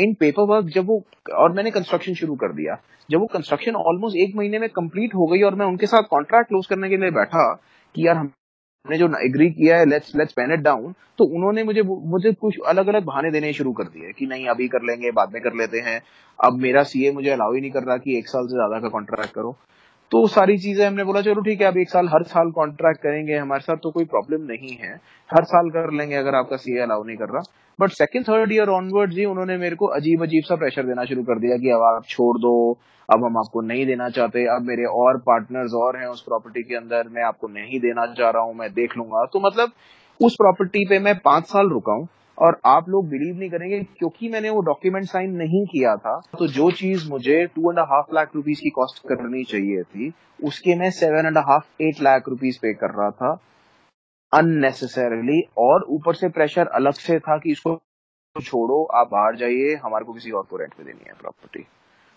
इन 0.00 0.14
पेपर 0.14 0.42
वर्क 0.44 0.66
जब 0.74 0.86
वो, 0.86 1.02
और 1.34 1.52
मैंने 1.52 1.70
कंस्ट्रक्शन 1.70 2.14
शुरू 2.14 2.34
कर 2.36 2.52
दिया, 2.52 2.78
जब 3.08 3.20
वो 3.20 3.26
कंस्ट्रक्शन 3.32 3.74
ऑलमोस्ट 3.76 4.16
एक 4.18 4.34
महीने 4.36 4.58
में 4.58 4.68
कंप्लीट 4.70 5.14
हो 5.14 5.26
गई 5.26 5.42
और 5.42 5.54
मैं 5.54 5.66
उनके 5.66 5.86
साथ 5.86 6.02
कॉन्ट्रैक्ट 6.10 6.48
क्लोज 6.48 6.66
करने 6.66 6.88
के 6.88 6.96
लिए 6.96 7.10
बैठा 7.12 7.52
कि 7.94 8.06
यार 8.06 8.16
हमने 8.16 8.98
जो 8.98 9.06
एग्री 9.24 9.48
किया 9.50 9.76
है 9.78 9.84
let's 9.86 10.14
let's 10.16 10.32
pen 10.32 10.52
it 10.52 10.60
down 10.60 10.94
तो 11.18 11.24
उन्होंने 11.36 11.62
मुझे 11.64 11.82
मुझे 11.82 12.32
कुछ 12.32 12.58
अलग 12.68 12.86
अलग 12.88 13.04
बहाने 13.04 13.30
देने 13.30 13.52
शुरू 13.52 13.72
कर 13.72 13.84
दिए 13.84 14.12
कि 14.12 14.26
नहीं, 14.26 14.46
अभी 14.48 14.68
कर 14.68 14.82
लेंगे, 14.82 15.10
बाद 15.10 15.32
में 15.34 15.42
कर 15.42 15.54
लेते 15.54 15.78
हैं। 15.80 16.00
अब 16.38 16.58
मेरा 16.60 16.82
सीए 16.82 17.12
मुझे 17.12 17.30
अलाउ 17.30 17.54
ही 17.54 17.60
नहीं 17.60 17.70
कर 17.70 17.82
रहा 17.82 17.96
कि 17.96 18.18
एक 18.18 18.28
साल 18.28 18.46
से 18.46 18.54
ज़्यादा 18.54 18.80
का 18.80 18.88
कॉन्ट्रैक्ट 18.88 19.34
करो। 19.34 19.56
तो 20.12 20.26
सारी 20.26 20.56
चीज़ें 20.58 20.86
हमने 20.86 21.04
बोला, 21.04 21.20
चलो 21.20 21.40
ठीक 21.42 21.60
है 21.60 21.66
अब 21.66 21.76
एक 21.76 21.88
साल, 21.90 22.08
हर 22.08 22.22
साल 22.24 22.50
कॉन्ट्रैक्ट 22.50 23.00
करेंगे 23.02 23.36
हमारे 23.36 23.60
साथ 23.60 23.76
तो 23.76 23.90
कोई 23.90 24.04
प्रॉब्लम 24.04 24.42
नहीं 24.42 24.76
है। 24.76 24.94
हर 25.30 25.44
साल 25.44 25.70
कर 25.70 25.92
लेंगे 25.92 26.16
अगर 26.16 26.34
आपका 26.34 26.56
सीए 26.56 26.80
अलाउ 26.80 27.04
नहीं 27.04 27.16
कर 27.16 27.28
रहा। 27.28 27.42
But 27.78 27.90
second 27.92 28.28
third 28.28 28.52
year 28.52 28.68
onward 28.68 29.12
जी 29.12 29.24
उन्होंने 29.24 29.56
मेरे 29.56 29.76
को 29.76 29.86
अजीब 29.96 30.22
अजीब 30.22 30.44
सा 30.44 30.56
प्रेशर 30.56 30.86
देना 30.86 31.04
शुरू 31.04 31.22
कर 31.22 31.38
दिया 31.38 31.56
कि 31.56 31.70
अब 31.70 31.82
आप 31.84 32.04
छोड़ 32.08 32.36
दो, 32.38 32.78
अब 33.08 33.24
हम 33.24 33.38
आपको 33.38 33.60
नहीं 33.60 33.86
देना 33.86 34.08
चाहते, 34.08 34.44
अब 34.46 34.62
मेरे 34.62 34.84
और 34.84 35.18
पार्टनर्स 35.26 35.74
और 35.74 35.96
हैं 35.96 36.06
उस 36.06 36.22
प्रॉपर्टी 36.22 36.62
के 36.62 36.76
अंदर, 36.76 37.08
मैं 37.08 37.22
आपको 37.22 37.48
नहीं 37.48 37.80
देना 37.80 38.06
चाह 38.14 38.30
रहा 38.30 38.42
हूँ, 38.42 38.54
मैं 38.54 38.72
देख 38.74 38.96
लूँगा। 38.98 39.24
तो 39.32 39.40
मतलब 39.40 39.72
उस 40.20 40.34
प्रॉपर्टी 40.34 40.84
पे 40.88 40.98
मैं 40.98 41.18
पाँच 41.18 41.44
साल 41.44 41.68
रुका 41.68 41.92
हूँ। 41.92 42.08
और 42.38 42.60
आप 42.66 42.88
लोग 42.88 43.08
बिलीव 43.08 43.38
नहीं 43.38 43.50
करेंगे, 43.50 43.78
क्योंकि 43.98 44.28
मैंने 44.28 44.50
वो 44.50 44.60
डॉक्यूमेंट 44.62 45.06
साइन 45.06 45.34
नहीं 45.36 45.64
किया 45.66 45.94
था 45.96 46.18
तो 46.38 46.46
जो 46.48 46.70
चीज़ 46.72 47.08
मुझे 47.10 47.44
two 47.54 47.70
and 47.70 47.78
half 47.90 48.14
lakh 48.14 48.34
rupees 48.34 48.60
की 48.60 48.70
कॉस्ट 48.70 49.02
करनी 49.08 49.44
चाहिए 49.44 49.82
थी, 49.84 50.12
उसके 50.40 50.74
मैं 50.74 50.90
seven 50.92 51.26
and 51.26 51.38
half 51.40 51.82
eight 51.82 52.02
lakh 52.02 52.28
rupees 52.28 52.58
पे 52.62 52.72
कर 52.74 52.94
रहा 52.94 53.10
था 53.12 53.38
अननेसेसरली 54.32 55.40
और 55.58 55.86
ऊपर 55.90 56.14
से 56.14 56.28
प्रेशर 56.30 56.66
अलग 56.74 56.94
से 56.94 57.18
था 57.20 57.38
कि 57.38 57.52
इसको 57.52 57.80
छोड़ो, 58.36 58.82
आप 58.94 59.08
बाहर 59.12 59.36
जाइए, 59.36 59.74
हमारे 59.74 60.04
को 60.04 60.12
किसी 60.12 60.30
और 60.30 60.42
को 60.50 60.56
रेंट 60.56 60.74
पे 60.74 60.84
देनी 60.84 61.04
है 61.08 61.14
property 61.20 61.66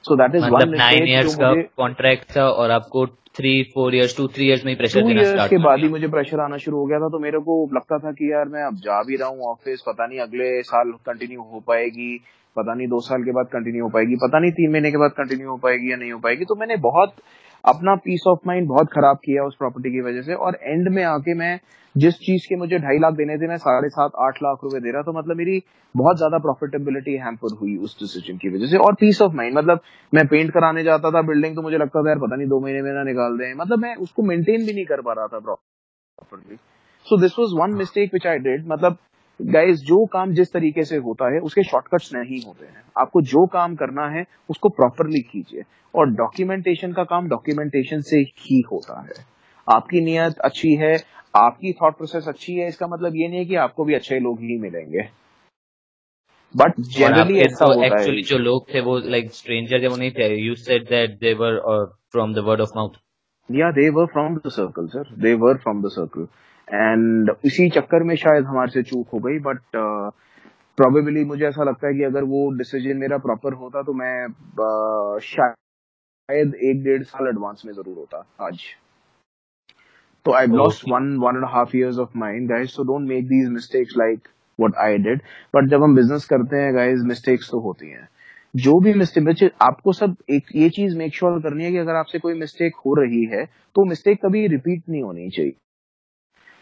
so 0.06 0.16
that 0.16 0.36
is 0.36 0.50
one 0.52 0.76
nine 0.78 1.08
years 1.08 1.36
का 1.36 1.54
कॉन्ट्रैक्ट 1.78 2.32
था 2.38 2.48
और 2.62 2.72
आपको 2.72 3.06
three 3.38 3.52
four 3.74 3.96
years 3.96 4.16
two 4.18 4.28
three 4.36 4.48
years 4.48 4.66
में 4.66 4.76
प्रेशर 4.78 5.02
देना 5.08 5.24
स्टार्ट 5.24 5.50
के 5.50 5.58
बाद 5.64 5.80
ही 5.80 5.90
मुझे 5.90 6.08
प्रेशर 6.08 6.40
आना 6.40 6.58
शुरू 6.58 6.78
हो 6.78 6.86
गया 6.86 7.00
था 7.00 7.10
तो 7.10 7.20
मेरे 7.20 7.40
को 7.40 7.56
लगता 7.76 7.98
था 7.98 8.12
कि 8.12 8.32
यार 8.32 8.48
मैं 8.54 8.64
अब 8.64 8.76
जा 8.86 9.02
भी 9.04 9.16
रहा 9.16 9.30
हूँ 9.30 9.50
ऑफ़िस 9.52 9.84
पता 9.88 10.06
नहीं 10.06 10.20
अगले 10.20 10.62
साल 10.64 10.92
कंटिन्यू 11.06 11.42
हो 11.42 11.60
पाएगी 11.68 12.12
पता 12.56 12.74
नहीं 12.74 12.88
दो 12.88 13.00
साल 13.00 13.24
के 13.24 13.32
बाद 13.32 13.46
कंटिन्यू 13.54 13.84
हो 13.84 13.90
पाएगी 13.90 14.16
पता 14.24 14.40
नहीं 14.40 14.52
तीन 14.52 14.72
महीने 14.72 14.92
के 14.92 14.98
बाद 14.98 15.12
कंटिन्यू 15.18 15.50
हो 15.50 15.58
पाएगी 15.64 15.92
या 15.92 15.98
नहीं 15.98 16.12
हो 16.12 16.20
पाएगी। 16.20 16.46
तो 16.46 16.56
मैंने 16.56 16.76
बहुत 16.88 17.14
अपना 17.64 17.96
पीस 18.04 18.24
ऑफ़ 18.28 18.40
माइंड 18.48 18.68
बहुत 18.68 18.88
खराब 18.92 19.18
किया 19.26 19.44
उस 19.44 19.56
प्रॉपर्टी 19.60 19.92
की 19.92 20.02
वजह 20.02 20.22
से 20.22 20.34
और 20.36 20.58
एंड 20.64 20.90
में 20.96 21.04
आके 21.06 21.34
मैं 21.36 21.60
जिस 21.96 22.16
चीज़ 22.20 22.46
के 22.50 22.56
मुझे 22.56 22.78
ढाई 22.80 22.98
लाख 23.00 23.14
देने 23.14 23.38
थे, 23.38 23.48
मैं 23.48 23.58
साढ़े 23.58 23.90
सात, 23.90 24.12
आठ 24.18 24.38
लाख 24.44 24.60
रुपए 24.64 24.80
दे 24.80 24.92
रहा 24.92 25.02
तो 25.02 25.14
मतलब 25.14 25.38
मेरी 25.38 25.62
बहुत 25.96 26.18
ज़्यादा 26.18 26.38
प्रॉफिटेबिलिटी 26.40 27.16
हैम्पर 27.18 27.56
हुई 27.62 27.76
उस 27.80 27.98
डिसीज़न 28.00 28.38
की 28.38 28.50
वजह 28.50 28.68
से 28.68 28.78
और 28.80 28.94
पीस 29.00 29.22
ऑफ़ 29.22 29.34
माइंड 29.36 29.58
मतलब 29.58 29.80
मैं 30.14 30.26
पेंट 30.28 30.52
कराने 30.54 30.84
जाता 30.84 31.12
था 31.12 31.22
बिल्डिंग 31.28 31.56
तो 31.56 31.62
मुझे 31.62 31.78
लगता 31.78 32.02
था, 32.02 32.10
यार, 32.10 32.20
पता 32.20 32.36
नहीं, 32.36 32.48
दो 32.48 32.60
महीने 32.60 32.82
में 32.82 32.92
ना 32.94 33.04
निकाल 33.04 33.38
दें। 33.38 33.54
मतलब 33.56 33.80
मैं 33.80 33.96
उसको 33.98 34.24
मेंटेन 34.24 34.66
भी 34.66 34.74
नहीं 34.74 34.86
कर 34.86 35.02
पा 35.02 35.14
रहा 35.14 35.28
था 35.28 35.40
properly 35.42 36.56
so 37.08 37.18
this 37.22 37.40
was 37.40 37.56
one 37.60 37.78
mistake 37.78 38.14
which 38.14 38.28
I 38.28 38.40
did 38.42 38.68
मतलब 38.68 38.98
गाइज़ 39.40 39.84
जो 39.86 40.06
काम 40.06 40.34
जिस 40.34 40.52
तरीके 40.54 40.84
से 40.84 40.98
होता 40.98 41.34
है 41.34 41.40
उसके 41.40 41.64
शॉर्टकट्स 41.64 42.14
नहीं 42.14 42.42
होते 42.42 42.66
हैं। 42.66 42.84
आपको 42.98 43.22
जो 43.24 43.46
काम 43.48 43.76
करना 43.76 44.08
है 44.10 44.24
उसको 44.50 44.70
प्रॉपरली 44.70 45.22
कीजिए। 45.22 45.64
और 45.94 46.10
डॉक्यूमेंटेशन 46.14 46.92
का 46.94 47.04
काम 47.04 47.28
डॉक्यूमेंटेशन 47.30 48.02
से 48.02 48.18
ही 48.40 48.60
होता 48.72 49.00
है। 49.02 49.24
आपकी 49.68 50.02
नियत 50.02 50.40
अच्छी 50.46 50.74
है 50.76 50.98
आपकी 51.36 51.72
थॉट 51.74 51.98
प्रोसेस 51.98 52.28
अच्छी 52.28 52.54
है 52.56 52.68
इसका 52.68 52.88
मतलब 52.88 53.16
ये 53.16 53.28
नहीं 53.28 53.40
है 53.40 53.46
कि 53.46 53.56
आपको 53.64 53.86
भी 53.86 53.94
अच्छे 53.94 54.20
लोग 54.20 54.40
ही 54.42 54.58
मिलेंगे। 54.60 55.08
बट 56.56 56.80
जनरली 56.80 57.40
ऐसा 57.40 57.66
होता 57.66 57.86
एक्चुअली 57.86 58.22
जो 58.24 58.38
लोग 58.38 58.74
थे 58.74 58.82
वो 58.82 58.98
लाइक 59.06 59.32
स्ट्रेंजर 59.34 59.82
जब 59.82 59.98
नहीं 59.98 60.12
थे। 60.12 60.34
You 60.38 60.56
said 60.56 60.84
that 60.90 61.18
they 61.20 61.34
were 61.34 61.60
from 62.12 62.34
the 62.34 62.40
word 62.48 62.62
of 62.62 62.70
mouth 62.76 62.98
या 63.50 63.72
they 63.72 63.90
were 63.90 64.06
from 64.06 64.36
the 64.38 64.50
circle 64.50 64.88
sir 64.88 65.14
they 65.22 65.34
were 65.36 65.58
from 65.58 65.82
the 65.84 65.90
circle 65.92 66.28
and 66.74 67.32
इसी 67.46 67.70
चक्कर 67.70 68.04
में 68.04 68.16
शायद 68.16 68.46
हमारे 68.46 68.72
से 68.72 68.84
चूक 68.84 69.08
हो 69.14 69.20
गई 69.20 69.40
बट 69.40 69.60
प्रोबेबली 70.78 71.22
uh, 71.22 71.28
मुझे 71.28 71.46
ऐसा 71.46 71.64
लगता 71.64 71.88
है 71.88 71.94
कि 71.94 72.04
अगर 72.04 72.24
वो 72.24 72.52
डिसीज़न 72.52 72.98
मेरा 72.98 73.18
प्रॉपर 73.18 73.54
होता 73.54 73.82
तो 73.82 73.94
मैं 73.94 74.28
uh, 74.28 75.22
शायद 75.24 76.56
एक 76.56 76.84
डेढ़ 76.84 77.04
साल 77.04 77.28
एडवांस 77.28 77.62
में 77.66 77.74
ज़रूर 77.74 77.98
होता 77.98 78.26
आज 78.42 78.60
तो 80.26 80.34
I 80.34 80.46
lost 80.46 80.82
one 80.90 81.18
one 81.18 81.36
and 81.36 81.46
half 81.46 81.70
half 81.70 81.76
years 81.76 82.00
of 82.06 82.08
mine, 82.24 82.48
guys. 82.48 82.74
So 82.74 82.84
don't 82.84 83.08
make 83.10 83.28
these 83.28 83.50
mistakes 83.50 83.96
like 83.98 84.22
what 84.60 84.74
I 84.88 84.98
did. 84.98 85.20
But 85.56 85.70
जब 85.70 85.84
हम 85.84 85.96
बिज़नेस 85.96 86.26
करते 86.26 86.56
हैं, 86.56 86.74
guys, 86.74 87.12
mistakes 87.12 87.52
तो 87.52 87.60
होती 87.60 87.90
हैं. 87.90 88.10
जो 88.56 88.80
भी 88.80 88.94
मिस्टेक 88.94 89.52
आपको 89.62 89.94
सब 89.94 90.16
एक 90.30 90.44
ये 90.56 90.70
चीज़ 90.70 90.98
मेक 90.98 91.16
श्योर 91.16 91.32
sure 91.32 91.44
करनी 91.44 91.64
है 91.64 91.72
कि 91.72 91.78
अगर 91.78 91.96
आपसे 91.96 92.20
कोई 92.20 92.34
मिस्टेक 92.34 92.76
हो 92.76 92.94
रही 92.94 93.26
है 93.26 93.46
तो 93.46 93.86
मिस्टेक 93.86 94.18
कभी 94.26 94.48
रिपीट 94.48 94.84
नहीं 94.90 95.04
होनी 95.04 95.30
चाहिए 95.30 95.54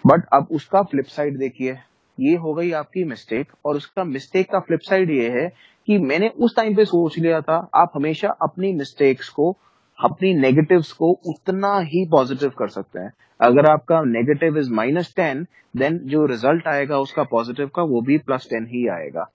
बट 0.06 0.26
अब 0.34 0.48
उसका 0.52 0.82
फ्लिप 0.84 1.06
साइड 1.08 1.38
देखिए। 1.38 1.78
ये 2.18 2.36
हो 2.36 2.54
गई 2.54 2.72
आपकी 2.74 3.04
मिस्टेक 3.06 3.52
और 3.66 3.76
उसका 3.76 4.04
मिस्टेक 4.06 4.50
का 4.52 4.60
फ्लिप 4.60 4.80
साइड 4.82 5.10
ये 5.12 5.30
है 5.32 5.48
कि 5.88 5.98
मैंने 6.00 6.28
उस 6.30 6.56
टाइम 6.56 6.76
पे 6.76 6.86
सोच 6.86 7.18
लिया 7.18 7.42
था, 7.42 7.58
आप 7.76 7.92
हमेशा 7.96 8.30
अपनी 8.42 8.72
मिस्टेक्स 8.74 9.30
को, 9.30 9.52
अपनी 10.00 10.34
नेगेटिव्स 10.36 10.92
को 10.94 11.12
उतना 11.28 11.78
ही 11.84 12.06
पॉजिटिव 12.12 12.50
कर 12.60 12.68
सकते 12.70 13.00
हैं। 13.00 13.12
अगर 13.40 13.66
आपका 13.66 14.02
negative 14.04 14.58
is 14.58 14.72
minus 14.72 15.14
ten 15.16 15.46
then 15.76 15.98
जो 16.06 16.26
रिज़ल्ट 16.26 16.68
आएगा 16.68 17.00
उसका 17.00 17.24
पॉजिटिव 17.32 17.70
का 17.76 17.84
वो 17.84 18.02
भी 18.02 18.18
प्लस 18.20 18.48
टेन 18.50 18.66
ही 18.66 18.88
आएगा। 18.90 19.30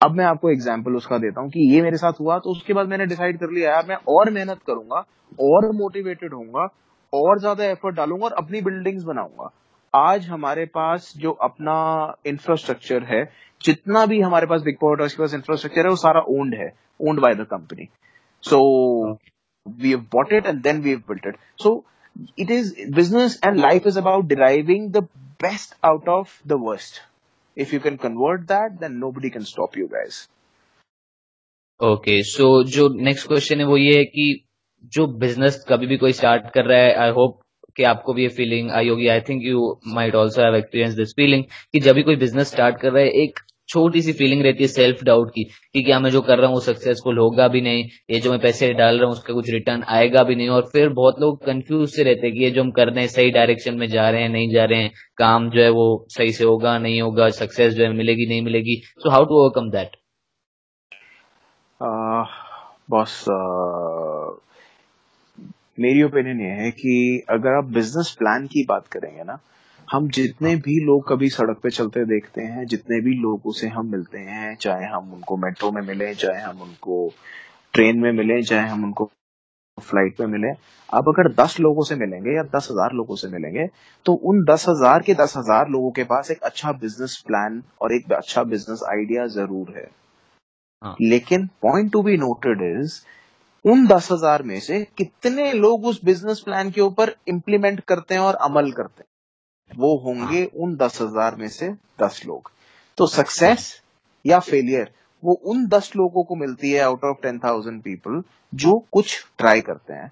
अब 0.00 0.16
मैं 0.16 0.24
आपको 0.24 0.50
एग्ज़ाम्पल 0.50 0.94
उसका 0.96 1.18
देता 1.18 1.40
हूँ 1.40 1.50
कि 1.50 1.72
ये 1.74 1.82
मेरे 1.82 1.96
साथ 1.96 2.20
हुआ 2.20 2.38
तो 2.38 2.50
उसके 2.50 2.72
बाद 2.72 2.88
मैंने 2.88 3.06
डिसाइड 3.06 3.38
कर 3.38 3.50
लिया, 3.50 3.70
यार 3.70 3.86
मैं 3.88 3.96
और 4.08 4.30
मेहनत 4.30 4.58
करूँगा, 4.66 5.04
और 5.40 5.70
मोटिवेटेड 5.74 6.34
होऊँगा, 6.34 6.66
और 7.12 7.38
ज़्यादा 7.38 7.64
एफर्ट 7.64 7.96
डालूँगा 7.96 8.24
और 8.24 8.32
अपनी 8.34 8.60
बिल्डिंग्स 8.62 9.04
बनाऊँगा। 9.04 9.50
आज 9.94 10.26
हमारे 10.28 10.64
पास 10.74 11.12
जो 11.16 11.30
अपना 11.48 11.76
इंफ्रास्ट्रक्चर 12.26 13.02
है 13.04 13.24
जितना 13.60 14.04
भी 14.06 14.20
हमारे 14.20 14.46
पास 14.46 14.62
बिग 14.62 14.76
पोर्टर्स 14.80 15.14
के 15.14 15.22
पास 15.22 15.34
इंफ्रास्ट्रक्चर 15.34 15.82
है 15.82 15.88
वो 15.88 15.96
सारा 15.96 16.20
ओन्ड 16.30 16.54
है 16.54 16.72
owned 17.00 17.20
by 17.20 17.34
the 17.34 17.46
company 17.50 17.88
so 18.44 18.60
we 19.66 19.90
have 19.90 20.06
bought 20.12 20.32
it 20.32 20.46
and 20.46 20.62
then 20.62 20.80
we 20.82 20.90
have 20.90 21.02
built 21.08 21.26
it 21.26 21.36
so 21.62 21.82
it 22.38 22.50
is 22.50 22.74
business 22.90 23.38
and 23.40 23.58
life 23.58 23.86
is 23.86 23.96
about 23.96 24.28
deriving 24.28 24.90
the 24.92 25.00
best 25.40 25.74
out 25.82 26.06
of 26.08 26.40
the 26.44 26.56
worst. 26.56 27.00
If 27.56 27.72
you 27.72 27.80
can 27.80 27.98
convert 27.98 28.46
that 28.48 28.78
then 28.80 29.00
nobody 29.00 29.30
can 29.30 29.44
stop 29.44 29.76
you 29.76 29.88
guys. 29.88 30.28
Okay 31.80 32.22
so 32.22 32.46
जो 32.64 32.88
next 33.04 33.26
question 33.28 33.60
है 33.60 33.64
वो 33.66 33.76
ये 33.76 33.96
है 33.98 34.04
कि 34.04 34.26
जो 34.92 35.06
business 35.22 35.64
कभी 35.68 35.86
भी 35.86 35.96
कोई 35.98 36.12
स्टार्ट 36.12 36.50
कर 36.54 36.64
रहा 36.64 36.78
है 36.78 36.94
आई 37.04 37.10
होप 37.16 37.40
कि 37.76 37.82
आपको 37.84 38.14
भी 38.14 38.22
ये 38.22 38.28
फीलिंग 38.36 38.70
आई 38.72 38.88
होगी। 38.88 39.08
I 39.08 39.20
think 39.28 39.42
you 39.44 39.72
might 39.94 40.14
also 40.16 40.42
have 40.42 40.56
experience 40.56 40.94
this 40.94 41.12
feeling 41.16 41.44
कि 41.44 41.80
जब 41.80 41.94
भी 41.94 42.02
कोई 42.02 42.16
बिज़नेस 42.16 42.50
स्टार्ट 42.50 42.80
कर 42.80 42.92
रहा 42.92 43.02
है, 43.02 43.08
एक 43.08 43.40
छोटी 43.68 44.00
सी 44.02 44.12
फीलिंग 44.12 44.42
रहती 44.42 44.62
है 44.62 44.66
सेल्फ 44.68 45.02
डाउट 45.04 45.30
की 45.30 45.42
कि 45.44 45.82
क्या 45.82 45.98
मैं 46.00 46.10
जो 46.10 46.20
कर 46.22 46.38
रहा 46.38 46.46
हूँ 46.46 46.54
वो 46.54 46.60
सक्सेसफुल 46.62 47.18
होगा 47.18 47.46
भी 47.48 47.60
नहीं, 47.60 47.84
ये 48.10 48.18
जो 48.20 48.30
मैं 48.30 48.38
पैसे 48.40 48.72
डाल 48.74 48.98
रहा 48.98 49.06
हूँ 49.06 49.12
उसका 49.12 49.34
कुछ 49.34 49.48
रिटर्न 49.50 49.82
आएगा 49.88 50.22
भी 50.22 50.34
नहीं। 50.34 50.48
और 50.48 50.68
फिर 50.72 50.88
बहुत 50.90 51.20
लोग 51.20 51.44
कंफ्यूज 51.46 51.88
से 51.90 52.02
रहते 52.02 52.26
हैं 52.26 52.34
कि 52.36 52.42
ये 52.44 52.50
जो 52.50 52.62
हम 52.62 52.70
कर 52.70 52.88
रहे 52.88 53.00
हैं, 53.00 53.08
सही 53.08 53.30
डायरेक्शन 53.30 53.78
में 53.78 53.86
जा 53.88 54.08
रहे 54.10 54.22
हैं, 54.22 54.28
नहीं 54.28 54.50
जा 54.50 54.64
रहे 54.64 54.82
हैं, 54.82 54.90
काम 55.18 55.48
जो 55.50 55.62
है 55.62 55.68
वो 55.70 56.06
सही 56.10 56.32
से 56.32 56.44
होगा, 56.44 56.78
नहीं 56.78 57.00
होगा 57.02 57.28
सक्सेस 57.32 57.74
जो 57.74 57.84
है 57.84 57.92
मिलेगी, 57.94 58.26
नहीं 58.26 58.42
मिलेगी। 58.42 58.80
So 58.96 59.10
how 59.10 59.24
to 59.24 59.40
overcome 59.40 59.70
that 59.70 59.96
boss 62.90 63.24
मेरी 65.78 66.02
ओपिनियन 66.02 66.40
ये 66.40 66.50
है 66.54 66.70
कि 66.70 67.24
अगर 67.30 67.56
आप 67.56 67.64
बिज़नेस 67.72 68.14
प्लान 68.18 68.46
की 68.46 68.64
बात 68.68 68.86
करेंगे 68.86 69.22
ना 69.22 69.38
हम 69.88 70.08
जितने 70.08 70.54
भी 70.56 70.78
लोग 70.84 71.08
कभी 71.08 71.28
सड़क 71.30 71.58
पे 71.62 71.70
चलते 71.70 72.04
देखते 72.04 72.42
हैं 72.42 72.64
जितने 72.66 73.00
भी 73.00 73.14
लोगों 73.14 73.52
से 73.52 73.68
हम 73.68 73.90
मिलते 73.92 74.18
हैं 74.18 74.54
चाहे 74.56 74.86
हम 74.86 75.12
उनको 75.12 75.36
मेट्रो 75.36 75.70
में 75.70 75.82
मिले 75.82 76.14
चाहे 76.14 76.42
हम 76.42 76.62
उनको 76.62 77.08
ट्रेन 77.74 77.98
में 78.00 78.10
मिले 78.12 78.42
चाहे 78.42 78.68
हम 78.68 78.84
उनको 78.84 79.10
फ़्लाइट 79.78 80.20
में 80.20 80.26
मिले 80.28 80.52
आप 80.92 81.08
अगर 81.08 81.28
दस 81.34 81.58
लोगों 81.60 81.84
से 81.84 81.94
मिलेंगे 81.94 82.36
या 82.36 82.42
दस 82.50 82.68
हज़ार 82.70 82.92
लोगों 82.92 83.16
से 83.16 83.28
मिलेंगे 83.28 83.66
तो 84.06 84.12
उन 84.24 84.44
दस 84.44 84.68
हज़ार 84.68 85.02
के 85.02 85.14
दस 85.14 85.36
हज़ार 85.36 85.68
लोगों 85.68 85.90
के 85.90 86.04
पास 86.04 86.30
एक 86.30 86.42
अच्छा 86.42 86.72
बिज़नेस 86.80 87.22
प्लान 87.26 87.62
और 87.82 87.94
एक 87.94 88.12
अच्छा 88.12 88.42
बिज़नेस 88.44 88.82
आइडिया 88.90 89.26
ज़रूर 89.26 89.74
है 89.76 89.88
हाँ. 90.82 90.96
लेकिन 91.00 91.46
point 91.62 91.92
to 91.92 92.02
be 92.02 92.16
noted 92.16 92.62
is 92.62 93.00
उन 93.64 93.86
दस 93.86 94.08
हज़ार 94.12 94.42
में 94.42 94.58
से 94.60 94.82
कितने 94.98 95.52
लोग 95.52 95.84
उस 95.86 96.00
बिज़नेस 96.04 96.40
प्लान 96.40 96.70
के 96.70 96.80
ऊपर 96.80 97.14
इम्प्लीमेंट 97.28 97.80
करते 97.80 98.14
हैं 98.14 98.20
और 98.20 98.34
अमल 98.42 98.70
करते 98.72 99.00
हैं? 99.00 99.08
वो 99.70 99.96
होंगे 99.98 100.40
हाँ। 100.40 100.62
उन 100.62 100.76
दस 100.76 101.00
हज़ार 101.02 101.34
में 101.34 101.48
से 101.48 101.70
दस 102.02 102.20
लोग। 102.26 102.50
तो 102.98 103.06
सक्सेस 103.06 103.72
या 104.24 104.38
फेलियर 104.40 104.90
वो 105.22 105.32
उन 105.44 105.66
दस 105.66 105.90
लोगों 105.96 106.24
को 106.24 106.36
मिलती 106.36 106.70
है 106.70 106.80
out 106.80 107.04
of 107.04 107.22
ten 107.22 107.38
thousand 107.38 107.80
people 107.82 108.22
जो 108.52 108.78
कुछ 108.92 109.24
ट्राई 109.38 109.60
करते 109.60 109.92
हैं 109.92 110.10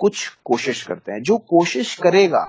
कुछ 0.00 0.26
कोशिश 0.44 0.82
करते 0.82 1.12
हैं। 1.12 1.22
जो 1.22 1.36
कोशिश 1.38 1.94
करेगा 1.94 2.44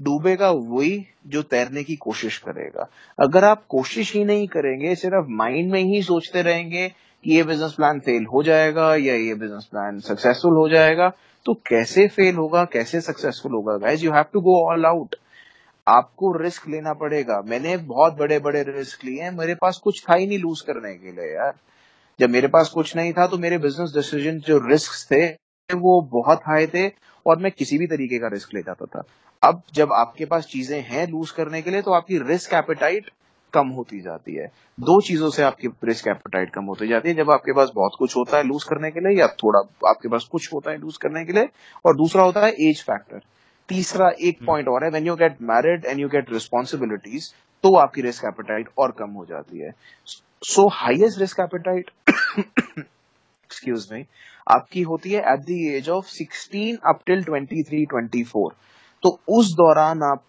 डूबेगा 0.00 0.50
वही 0.50 1.06
जो 1.26 1.42
तैरने 1.42 1.82
की 1.84 1.96
कोशिश 1.96 2.38
करेगा। 2.38 2.88
अगर 3.18 3.44
आप 3.44 3.64
कोशिश 3.68 4.12
ही 4.12 4.24
नहीं 4.24 4.46
करेंगे 4.48 4.94
सिर्फ़ 4.94 5.26
माइंड 5.30 5.70
में 5.72 5.82
ही 5.82 6.02
सोचते 6.02 6.42
रहेंगे 6.42 6.90
कि 7.24 7.34
ये 7.36 7.42
बिज़नेस 7.42 7.72
प्लान 7.72 8.00
फेल 8.00 8.26
हो 8.26 8.42
जाएगा 8.42 8.94
या 8.96 9.14
ये 9.14 9.34
बिज़नेस 9.34 9.64
प्लान 9.70 9.98
सक्सेसफुल 10.00 10.56
हो 10.56 10.68
जाएगा 10.68 11.08
तो 11.46 11.54
कैसे 11.66 12.06
फेल 12.08 12.34
होगा, 12.36 12.64
कैसे 12.64 13.00
सक्सेसफुल 13.00 13.52
होगा? 13.52 13.76
Guys 13.78 14.04
you 14.04 14.12
have 14.12 14.24
to 14.32 14.40
go 14.40 14.54
all 14.64 14.86
out 14.86 15.14
आपको 15.86 16.32
रिस्क 16.36 16.68
लेना 16.68 16.92
पड़ेगा। 16.94 17.40
मैंने 17.46 17.76
बहुत 17.76 18.16
बड़े 18.16 18.38
बड़े 18.38 18.62
रिस्क 18.64 19.04
लिए 19.04 19.22
हैं। 19.22 19.30
मेरे 19.30 19.54
पास 19.54 19.80
कुछ 19.84 20.02
था 20.08 20.14
ही 20.14 20.26
नहीं 20.26 20.38
लूज 20.38 20.60
करने 20.60 20.94
के 20.94 21.12
लिए, 21.12 21.32
यार। 21.34 21.54
जब 22.18 22.30
मेरे 22.30 22.48
पास 22.48 22.68
कुछ 22.68 22.94
नहीं 22.96 23.12
था 23.12 23.26
तो 23.26 23.38
मेरे 23.38 23.58
बिज़नेस 23.58 23.92
डिसीज़न 23.94 24.38
जो 24.40 24.58
रिस्क 24.68 24.92
थे, 25.12 25.26
वो 25.70 26.00
बहुत 26.12 26.40
हाई 26.46 26.66
थे 26.66 26.86
और 27.26 27.38
मैं 27.38 27.52
किसी 27.52 27.78
भी 27.78 27.86
तरीके 27.86 28.18
का 28.18 28.28
रिस्क 28.28 28.54
ले 28.54 28.62
जाता 28.62 28.86
था। 28.86 29.02
अब 29.42 29.62
जब 29.74 29.92
आपके 29.92 30.24
पास 30.24 30.46
चीज़ें 30.46 30.80
हैं 30.82 31.06
लूज 31.08 31.30
करने 31.30 31.62
के 31.62 31.70
लिए 31.70 31.82
तो 31.82 31.92
आपकी 31.92 32.18
रिस्क 32.28 32.54
एपेटाइट 32.54 33.10
कम 33.54 33.68
होती 33.70 34.00
जाती 34.00 34.34
है। 34.34 34.46
दो 34.78 35.00
चीज़ों 35.00 35.30
से 35.30 35.42
आपकी 35.42 35.68
रिस्क 35.84 36.08
एपेटाइट 36.08 36.50
कम 36.54 36.64
होती 36.64 36.88
जाती 36.88 37.08
है 37.08 37.14
जब 37.14 37.30
आपके 37.30 37.52
पास 37.52 37.70
बहुत 37.74 37.96
कुछ 37.98 38.16
होता 38.16 38.36
है 38.36 38.44
लूज 38.44 38.64
करने 38.64 38.90
के 38.90 39.00
लिए 39.00 39.18
या 39.18 39.26
थोड़ा 39.42 39.60
आपके 39.88 40.08
पास 40.08 40.28
कुछ 40.32 40.52
होता 40.52 40.70
है 40.70 40.78
लूज 40.78 40.96
करने 40.96 41.24
के 41.24 41.32
लिए 41.32 41.48
और 41.84 41.96
दूसरा 41.96 42.22
होता 42.22 42.44
है 42.46 42.52
एज 42.68 42.82
फैक्टर। 42.82 43.20
तीसरा 43.68 44.10
एक 44.20 44.38
पॉइंट 44.46 44.66
हम्म। 44.66 44.74
और 44.74 44.84
है 44.84 44.90
when 44.90 45.06
you 45.06 45.14
get 45.16 45.36
married 45.50 45.84
and 45.84 46.00
you 46.00 46.08
get 46.08 46.32
responsibilities 46.32 47.32
तो 47.64 47.74
आपकी 47.76 48.02
रिस्क 48.02 48.24
एपेटाइट 48.24 48.68
और 48.78 48.90
कम 48.98 49.10
हो 49.10 49.24
जाती 49.24 49.58
है। 49.58 49.70
So 50.44 50.68
highest 50.74 51.20
risk 51.20 51.40
appetite 51.40 51.90
excuse 52.38 53.88
me 53.92 54.04
आपकी 54.46 54.82
होती 54.82 55.10
है 55.12 55.20
at 55.32 55.40
the 55.40 55.56
age 55.74 55.88
of 55.90 56.06
16 56.12 56.76
up 56.88 57.00
till 57.06 57.22
23 57.24 57.84
24 57.92 58.52
तो 59.02 59.10
उस 59.38 59.52
दौरान 59.54 60.02
आप 60.02 60.24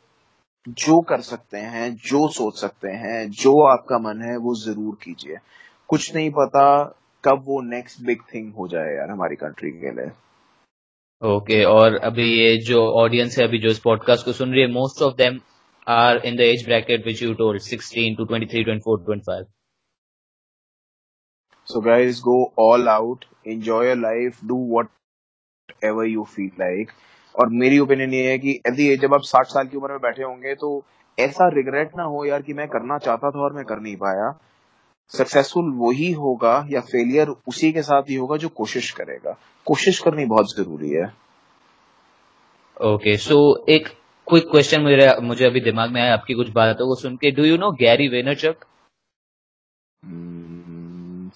जो 0.67 0.99
कर 1.02 1.21
सकते 1.21 1.58
हैं 1.58 1.89
जो 1.95 2.28
सोच 2.34 2.60
सकते 2.60 2.89
हैं 2.97 3.30
जो 3.32 3.54
आपका 3.67 3.97
मन 3.99 4.21
है 4.21 4.36
वो 4.38 4.56
ज़रूर 4.56 4.97
कीजिए। 5.04 5.38
कुछ 5.89 6.13
नहीं 6.15 6.30
पता 6.32 6.65
कब 7.23 7.43
वो 7.45 7.62
नेक्स्ट 7.62 8.02
बिग 8.06 8.21
थिंग 8.34 8.54
हो 8.54 8.67
जाए 8.67 8.93
यार 8.95 9.10
हमारी 9.10 9.36
कंट्री 9.36 9.71
के 9.71 9.91
लिए। 9.91 10.12
ओके 11.21 11.54
okay, 11.54 11.65
और 11.71 11.95
अभी 11.95 12.23
ये 12.23 12.58
जो 12.58 12.86
ऑडियंस 13.02 13.38
है 13.39 13.47
अभी 13.47 13.60
जो 13.60 13.69
इस 13.69 13.80
पॉडकास्ट 13.80 14.26
को 14.26 14.34
सुन 14.34 14.52
रही 14.52 14.62
है 14.62 14.71
most 14.71 15.02
of 15.02 15.15
them 15.15 15.39
are 15.88 16.17
in 16.26 16.36
the 16.36 16.41
age 16.41 16.65
bracket 16.65 17.06
which 17.06 17.21
you 17.23 17.34
told 17.34 17.62
16 17.62 18.17
to 18.17 18.26
23 18.26 18.65
24 18.69 19.06
25 19.10 19.45
so 21.67 21.82
guys 21.82 22.19
go 22.19 22.52
all 22.58 22.89
out 22.89 23.26
enjoy 23.45 23.82
your 23.86 23.95
life 23.95 24.39
do 24.45 24.56
whatever 24.56 26.06
you 26.06 26.26
feel 26.26 26.52
like. 26.58 26.93
और 27.36 27.50
मेरी 27.50 27.80
ओपिनियन 27.80 28.13
ये 28.13 28.32
है 28.32 28.38
कि 28.39 28.60
यदि 28.67 28.98
जब 28.98 29.13
आप 29.13 29.22
साठ 29.22 29.46
साल 29.46 29.67
की 29.67 29.78
उम्र 29.78 29.91
में 29.91 30.00
बैठे 30.02 30.24
होंगे 30.24 30.56
तो 30.56 30.84
ऐसा 31.19 31.48
रिग्रेट 31.48 31.91
ना 31.98 32.04
हो 32.04 32.26
यार 32.26 32.41
कि 32.41 32.54
मैं 32.54 32.67
करना 32.67 32.98
चाहता 32.98 33.32
था 33.32 33.39
और 33.39 33.54
मैं 33.54 33.65
कर 33.65 33.80
नहीं 33.80 33.96
पाया। 33.96 34.39
सक्सेसफुल 35.10 35.72
वही 35.76 36.12
होगा 36.12 36.67
या 36.69 36.82
फेलियर 36.82 37.28
उसी 37.28 37.72
के 37.74 37.82
साथ 37.82 38.02
ही 38.02 38.15
होगा 38.15 38.38
जो 38.38 38.50
कोशिश 38.50 38.91
करेगा। 38.91 39.38
कोशिश 39.65 40.00
करनी 40.00 40.26
बहुत 40.26 40.56
ज़रूरी 40.58 40.89
है। 40.89 41.13
ओके 42.82 43.15
okay, 43.15 43.28
सो 43.28 43.63
so 43.63 43.69
एक 43.69 43.88
क्विक 44.30 44.43
क्वेश्चन 44.52 44.82
मुझे 44.82 45.15
मुझे 45.22 45.46
अभी 45.46 45.60
दिमाग 45.60 45.91
में 45.91 46.02
आया 46.02 46.13
आपकी 46.13 46.34
कुछ 46.34 46.50
बातों 46.50 46.88
को 46.88 46.96
सुन 46.96 47.15
के 47.15 47.32
do 47.32 47.43
you 47.43 47.58
know 47.58 47.72
Gary 47.72 48.08
Vaynerchuk 48.08 48.56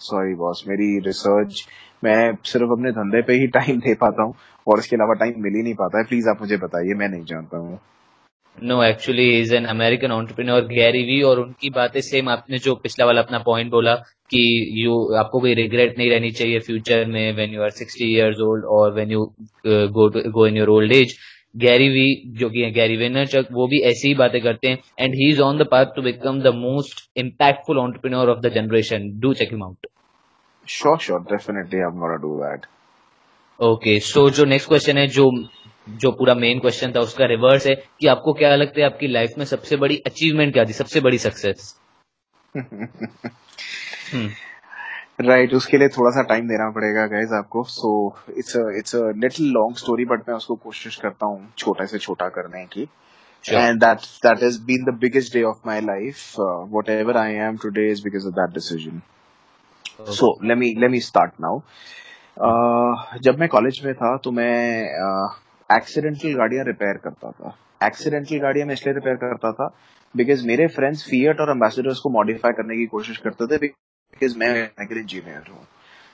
sorry 0.02 0.34
boss 0.36 0.64
मेरी 0.68 0.98
रिसर्च 1.06 1.66
मैं 2.04 2.34
सिर्फ़ 2.46 2.72
अपने 2.72 2.92
धंधे 2.92 3.22
पे 3.28 3.34
ही 3.34 3.48
टाइम 3.54 3.80
दे 3.80 3.94
पाता 4.02 4.24
हूँ 4.24 4.34
और 4.68 4.80
इसके 4.80 4.96
अलावा 4.96 5.14
टाइम 5.20 5.42
मिल 5.44 5.54
ही 5.56 5.62
नहीं 5.64 5.74
पाता 5.76 5.98
है। 5.98 6.04
प्लीज़ 6.06 6.30
आप 6.30 6.42
मुझे 6.42 6.58
बताइए, 6.58 6.94
मैं 6.94 7.08
नहीं 7.10 7.24
जानता 7.26 7.58
हूँ। 7.58 7.80
No 8.58 8.82
actually 8.84 9.28
is 9.40 9.54
an 9.56 9.66
American 9.66 10.12
entrepreneur 10.12 10.62
Gary 10.68 11.02
Vee 11.04 11.22
और 11.22 11.40
उनकी 11.40 11.70
बातें 11.70 12.00
सेम 12.02 12.30
आपने 12.30 12.58
जो 12.60 12.76
पिछला 12.76 13.06
वाला 13.06 13.22
अपना 13.22 13.40
पॉइंट 13.40 13.72
बोला 13.72 13.96
कि 14.32 14.42
यू 14.76 14.94
आपको 15.18 15.40
कोई 15.40 15.54
रिग्रेट 15.54 15.98
नहीं 15.98 16.10
रहनी 16.12 16.32
चाहिए 16.32 16.60
फ्यूचर 16.60 17.06
में 17.08 17.36
when 17.36 17.54
you 17.54 17.62
are 17.64 17.72
60 17.72 18.02
years 18.04 18.40
old 18.42 18.66
और 18.78 18.94
when 18.94 19.12
you 19.12 19.26
go 19.98 20.10
go 20.32 20.48
in 20.48 20.58
your 20.58 20.70
old 20.70 20.92
age 20.92 21.16
Gary 21.56 21.90
Vee 21.90 22.08
जो 22.40 22.50
कि 22.50 22.72
गैरी 22.72 22.98
वेनरचक 22.98 23.48
वो 23.52 23.68
भी 23.68 23.80
ऐसी 23.92 24.08
ही 24.08 24.14
बातें 24.16 24.42
करते 24.42 24.68
हैं। 24.68 24.78
And 25.00 25.16
he 25.16 25.30
is 25.30 25.42
on 25.42 25.58
the 25.58 25.68
path 25.72 25.96
to 25.96 26.02
become 26.02 26.42
the 26.42 26.54
most 26.56 27.08
impactful 27.18 27.80
entrepreneur 27.80 28.30
of 28.30 28.40
the 28.40 28.54
generation 28.56 29.10
do 29.20 29.34
check 29.34 29.52
him 29.52 29.64
out 29.64 29.88
Sure, 30.68 31.00
sure. 31.00 31.20
Definitely, 31.20 31.80
I'm 31.80 32.00
gonna 32.00 32.20
do 32.20 32.40
that. 32.40 32.66
Okay 33.60 34.00
so 34.00 34.30
जो 34.30 34.46
next 34.46 34.68
question 34.70 34.98
है 34.98 35.08
जो 35.08 35.24
जो 35.90 36.12
पूरा 36.12 36.34
मेन 36.36 36.60
क्वेश्चन 36.60 36.92
था 36.96 37.00
उसका 37.00 37.26
reverse 37.26 37.66
है 37.68 37.76
कि 37.76 38.08
आपको 38.08 38.34
क्या 38.34 38.56
लगता 38.56 38.80
है 38.82 38.86
आपकी 38.86 39.08
लाइफ 39.08 39.30
में 39.38 39.46
सबसे 39.46 39.78
बड़ी 39.78 39.98
अचीवमेंट 40.06 40.54
क्या 40.54 40.66
थी 40.66 40.74
सबसे 40.74 41.00
बड़ी 41.02 41.18
सक्सेस 41.18 41.74
राइट 45.22 45.54
उसके 45.62 45.78
लिए 45.78 45.88
थोड़ा 45.88 46.12
सा 46.12 46.22
टाइम 46.22 46.48
देना 46.48 46.70
पड़ेगा 46.76 47.06
गाइज़ 47.16 47.34
आपको 47.34 47.64
सो 47.64 47.92
it's 48.38 48.56
it's 48.56 48.96
a 48.96 49.00
little 49.00 49.48
long 49.48 49.78
story 49.78 50.06
but 50.06 50.30
मैं 50.30 50.36
उसको 50.36 50.56
कोशिश 50.56 50.96
करता 50.96 51.26
हूँ 51.26 51.54
छोटे 51.58 51.88
से 51.88 51.98
छोटा 51.98 52.30
करने 52.30 52.66
की 52.66 52.88
Sure. 53.46 53.60
And 53.60 53.80
that 53.80 54.06
that 54.24 54.42
has 54.42 54.58
been 54.58 54.84
the 54.86 54.92
biggest 54.92 55.32
day 55.32 55.44
of 55.44 55.64
my 55.64 55.80
life. 55.80 56.38
Uh, 56.40 56.66
whatever 56.66 57.18
I 57.18 57.30
am 57.34 57.58
today 57.58 57.88
is 57.88 58.02
because 58.02 58.26
of 58.26 58.36
let 60.00 60.58
me 60.58 60.76
let 60.76 60.92
me 60.92 61.00
start 61.00 61.32
now. 61.40 61.64
Uh, 62.38 63.20
जब 63.22 63.40
मैं 63.40 63.48
कॉलेज 63.50 63.82
में 63.86 63.94
था 63.94 64.16
तो 64.24 64.32
मैं 64.32 64.58
एक्सीडेंटल 65.70 66.30
uh, 66.30 66.38
गाड़ियाँ 66.38 66.66
रिपेयर 66.66 66.98
करता 67.04 67.32
था। 67.32 67.56
Accidental 67.86 68.40
गाड़ियाँ 68.40 68.68
मैं 68.68 68.74
इसलिए 68.74 68.94
रिपेयर 68.96 69.16
करता 69.16 69.52
था 69.52 69.68
बिकॉज़ 70.16 70.46
मेरे 70.48 70.68
फ्रेंड्स 70.76 71.04
फियट 71.10 71.40
और 71.42 71.52
एम्बेसडर्स 71.52 72.00
को 72.00 72.10
मॉडिफाई 72.10 72.52
करने 72.58 72.76
की 72.78 72.86
कोशिश 72.94 73.18
करते 73.24 73.48
थे 73.48 73.58
बिकॉज़ 73.58 74.38
मैं 74.40 74.50
मैकेनिकल 74.54 75.00
इंजीनियर 75.00 75.52
हूँ। 75.52 75.64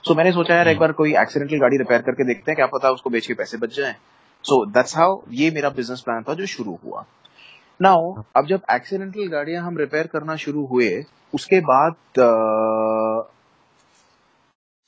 सो 0.04 0.14
मैंने 0.14 0.32
सोचा 0.32 0.54
यार 0.54 0.68
एक 0.68 0.78
बार 0.78 0.92
कोई 0.92 1.14
एक्सीडेंटल 1.22 1.58
गाड़ी 1.60 1.76
रिपेयर 1.78 2.02
करके 2.02 2.24
देखते 2.26 2.50
हैं 2.50 2.56
क्या 2.56 2.66
पता 2.74 2.90
उसको 2.90 3.10
बेच 3.10 3.26
के 3.26 3.34
पैसे 3.34 3.58
बच 3.58 3.76
जाए। 3.76 3.94
सो 4.44 4.64
दैट्स 4.70 4.96
हाउ 4.96 5.20
ये 5.32 5.50
मेरा 5.50 5.68
बिज़नेस 5.76 6.00
प्लान 6.00 6.22
था 6.28 6.34
जो 6.34 6.46
शुरू 6.46 6.78
हुआ। 6.84 7.04
नाउ 7.80 8.12
अब 8.36 8.46
जब 8.46 8.60
एक्सीडेंटल 8.72 9.28
गाड़ियाँ 9.28 9.62
हम 9.64 9.78
रिपेयर 9.78 10.06
करना 10.12 10.36
शुरू 10.36 10.64
हुए 10.66 10.90
उसके 11.34 11.60
बाद 11.60 11.94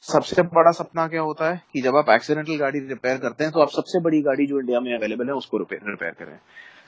सबसे 0.07 0.43
बड़ा 0.55 0.71
सपना 0.71 1.07
क्या 1.09 1.21
होता 1.21 1.51
है 1.51 1.61
कि 1.73 1.81
जब 1.81 1.97
आप 1.97 2.11
एक्सीडेंटल 2.11 2.57
गाड़ी 2.57 2.81
रिपेयर 2.89 3.19
करते 3.19 3.45
हैं 3.45 3.53
तो 3.53 3.61
आप 3.61 3.69
सबसे 3.69 4.01
बड़ी 4.01 4.21
गाड़ी 4.23 4.47
जो 4.47 4.61
इंडिया 4.61 4.81
में 4.81 4.93
अवेलेबल 4.95 5.27
है 5.27 5.35
उसको 5.35 5.59
रिपेयर 5.59 5.91
रिपेयर 5.91 6.13
करें। 6.13 6.39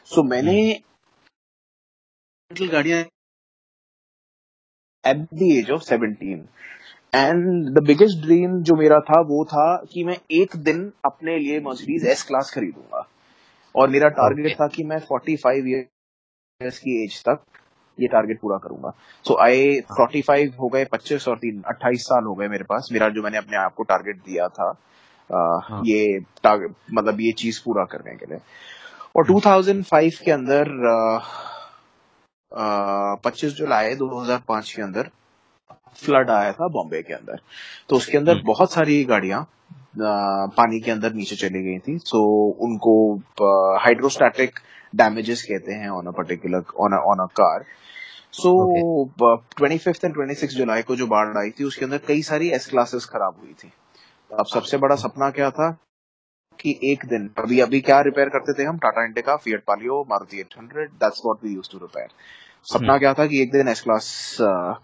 सो 0.04 0.20
so, 0.20 0.28
मैंने 0.30 0.80
गाड़ियाँ 2.72 3.00
at 5.04 5.16
the 5.34 5.42
age 5.42 5.70
of 5.70 5.82
seventeen 5.82 6.48
and 7.14 7.68
the 7.74 7.82
biggest 7.86 8.24
dream 8.24 8.62
जो 8.62 8.74
मेरा 8.76 8.98
था 9.00 9.20
वो 9.20 9.44
था 9.44 9.66
कि 9.92 10.04
मैं 10.04 10.16
एक 10.30 10.56
दिन 10.56 10.92
अपने 11.04 11.38
लिए 11.38 11.60
मर्सिडीज 11.60 12.06
एस 12.06 12.22
क्लास 12.22 12.50
खरीदूँगा। 12.54 13.06
और 13.74 13.88
मेरा 13.88 14.08
टारगेट 14.08 14.54
था 14.60 14.66
कि 14.68 14.84
मैं 14.84 14.98
45 15.06 15.66
ईयर्स 15.66 16.78
की 16.78 17.04
एज 17.04 17.20
तक 17.28 17.44
ये 18.00 18.06
टारगेट 18.08 18.40
पूरा 18.40 18.56
करूँगा। 18.58 18.92
सो 19.24 19.36
आई 19.42 19.80
फोर्टी 19.90 20.22
फाइव 20.22 20.52
हो 20.60 20.68
गए 20.68 20.84
पच्चीस 20.92 21.28
और 21.28 21.36
तीन 21.38 21.62
अट्ठाईस 21.68 22.02
साल 22.02 22.24
हो 22.24 22.34
गए 22.34 22.48
मेरे 22.48 22.64
पास। 22.64 22.88
मेरा 22.92 23.08
जो 23.08 23.22
मैंने 23.22 23.38
अपने 23.38 23.56
आप 23.56 23.74
को 23.74 23.82
टारगेट 23.84 24.16
दिया 24.26 24.48
था 24.48 24.68
आ, 25.30 25.38
हाँ. 25.62 25.80
ये 25.86 26.18
मतलब 26.94 27.20
ये 27.20 27.32
चीज़ 27.38 27.60
पूरा 27.64 27.84
करने 27.84 28.14
के 28.16 28.26
लिए। 28.26 28.38
और 29.16 29.26
2005 29.26 30.18
के 30.18 30.30
अंदर 30.30 30.68
पच्चीस 33.24 33.52
जुलाई 33.54 33.94
2005 33.96 34.72
के 34.72 34.82
अंदर 34.82 35.10
फ्लड 35.96 36.30
आया 36.30 36.52
था 36.52 36.68
बॉम्बे 36.68 37.02
के 37.02 37.14
अंदर। 37.14 37.40
तो 37.88 37.96
उसके 37.96 38.18
अंदर 38.18 38.32
हम्म। 38.32 38.46
बहुत 38.46 38.72
सारी 38.72 39.02
गाड़ियाँ 39.04 39.46
पानी 39.98 40.80
के 40.80 40.90
अंदर 40.90 41.12
नीचे 41.14 41.36
चली 41.36 41.62
गई 41.62 41.78
थी। 41.78 41.98
सो 41.98 42.20
उनको 42.66 42.94
हाइड्रोस्टैटिक 43.78 44.58
डैमेजेस 44.96 45.42
कहते 45.42 45.72
हैं 45.72 45.88
on 45.90 46.06
a 46.06 46.10
particular 46.10 46.62
on 46.76 46.94
on 46.94 47.24
a 47.24 47.26
car 47.40 47.64
so 48.32 48.52
twenty 49.56 49.78
fifth 49.78 50.04
and 50.04 50.14
twenty 50.14 50.34
six 50.34 50.54
जुलाई 50.54 50.82
को 50.82 50.96
जो 50.96 51.06
बाढ़ 51.06 51.36
आई 51.38 51.50
थी 51.50 51.64
उसके 51.64 51.84
अंदर 51.84 51.98
कई 52.06 52.22
सारी 52.22 52.48
एस 52.50 52.66
क्लासेस 52.66 53.04
खराब 53.04 53.36
हुई 53.42 53.52
थी। 53.54 53.72
अब 54.30 54.46
सबसे 54.46 54.76
बड़ा 54.78 54.96
सपना 54.96 55.30
क्या 55.30 55.50
था 55.50 55.70
कि 56.60 56.78
एक 56.84 57.04
दिन 57.06 57.30
अभी 57.38 57.60
अभी 57.60 57.80
क्या 57.80 58.00
रिपेयर 58.00 58.28
करते 58.28 58.52
थे 58.52 58.66
हम? 58.66 58.78
Tata 58.78 59.04
Indica 59.04 59.36
Fiat 59.36 59.62
Palio 59.66 60.00
Maruti 60.10 60.40
eight 60.40 60.54
hundred 60.58 60.90
that's 61.02 61.22
what 61.26 61.44
we 61.44 61.54
use 61.54 61.70
to 61.72 61.78
repair 61.78 62.08
Sapna 62.64 62.92
hmm. 62.92 62.98
क्या 62.98 63.12
था 63.14 63.26
कि 63.26 63.42
एक 63.42 63.52
दिन 63.52 63.68
एस 63.68 63.80
क्लास 63.80 64.36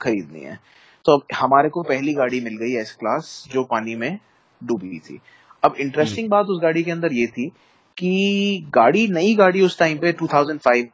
खरीदनी 0.02 0.40
है। 0.40 0.58
तो 1.04 1.16
अब 1.16 1.22
हमारे 1.36 1.68
को 1.68 1.82
पहली 1.82 2.14
गाड़ी 2.14 2.40
मिल 2.40 2.56
गई 2.56 2.74
एस 2.80 2.92
क्लास 3.00 3.44
जो 3.52 3.64
पानी 3.64 3.94
में 3.94 4.18
डूबी 4.60 4.98
थी। 4.98 5.20
अब 5.64 5.74
इंटरेस्टिंग 5.80 6.24
हम्म। 6.24 6.30
बात 6.30 6.46
उस 6.46 6.60
गाड़ी 6.62 6.82
के 6.82 6.90
अंदर 6.90 7.12
ये 7.12 7.26
थी 7.26 7.50
कि 7.96 8.66
गाड़ी 8.70 9.08
नई 9.08 9.34
गाड़ी 9.34 9.60
उस 9.60 9.78
टाइम 9.78 9.98
पे 9.98 10.12
2005 10.12 10.84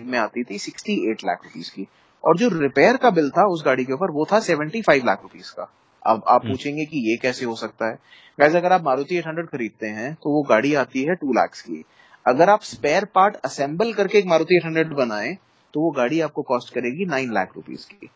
में 0.00 0.18
आती 0.18 0.44
थी 0.44 0.58
68 0.58 1.24
लाख 1.24 1.40
रुपीस 1.44 1.70
की। 1.70 1.86
और 2.24 2.36
जो 2.36 2.48
रिपेयर 2.48 2.96
का 2.96 3.10
बिल 3.10 3.30
था 3.30 3.46
उस 3.46 3.62
गाड़ी 3.64 3.84
के 3.84 3.92
ऊपर 3.92 4.10
वो 4.10 4.26
था 4.32 4.40
75 4.40 5.04
लाख 5.04 5.22
रुपीस 5.22 5.50
का। 5.50 5.62
अब 6.06 6.22
आप 6.28 6.40
हम्म। 6.44 6.52
पूछेंगे 6.52 6.84
कि 6.84 7.10
ये 7.10 7.16
कैसे 7.16 7.44
हो 7.44 7.54
सकता 7.56 7.90
है? 7.90 7.98
वैसे 8.40 8.58
अगर 8.58 8.72
आप 8.72 8.84
मारुति 8.84 9.16
800 9.16 9.46
खरीदते 9.52 9.86
हैं 9.86 10.14
तो 10.14 10.30
वो 10.30 10.42
गाड़ी 10.42 10.74
आती 10.74 11.02
है 11.02 11.14
टू 11.14 11.32
लैक्स 11.32 11.62
की। 11.62 11.84
अगर 12.26 12.50
आप 12.50 12.62
स्पेयर 12.62 13.04
पार्ट 13.04 13.36
असेंबल 13.36 13.92
करके 13.92 14.18
एक 14.18 14.26
मारुति 14.26 14.60
800 14.64 14.92
बनाए 14.92 15.36
तो 15.74 15.80
वो 15.80 15.90
गाड़ी 15.90 16.20
आपको 16.20 16.42
कॉस्ट 16.42 16.74
करेगी 16.74 17.06
नाइन 17.06 17.32
लाख 17.32 17.52
रुपीज़ 17.56 17.86
की। 17.86 18.08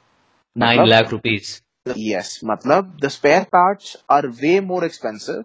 नाइन 0.59 0.85
लाख 0.85 1.11
रुपीज़ 1.11 1.61
यस 1.99 2.41
मतलब 2.45 2.99
the 3.05 3.09
spare 3.09 3.43
part 3.43 3.79
are 4.11 4.27
way 4.27 4.61
more 4.61 4.85
expensive 4.85 5.37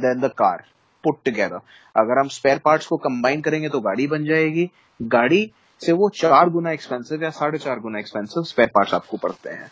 than 0.00 0.20
the 0.20 0.30
car 0.30 0.64
put 1.04 1.18
together 1.24 1.60
अगर 1.94 2.18
हम 2.18 2.28
स्पेयर 2.28 2.58
पार्ट्स 2.64 2.86
को 2.86 2.96
कंबाइन 2.98 3.40
करेंगे 3.40 3.68
तो 3.68 3.80
गाड़ी 3.80 4.06
बन 4.06 4.24
जाएगी। 4.24 4.68
गाड़ी 5.00 5.50
से 5.80 5.92
वो 5.92 6.08
चार 6.16 6.48
गुना 6.50 6.70
एक्सपेंसिव 6.70 7.22
या 7.24 7.30
साढ़े 7.30 7.58
चार 7.58 7.78
गुना 7.80 7.98
एक्सपेंसिव 7.98 8.42
स्पेयर 8.42 8.68
पार्ट्स 8.68 8.94
आपको 8.94 9.16
पड़ते 9.16 9.50
हैं। 9.50 9.70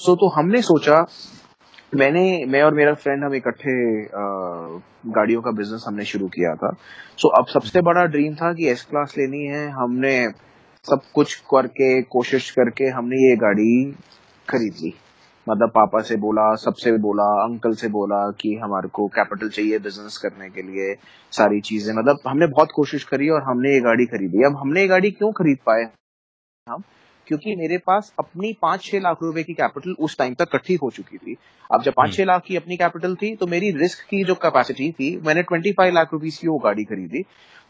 सो 0.00 0.12
so, 0.12 0.18
तो 0.18 0.28
हमने 0.28 0.62
सोचा 0.62 1.04
मैंने 1.96 2.44
मैं 2.44 2.62
और 2.62 2.74
मेरा 2.74 2.94
फ्रेंड 2.94 3.24
हम 3.24 3.34
इकट्ठे 3.34 3.74
गाड़ियों 5.12 5.42
का 5.42 5.50
बिज़नेस 5.50 5.84
हमने 5.88 6.04
शुरू 6.04 6.28
किया 6.28 6.54
था। 6.54 6.72
सो 6.72 7.28
so, 7.28 7.38
अब 7.38 7.46
सबसे 7.46 7.80
बड़ा 7.80 8.04
ड्रीम 8.06 8.34
था 8.34 8.52
कि 8.52 8.68
एस 8.68 8.82
क्लास 8.90 9.14
लेनी 9.18 9.44
है। 9.46 9.68
हमने 9.70 10.16
सब 10.84 11.02
कुछ 11.14 11.34
करके 11.50 12.02
कोशिश 12.02 12.50
करके 12.50 12.88
हमने 12.90 13.16
ये 13.28 13.36
गाड़ी 13.36 13.92
खरीद 14.48 14.74
ली। 14.82 14.94
मतलब 15.46 15.68
पापा 15.68 16.00
से 16.00 16.16
बोला 16.16 16.54
सबसे 16.54 16.92
बोला 16.98 17.24
अंकल 17.44 17.74
से 17.74 17.88
बोला 17.88 18.30
कि 18.30 18.54
हमारे 18.54 18.88
को 18.88 19.06
कैपिटल 19.06 19.48
चाहिए 19.48 19.78
बिज़नेस 19.78 20.16
करने 20.18 20.48
के 20.50 20.62
लिए 20.62 20.94
सारी 21.32 21.60
चीज़ें। 21.60 21.92
मतलब 21.94 22.18
हमने 22.26 22.46
बहुत 22.46 22.68
कोशिश 22.74 23.04
करी 23.04 23.28
और 23.28 23.42
हमने 23.42 23.74
ये 23.74 23.80
गाड़ी 23.80 24.06
खरीदी। 24.06 24.44
अब 24.44 24.56
हमने 24.56 24.80
ये 24.80 24.88
गाड़ी 24.88 25.10
क्यों 25.10 25.32
खरीद 25.32 25.58
पाए 25.66 25.82
हम? 26.66 26.82
क्योंकि 27.26 27.54
मेरे 27.56 27.78
पास 27.78 28.12
अपनी 28.18 28.52
पाँच 28.62 28.82
छह 28.82 29.00
लाख 29.00 29.22
रुपए 29.22 29.42
की 29.42 29.54
कैपिटल 29.54 29.94
उस 29.98 30.16
टाइम 30.18 30.34
तक 30.34 30.42
इकट्ठी 30.42 30.74
हो 30.74 30.90
चुकी 30.90 31.16
थी। 31.16 31.36
अब 31.70 31.82
जब 31.82 31.92
पाँच 31.92 32.08
हम्म। 32.08 32.16
छह 32.16 32.24
लाख 32.24 32.42
की 32.46 32.56
अपनी 32.56 32.76
कैपिटल 32.76 33.14
थी 33.14 33.34
तो 33.36 33.46
मेरी 33.46 33.70
रिस्क 33.70 34.06
की 34.10 34.24
जो 34.24 34.34
कैपेसिटी 34.34 34.90
थी 34.92 35.16
मैंने 35.26 35.42
ट्वेंटी 35.42 35.72
फाइव 35.72 35.94
लाख 35.94 36.12
रुपीज़ 36.12 36.40
की 36.40 36.48
वो 36.48 36.58
गाड़ी 36.58 36.84
खरीदी। 36.84 37.22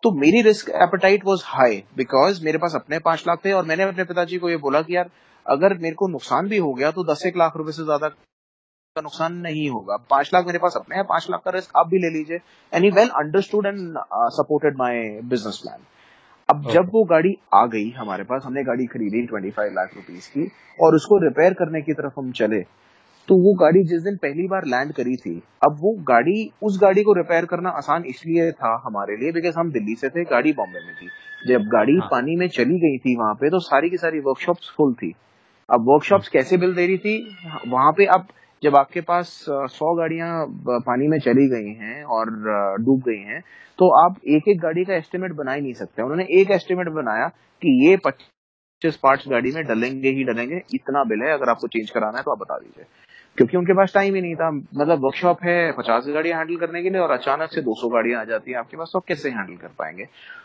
तो 0.03 0.11
मेरी 0.13 0.43
risk 0.43 0.71
appetite 0.71 1.25
was 1.25 1.43
high 1.45 1.83
because 1.97 2.45
मेरे 2.45 2.59
पास 2.59 2.73
अपने 2.75 2.99
पाँच 2.99 3.25
लाख 3.29 3.45
थे 3.45 3.53
और 3.53 3.65
मैंने 3.65 3.83
अपने 3.83 4.05
पिताजी 4.05 4.39
को 4.39 4.51
ये 4.51 4.57
बोला 4.57 4.83
कि 4.83 4.97
यार 4.97 5.11
अगर 5.47 5.75
मेरे 5.79 5.95
को 5.95 6.09
नुकसान 6.09 6.49
भी 6.49 6.59
हो 6.59 6.73
गया 6.75 6.91
तो 6.91 7.05
दस 7.05 7.23
एक 7.27 7.37
लाख 7.37 7.57
रुपए 7.57 7.73
से 7.73 7.85
ज़्यादा 7.85 8.09
का 8.09 9.01
नुकसान 9.03 9.33
नहीं 9.39 9.69
होगा। 9.71 9.97
पाँच 10.11 10.31
लाख 10.35 10.47
मेरे 10.47 10.59
पास 10.59 10.75
अपने 10.77 10.97
हैं 10.97 11.05
पाँच 11.07 11.27
लाख 11.31 11.43
का 11.45 11.51
रिस्क 11.51 11.77
आप 11.77 11.89
भी 11.89 11.99
ले 11.99 12.11
लीजिए। 12.11 12.41
Any 12.73 12.91
well 12.93 13.09
understood 13.17 13.67
and 13.67 13.99
supported 14.33 14.77
my 14.79 15.09
business 15.25 15.59
plan 15.63 15.81
अब 16.49 16.63
okay. 16.63 16.75
जब 16.75 16.91
वो 16.93 17.03
गाड़ी 17.07 17.37
आ 17.55 17.65
गई 17.67 17.91
हमारे 17.93 18.25
पास 18.25 18.43
हमने 18.45 18.63
गाड़ी 18.65 18.87
खरीदी 18.87 19.23
ट्वेंटी 19.27 19.51
फाइव 19.51 19.73
लाख 19.75 19.95
रुपीज़ 19.97 20.29
की 20.29 20.49
और 20.79 20.95
उसको 20.95 21.19
रिपेयर 21.21 21.55
करने 21.55 21.83
की 21.83 21.93
तरफ़ 21.93 22.19
हम 22.19 22.33
चले 22.33 22.61
तो 23.29 23.35
वो 23.37 23.53
गाड़ी 23.57 23.83
जिस 23.87 24.03
दिन 24.03 24.17
पहली 24.23 24.47
बार 24.49 24.65
लैंड 24.67 24.93
करी 24.93 25.17
थी 25.17 25.33
अब 25.65 25.77
वो 25.81 25.93
गाड़ी 26.09 26.51
उस 26.63 26.79
गाड़ी 26.81 27.03
को 27.03 27.13
रिपेयर 27.15 27.45
करना 27.47 27.71
आसान 27.79 28.05
इसलिए 28.07 28.51
था 28.53 28.73
हमारे 28.85 29.17
लिए 29.17 29.33
बिकॉज़ 29.33 29.59
हम 29.59 29.71
दिल्ली 29.73 29.95
से 29.97 30.09
थे 30.09 30.25
गाड़ी 30.27 30.53
बॉम्बे 30.55 30.81
में 30.81 30.95
थी। 30.95 31.09
जब 31.45 31.63
गाड़ी 31.69 31.95
हाँ. 31.95 32.09
पानी 32.11 32.37
में 32.37 32.49
चली 32.51 32.79
गई 32.81 32.99
थी 32.99 33.17
वहाँ 33.17 33.35
पे 33.35 33.51
तो 33.51 33.59
सारी 33.63 33.91
की 33.91 33.97
सारी 33.99 34.21
वर्कशॉप्स 34.23 34.71
फुल 34.77 34.95
थी। 34.95 35.15
अब 35.69 35.85
वर्कशॉप्स 35.89 36.29
कैसे 36.29 36.57
बिल 36.57 36.75
दे 36.75 36.87
रही 36.87 36.99
थी? 36.99 37.37
वहाँ 37.69 37.93
पे 37.93 38.05
अब 38.15 38.27
जब 38.63 38.77
आपके 38.77 39.01
पास 39.01 39.29
सौ 39.49 39.95
गाड़ियाँ 39.97 40.45
पानी 40.69 41.09
में 41.09 41.19
चली 41.19 41.49
गई 41.49 41.73
हैं 41.77 42.03
और 42.17 42.31
डूब 42.85 43.01
गई 43.09 43.21
हैं 43.23 43.41
तो 43.79 43.89
आप 43.97 44.17
एक 44.29 44.49
एक 44.49 44.61
गाड़ी 44.61 44.85
का 44.85 44.95
एस्टिमेट 44.95 45.33
बना 45.33 45.53
ही 45.53 45.61
नहीं 45.61 45.73
सकते। 45.75 46.03
उन्होंने 46.03 46.25
एक 46.41 46.51
एस्टिमेट 46.51 46.89
बनाया 46.95 47.27
कि 47.63 47.73
ये 47.87 47.97
पच्चीस 48.05 48.97
पार्ट्स 49.03 49.29
गाड़ी 49.29 49.51
में 49.53 49.65
डलेंगे 49.67 50.09
ही 50.09 50.25
डलेंगे। 50.25 50.61
इतना 50.75 51.03
बिल 51.05 51.23
है 51.23 51.33
अगर 51.35 51.51
आपको 51.51 51.69
चेंज 51.69 51.91
कराना 51.91 52.19
है 52.19 52.23
तो 52.25 52.33
आप 52.33 52.39
बता 52.39 52.59
दीजिए। 52.59 52.85
क्योंकि 53.39 53.57
उनके 53.57 53.73
पास 53.75 53.93
टाइम 53.95 54.15
ही 54.15 54.21
नहीं 54.21 54.35
था। 54.35 54.51
मतलब 54.51 55.05
वर्कशॉप 55.05 55.43
है 55.45 55.73
पचास 55.79 56.05
गाड़ियाँ 56.09 56.39
हैंडल 56.39 56.57
करने 56.57 56.83
के 56.83 56.91
लिए 56.91 57.01
और 57.01 57.11
अचानक 57.11 57.53
से 57.53 57.63
200 57.63 57.89
गाड़ियाँ 57.89 58.21
आ 58.21 58.25
जाती 58.25 58.51
है 58.51 58.59
आपके 58.59 58.77
पास 58.77 58.91
तो 58.93 58.99
आप 58.99 59.05
कैसे 59.09 59.31
हैंडल 59.31 59.57
कर 59.57 59.69
पाएँगे? 59.79 60.05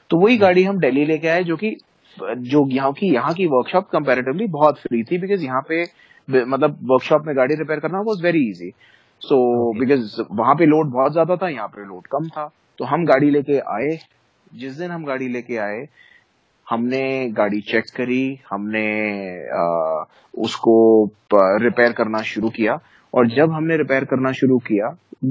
तो 0.10 0.20
वही 0.20 0.38
गाड़ी 0.38 0.64
हम 0.64 0.80
दिल्ली 0.80 1.06
लेके 1.06 1.28
आए 1.28 1.44
जो 1.44 1.58
कि 1.58 1.76
जो 2.18 2.66
यहाँ 2.72 2.92
की 2.94 3.14
यहाँ 3.14 3.34
की 3.34 3.46
वर्कशॉप 3.48 3.90
कंपेरेटिवली 3.92 4.48
बहुत 4.48 4.80
फ्री 4.80 5.04
थी 5.04 5.18
बिकॉज़ 5.18 5.44
यहाँ 5.44 5.62
पे 5.70 5.84
मतलब 6.28 6.78
वर्कशॉप 6.92 7.26
में 7.28 7.36
गाड़ी 7.38 7.56
रिपेयर 7.56 7.80
करना 7.80 8.00
was 8.02 8.24
very 8.24 8.48
easy 8.50 8.72
so 9.22 9.38
because 9.80 10.22
वहाँ 10.32 10.56
पे 10.56 10.66
लोड 10.66 10.92
बहुत 10.92 11.12
ज़्यादा 11.12 11.36
था 11.36 11.50
यहाँ 11.50 11.68
पे 11.68 11.86
लोड 11.86 12.08
कम 12.12 12.28
था। 12.30 12.52
तो 12.80 12.86
हम 12.86 13.06
गाड़ी 13.06 13.30
लेके 13.30 13.58
आए। 13.60 13.98
जिस 14.52 14.78
दिन 14.78 14.92
हम 14.92 15.04
गाड़ी 15.06 15.28
लेके 15.28 15.58
आए 15.58 15.88
हमने 16.68 17.30
गाड़ी 17.38 17.60
चेक 17.62 17.86
करी 17.96 18.40
हमने 18.50 18.86
आ, 19.50 20.04
उसको 20.34 20.76
रिपेयर 21.34 21.92
करना 21.94 22.22
शुरू 22.24 22.50
किया। 22.50 22.80
और 23.14 23.28
जब 23.30 23.52
हमने 23.52 23.78
रिपेयर 23.78 24.06
करना 24.06 24.32
शुरू 24.32 24.58
किया 24.68 24.90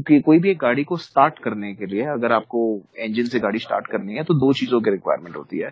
कि 0.08 0.20
कोई 0.20 0.38
भी 0.38 0.50
एक 0.50 0.58
गाड़ी 0.58 0.84
को 0.84 0.96
स्टार्ट 0.96 1.38
करने 1.38 1.72
के 1.74 1.86
लिए 1.86 2.04
अगर 2.08 2.32
आपको 2.32 2.62
इंजन 3.04 3.24
से 3.24 3.40
गाड़ी 3.40 3.58
स्टार्ट 3.58 3.86
करनी 3.86 4.14
है 4.14 4.24
तो 4.24 4.34
दो 4.36 4.52
चीज़ों 4.52 4.80
की 4.80 4.90
रिक्वायरमेंट 4.90 5.36
होती 5.36 5.58
है। 5.58 5.70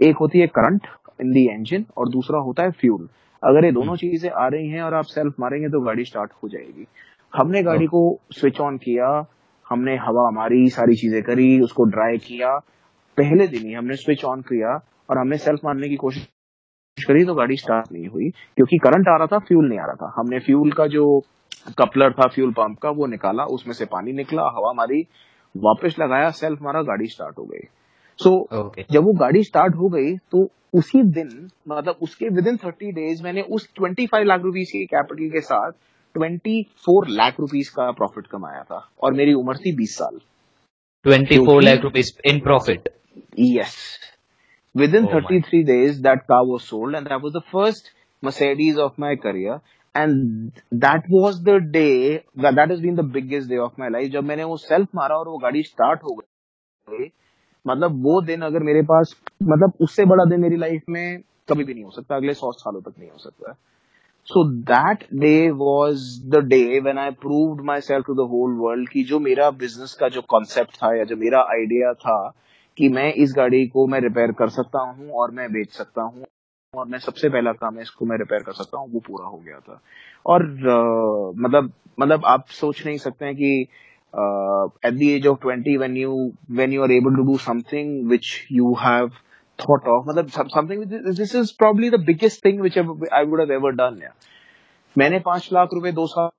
एक 0.00 0.16
होती 0.20 0.38
है 0.38 0.46
करंट 0.48 0.86
इन 1.20 1.32
दी 1.32 1.46
इंजन 1.50 1.84
और 1.96 2.08
दूसरा 2.08 2.40
होता 2.40 2.62
है 2.62 2.70
फ्यूल 2.72 3.08
अगर 3.42 3.64
ये 3.64 3.72
दोनों 3.72 3.96
चीज़ें 3.96 4.30
आ 4.32 4.46
रही 4.48 4.68
हैं 4.68 4.82
और 4.82 4.94
आप 4.94 5.04
सेल्फ 5.06 5.34
मारेंगे 5.40 5.68
तो 5.68 5.80
गाड़ी 5.84 6.04
स्टार्ट 6.04 6.32
हो 6.42 6.48
जाएगी। 6.48 6.86
हमने 7.32 7.62
गाड़ी 7.62 7.86
को 7.86 8.00
स्विच 8.32 8.60
ऑन 8.60 8.76
किया 8.78 9.08
हमने 9.66 9.96
हवा 9.98 10.30
मारी 10.32 10.68
सारी 10.70 10.94
चीज़ें 10.96 11.22
करी 11.22 11.60
उसको 11.60 11.84
ड्राई 11.86 12.18
किया। 12.20 12.56
पहले 13.18 13.46
दिन 13.48 13.66
ही 13.66 13.72
हमने 13.72 13.96
स्विच 13.96 14.24
ऑन 14.24 14.40
किया 14.42 14.78
और 15.10 15.18
हमने 15.18 15.36
सेल्फ 15.38 15.60
मारने 15.64 15.88
की 15.88 15.96
कोशिश 15.96 16.26
करी 16.98 17.24
तो 17.24 17.34
गाड़ी 17.34 17.56
स्टार्ट 17.56 17.92
नहीं 17.92 18.06
हुई 18.08 18.28
क्योंकि 18.28 18.78
करंट 18.78 19.08
आ 19.08 19.16
रहा 19.16 19.26
था 19.26 19.38
फ्यूल 19.40 19.68
नहीं 19.68 19.78
आ 19.78 19.86
रहा 19.86 19.94
था। 19.96 20.12
हमने 20.16 20.38
फ्यूल 20.40 20.72
का 20.72 20.86
जो 20.88 21.06
कपलर 21.78 22.12
था 22.12 22.26
फ्यूल 22.28 22.52
पंप 22.52 22.78
का 22.78 22.90
वो 22.90 23.06
निकाला 23.06 23.44
उसमें 23.44 23.74
से 23.74 23.84
पानी 23.84 24.12
निकला 24.12 24.42
हवा 24.56 24.72
मारी 24.72 25.00
वापस 25.54 25.94
लगाया 26.00 26.30
सेल्फ 26.30 26.62
मारा 26.62 26.82
गाड़ी 26.82 27.06
स्टार्ट 27.06 27.38
हो 27.38 27.44
गई। 27.44 27.66
सो 28.18 28.30
so, 28.30 28.58
okay. 28.58 28.84
जब 28.92 29.04
वो 29.04 29.12
गाड़ी 29.12 29.42
स्टार्ट 29.42 29.74
हो 29.74 29.88
गई 29.88 30.16
तो 30.32 30.48
उसी 30.74 31.02
दिन 31.02 31.50
मतलब 31.68 31.98
उसके 32.02 32.28
विद 32.28 32.46
इन 32.46 32.56
थर्टी 32.56 32.92
डेज़ 32.92 33.22
मैंने 33.24 33.42
उस 33.42 33.68
ट्वेंटी 33.76 34.06
फाइव 34.06 34.24
लाख 34.24 34.42
रुपीज़ 34.42 34.70
के 34.72 34.84
कैपिटल 34.84 35.30
के 35.30 35.40
साथ 35.40 35.72
ट्वेंटी 36.14 36.62
फोर 36.86 37.08
लाख 37.08 37.40
रुपीज़ 37.40 37.70
का 37.70 37.90
प्रॉफिट 37.90 38.26
कमाया 38.26 38.62
था 38.62 38.88
और 39.02 39.12
मेरी 39.12 39.34
उम्र 39.34 39.56
थी 39.56 39.76
बीस 39.76 39.96
साल। 39.98 40.20
Twenty 41.04 41.38
four 41.38 41.62
lakh 41.62 41.80
rupees 41.80 42.12
in 42.28 42.40
profit 42.40 42.88
yes 43.40 43.76
within 44.94 45.06
thirty 45.06 45.40
three 45.40 45.62
days 45.64 46.02
that 46.02 46.22
car 46.22 46.44
was 46.46 46.62
sold 46.62 46.96
and 46.96 47.08
that 47.08 47.22
was 47.22 47.38
the 47.38 47.42
first 47.52 47.94
Mercedes 48.22 48.78
of 48.78 48.92
my 49.00 49.14
career 49.22 49.54
and 49.96 50.62
that 50.84 51.10
was 51.10 51.42
the 51.42 51.58
day, 51.74 52.22
that 52.36 52.56
that 52.56 52.70
has 52.70 52.80
been 52.80 52.96
the 52.96 53.04
biggest 53.16 53.48
day 53.48 53.60
of 53.66 53.78
my 53.78 53.88
life, 53.88 54.10
जब 54.12 54.24
मैंने 54.24 54.44
वो 54.44 54.56
self 54.56 54.88
मारा 54.94 55.16
और 55.16 55.28
वो 55.28 55.38
गाड़ी 55.38 55.62
start 55.62 56.02
हो 56.04 56.14
गई। 56.14 57.10
मतलब 57.64 58.02
वो 58.04 58.20
दिन 58.26 58.42
अगर 58.42 58.62
मेरे 58.62 58.82
पास 58.90 59.14
मतलब 59.42 59.72
उससे 59.80 60.04
बड़ा 60.04 60.24
दिन 60.30 60.40
मेरी 60.40 60.56
लाइफ 60.56 60.82
में 60.88 61.20
कभी 61.48 61.64
भी 61.64 61.74
नहीं 61.74 61.84
हो 61.84 61.90
सकता, 61.90 62.16
अगले 62.16 62.34
सौ 62.34 62.52
सालों 62.52 62.80
तक 62.80 62.98
नहीं 62.98 63.10
हो 63.10 63.18
सकता। 63.18 63.52
So 64.28 64.44
that 64.70 65.04
day 65.14 65.50
was 65.56 66.04
the 66.30 66.42
day 66.44 66.80
when 66.80 66.98
I 66.98 67.10
proved 67.24 67.64
myself 67.80 68.06
to 68.06 68.14
the 68.14 68.28
whole 68.30 68.56
world 68.60 68.88
की 68.88 69.04
जो 69.04 69.20
मेरा 69.20 69.50
बिज़नेस 69.60 69.96
का 70.00 70.08
जो 70.08 70.22
कॉन्सेप्ट 70.30 70.76
था 70.76 70.96
या 70.98 71.04
जो 71.04 71.16
मेरा 71.16 71.40
आइडिया 71.54 71.92
था 72.04 72.18
कि 72.78 72.88
मैं 72.88 73.12
इस 73.24 73.32
गाड़ी 73.36 73.66
को 73.66 73.86
मैं 73.86 74.00
रिपेयर 74.00 74.32
कर 74.38 74.48
सकता 74.48 74.80
हूँ 74.88 75.10
और 75.10 75.30
मैं 75.30 75.48
बेच 75.52 75.70
सकता 75.72 76.02
हूँ। 76.02 76.24
और 76.76 76.86
मैं 76.86 76.98
सबसे 76.98 77.28
पहला 77.28 77.52
काम 77.52 77.76
है 77.76 77.82
इसको 77.82 78.06
मैं 78.06 78.18
रिपेयर 78.18 78.42
कर 78.42 78.52
सकता 78.52 78.78
हूँ 78.78 78.92
वो 78.92 79.00
पूरा 79.00 79.26
हो 79.26 79.36
गया 79.36 79.58
था। 79.58 79.80
और 80.26 80.42
uh, 80.42 81.38
मतलब 81.38 81.72
मतलब 82.00 82.22
आप 82.24 82.44
सोच 82.48 82.86
नहीं 82.86 82.96
सकते 82.98 83.24
हैं 83.24 83.36
कि 83.36 83.66
at 84.84 84.94
the 84.94 85.02
age 85.02 85.26
of 85.26 85.38
twenty 85.42 85.76
when 85.76 85.96
you 85.96 86.32
when 86.50 86.72
you 86.72 86.82
are 86.82 86.92
able 86.92 87.16
to 87.16 87.22
do 87.22 87.38
something 87.38 88.08
which 88.08 88.46
you 88.52 88.74
have 88.74 89.08
thought 89.58 89.88
of 89.88 90.08
मतलब 90.08 90.26
something 90.28 90.84
this 90.84 91.34
is 91.34 91.52
probably 91.58 91.90
the 91.90 91.94
biggest 91.94 92.44
thing 92.44 92.60
which 92.60 92.78
I 93.12 93.24
would 93.24 93.40
have 93.40 93.52
ever 93.52 93.70
done 93.70 94.08
मैंने 94.98 95.18
पाँच 95.18 95.50
लाख 95.52 95.68
रुपए 95.74 95.92
दो 95.92 96.06
साल 96.06 96.30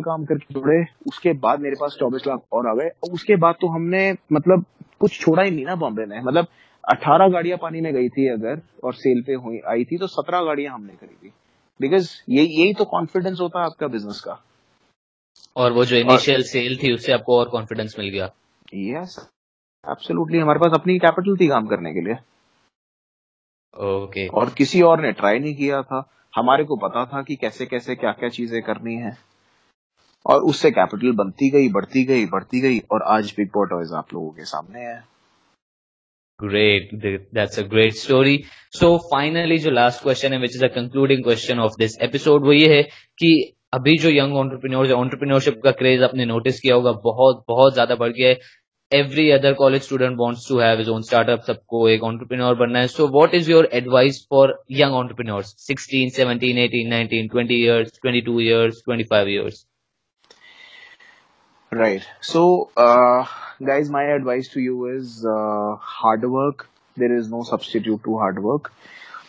काम 0.00 0.24
करके 0.24 0.54
जोड़े 0.54 0.84
उसके 1.06 1.32
बाद 1.32 1.60
मेरे 1.60 1.76
पास 1.80 1.96
चौबीस 2.00 2.26
लाख 2.26 2.40
और 2.52 2.68
आ 2.68 2.74
गए 2.74 2.90
उसके 3.12 3.36
बाद 3.36 3.54
तो 3.54 3.68
हमने 3.68 4.14
मतलब 4.32 4.64
कुछ 5.00 5.20
छोड़ा 5.20 5.42
ही 5.42 5.50
नहीं 5.50 5.66
ना 5.66 5.74
बॉम्बे 5.74 6.06
में 6.06 6.20
मतलब 6.22 6.46
अठारह 6.88 7.28
गाड़ियाँ 7.28 7.58
पानी 7.58 7.80
में 7.80 7.94
गई 7.94 8.08
थी 8.08 8.28
अगर 8.28 8.62
और 8.84 8.94
सेल 8.94 9.22
पे 9.22 9.34
हुई 9.34 9.60
आई 9.68 9.84
थी 9.84 9.98
तो 9.98 10.06
सत्रह 10.06 10.42
गाड़ियाँ 10.42 10.74
हमने 10.74 10.92
खरीदी 10.92 11.32
बिकॉज़ 11.80 12.22
यही 12.30 12.60
यही 12.60 12.74
तो 12.74 12.84
कॉन्फिडेंस 12.84 13.40
होता 13.40 13.60
है 13.60 13.66
आपका 13.66 13.86
बिज़नेस 13.86 14.20
का। 14.20 14.44
और 15.56 15.72
वो 15.72 15.84
जो 15.84 15.96
इनिशियल 15.96 16.42
सेल 16.42 16.76
थी 16.76 16.94
उससे 16.94 17.12
आपको 17.12 17.38
और 17.38 17.48
कॉन्फिडेंस 17.48 17.96
मिल 17.98 18.08
गया। 18.08 18.30
यस 18.74 19.28
एब्सोल्युटली 19.90 20.38
हमारे 20.38 20.58
पास 20.58 20.70
अपनी 20.74 20.98
कैपिटल 20.98 21.36
थी 21.36 21.48
काम 21.48 21.66
करने 21.66 21.92
के 21.92 22.00
लिए। 22.00 22.14
Okay 22.14 24.26
okay. 24.26 24.34
और 24.34 24.50
किसी 24.50 24.82
और 24.82 25.00
ने 25.00 25.12
ट्राई 25.12 25.38
नहीं 25.38 25.54
किया 25.54 25.82
था। 25.82 26.10
हमारे 26.36 26.64
को 26.64 26.76
पता 26.76 27.04
था 27.04 27.22
कि 27.22 27.36
कैसे 27.36 27.66
कैसे 27.66 27.94
क्या 27.94 28.12
क्या 28.12 28.28
चीज़ें 28.28 28.62
करनी 28.62 28.94
है। 28.94 29.18
और 30.26 30.40
उससे 30.40 30.70
कैपिटल 30.70 31.12
बनती 31.12 31.50
गई 31.50 31.68
बढ़ती 31.68 32.04
गई 32.04 32.26
बढ़ती 32.26 32.60
गई 32.60 32.82
और 32.92 33.02
आज 33.02 33.34
बिग 33.36 33.48
टॉयज 33.48 33.92
आप 33.92 34.14
लोगों 34.14 34.30
के 34.30 34.44
सामने 34.44 34.80
है। 34.80 35.17
Great. 36.40 36.90
That's 37.32 37.58
a 37.58 37.64
great 37.64 37.96
story. 37.96 38.46
So, 38.70 38.88
finally, 39.12 39.56
जो 39.58 39.70
last 39.70 40.02
question 40.02 40.32
है, 40.32 40.40
which 40.40 40.54
is 40.54 40.62
a 40.62 40.68
concluding 40.68 41.22
question 41.22 41.58
of 41.58 41.76
this 41.78 41.96
episode, 42.00 42.42
वो 42.42 42.52
ये 42.52 42.68
है 42.74 42.82
कि 43.18 43.30
अभी 43.72 43.96
जो 43.98 44.10
यंग 44.10 44.36
ऑन्टरप्रीनियोर 44.36 44.92
ऑन्टरप्रीनियोरशिप 44.92 45.60
का 45.64 45.70
क्रेज 45.80 46.02
आपने 46.02 46.24
नोटिस 46.26 46.60
किया 46.60 46.74
होगा, 46.74 46.92
बहुत 47.04 47.44
बहुत 47.48 47.72
ज़्यादा 47.72 47.94
बढ़ 47.94 48.12
गया 48.12 48.28
है 48.28 48.38
every 48.92 49.28
other 49.30 49.52
college 49.54 49.82
student 49.82 50.16
wants 50.18 50.48
to 50.48 50.58
have 50.58 50.90
own 50.92 51.02
startup 51.08 51.42
सबको 51.46 51.88
एक 51.88 52.04
ऑन्टरप्रीनियोर 52.04 52.54
बनना 52.60 52.78
है 52.78 52.86
so 52.88 53.08
what 53.16 53.34
is 53.34 53.50
your 53.50 53.68
advice 53.80 54.26
for 54.30 54.54
young 54.80 54.94
entrepreneurs 55.00 55.54
16 55.70 56.14
17 56.18 56.62
18 56.66 56.86
19 56.92 57.28
20 57.34 57.50
years 57.58 58.00
22 58.06 58.40
years 58.46 58.82
25 58.88 59.34
years 59.34 59.64
Right. 61.72 62.02
So, 62.22 62.70
uh, 62.76 63.26
guys, 63.62 63.90
my 63.90 64.04
advice 64.04 64.48
to 64.48 64.60
you 64.60 64.86
is 64.86 65.24
uh, 65.24 65.76
hard 65.76 66.24
work. 66.24 66.68
There 66.96 67.14
is 67.14 67.28
no 67.28 67.42
substitute 67.42 68.02
to 68.04 68.16
hard 68.16 68.42
work. 68.42 68.72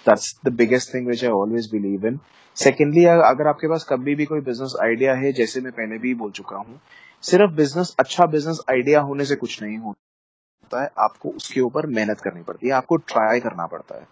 That's 0.05 0.33
the 0.35 0.51
biggest 0.51 0.91
thing 0.91 1.05
which 1.05 1.23
I 1.23 1.27
always 1.29 1.67
believe 1.67 2.05
in. 2.05 2.19
Secondly 2.57 3.03
अगर 3.05 3.47
आपके 3.47 3.67
पास 3.67 3.83
कभी 3.89 4.13
भी 4.15 4.25
कोई 4.25 4.41
business 4.41 4.73
idea 4.83 5.13
है 5.15 5.31
जैसे 5.33 5.61
मैं 5.61 5.71
पहले 5.71 5.97
भी 5.97 6.13
बोल 6.21 6.31
चुका 6.39 6.57
हूँ 6.57 6.79
सिर्फ़ 7.23 7.51
बिज़नेस 7.55 7.95
अच्छा 7.99 8.25
बिज़नेस 8.33 8.59
आइडिया 8.69 9.01
होने 9.09 9.25
से 9.25 9.35
कुछ 9.35 9.61
नहीं 9.63 9.77
होता 9.77 10.81
है 10.81 10.89
आपको 11.05 11.29
उसके 11.29 11.61
ऊपर 11.61 11.87
मेहनत 11.97 12.21
करनी 12.23 12.43
पड़ती 12.47 12.67
है 12.67 12.73
आपको 12.73 12.95
ट्राई 13.13 13.39
करना 13.39 13.65
पड़ता 13.73 13.99
है 13.99 14.07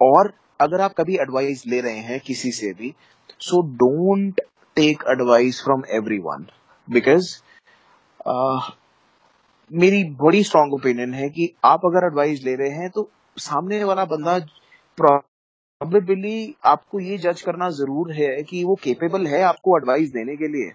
और 0.00 0.32
अगर 0.60 0.80
आप 0.80 0.94
कभी 0.98 1.16
एडवाइस 1.22 1.66
ले 1.66 1.80
रहे 1.80 2.00
हैं 2.10 2.20
किसी 2.26 2.52
से 2.52 2.72
भी 2.80 2.94
so 3.48 3.62
don't 3.84 4.40
take 4.76 5.04
advice 5.10 5.62
from 5.64 5.84
everyone 6.24 6.46
because 6.92 7.34
मेरी 9.70 10.02
बड़ी 10.20 10.42
स्ट्रांग 10.44 10.74
ओपिनियन 10.74 11.14
है 11.14 11.28
कि 11.30 11.52
आप 11.64 11.86
अगर 11.86 12.06
एडवाइस 12.06 12.42
ले 12.44 12.54
रहे 12.56 12.70
हैं 12.70 12.90
तो 12.90 13.08
सामने 13.38 13.82
वाला 13.84 14.04
बंदा 14.04 14.38
प्रोबेबली 14.98 16.54
आपको 16.64 17.00
ये 17.00 17.18
जज 17.18 17.40
करना 17.42 17.68
ज़रूर 17.78 18.12
है 18.12 18.42
कि 18.42 18.62
वो 18.64 18.74
केपेबल 18.82 19.26
है 19.26 19.42
आपको 19.42 19.76
एडवाइस 19.78 20.10
देने 20.12 20.36
के 20.36 20.48
लिए। 20.48 20.72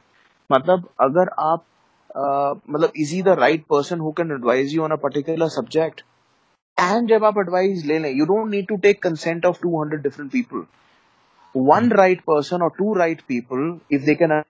मतलब 0.49 0.89
अगर 1.01 1.29
आप 1.39 1.63
uh, 2.09 2.73
मतलब 2.73 2.91
is 2.97 3.13
he 3.15 3.21
the 3.23 3.35
right 3.39 3.65
person 3.69 3.99
who 3.99 4.11
can 4.17 4.31
advise 4.31 4.73
you 4.75 4.83
on 4.83 4.91
a 4.91 4.95
particular 5.03 5.49
subject 5.49 6.01
and 6.77 7.09
जब 7.09 7.23
आप 7.25 7.37
एडवाइस 7.39 7.85
ले 7.85 7.99
लें 7.99 8.11
you 8.11 8.25
don't 8.25 8.49
need 8.51 8.67
to 8.67 8.77
take 8.77 9.01
consent 9.03 9.45
of 9.45 9.61
two 9.61 9.81
hundred 9.81 10.01
different 10.03 10.31
people 10.31 10.65
one 11.55 11.91
right 11.91 12.21
person 12.27 12.61
और 12.61 12.69
two 12.77 12.93
right 12.93 13.21
people 13.27 13.79
if 13.91 14.05
they 14.05 14.15
can 14.15 14.41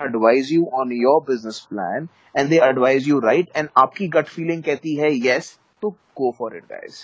advise 0.00 0.50
you 0.50 0.68
on 0.70 0.90
your 0.90 1.20
business 1.22 1.60
plan 1.60 2.08
and 2.34 2.50
they 2.50 2.60
advise 2.60 3.06
you, 3.06 3.20
right? 3.20 3.48
And 3.54 3.68
आपकी 3.78 4.10
gut 4.10 4.28
feeling 4.28 4.62
कहती 4.62 4.94
है, 4.96 5.10
yes 5.22 5.56
तो 5.82 5.94
go 6.20 6.32
for 6.32 6.50
it, 6.56 6.68
guys. 6.68 7.00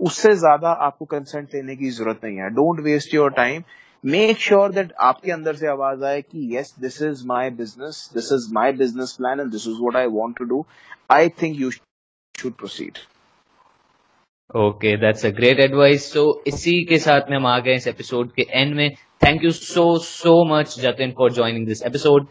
उससे 0.00 0.34
ज़्यादा 0.36 0.70
आपको 0.86 1.04
consent 1.04 1.54
लेने 1.54 1.76
की 1.76 1.90
ज़रूरत 1.90 2.20
नहीं 2.24 2.36
है। 2.36 2.48
Don't 2.54 2.80
waste 2.84 3.14
your 3.14 3.30
time 3.32 3.62
make 4.04 4.38
sure 4.38 4.72
that 4.72 4.92
आपके 5.02 5.30
अंदर 5.32 5.54
से 5.56 5.66
आवाज़ 5.68 6.04
आए 6.04 6.20
कि 6.22 6.56
yes 6.56 6.74
this 6.80 7.00
is 7.02 7.24
my 7.26 7.50
business 7.60 8.10
this 8.14 8.32
is 8.32 8.52
my 8.54 8.72
business 8.82 9.12
plan 9.18 9.40
and 9.40 9.50
this 9.52 9.66
is 9.68 9.80
what 9.82 9.96
I 9.96 10.06
want 10.16 10.36
to 10.38 10.44
do 10.44 10.64
I 11.10 11.28
think 11.42 11.60
you 11.60 11.70
should 11.70 12.52
proceed 12.58 12.98
okay 14.56 14.96
that's 14.96 15.26
a 15.26 15.30
great 15.36 15.60
advice 15.60 16.12
तो 16.12 16.22
इसी 16.46 16.82
के 16.88 16.98
साथ 16.98 17.30
में 17.30 17.36
हम 17.36 17.46
आ 17.46 17.58
गए 17.58 17.74
इस 17.76 17.86
एपिसोड 17.86 18.32
के 18.32 18.46
एंड 18.50 18.74
में। 18.74 18.88
Thank 19.22 19.44
you 19.44 19.50
so 19.52 19.86
so 19.98 20.32
much 20.48 20.78
Jatin 20.80 21.12
for 21.18 21.32
joining 21.32 21.66
this 21.66 21.82
episode 21.82 22.26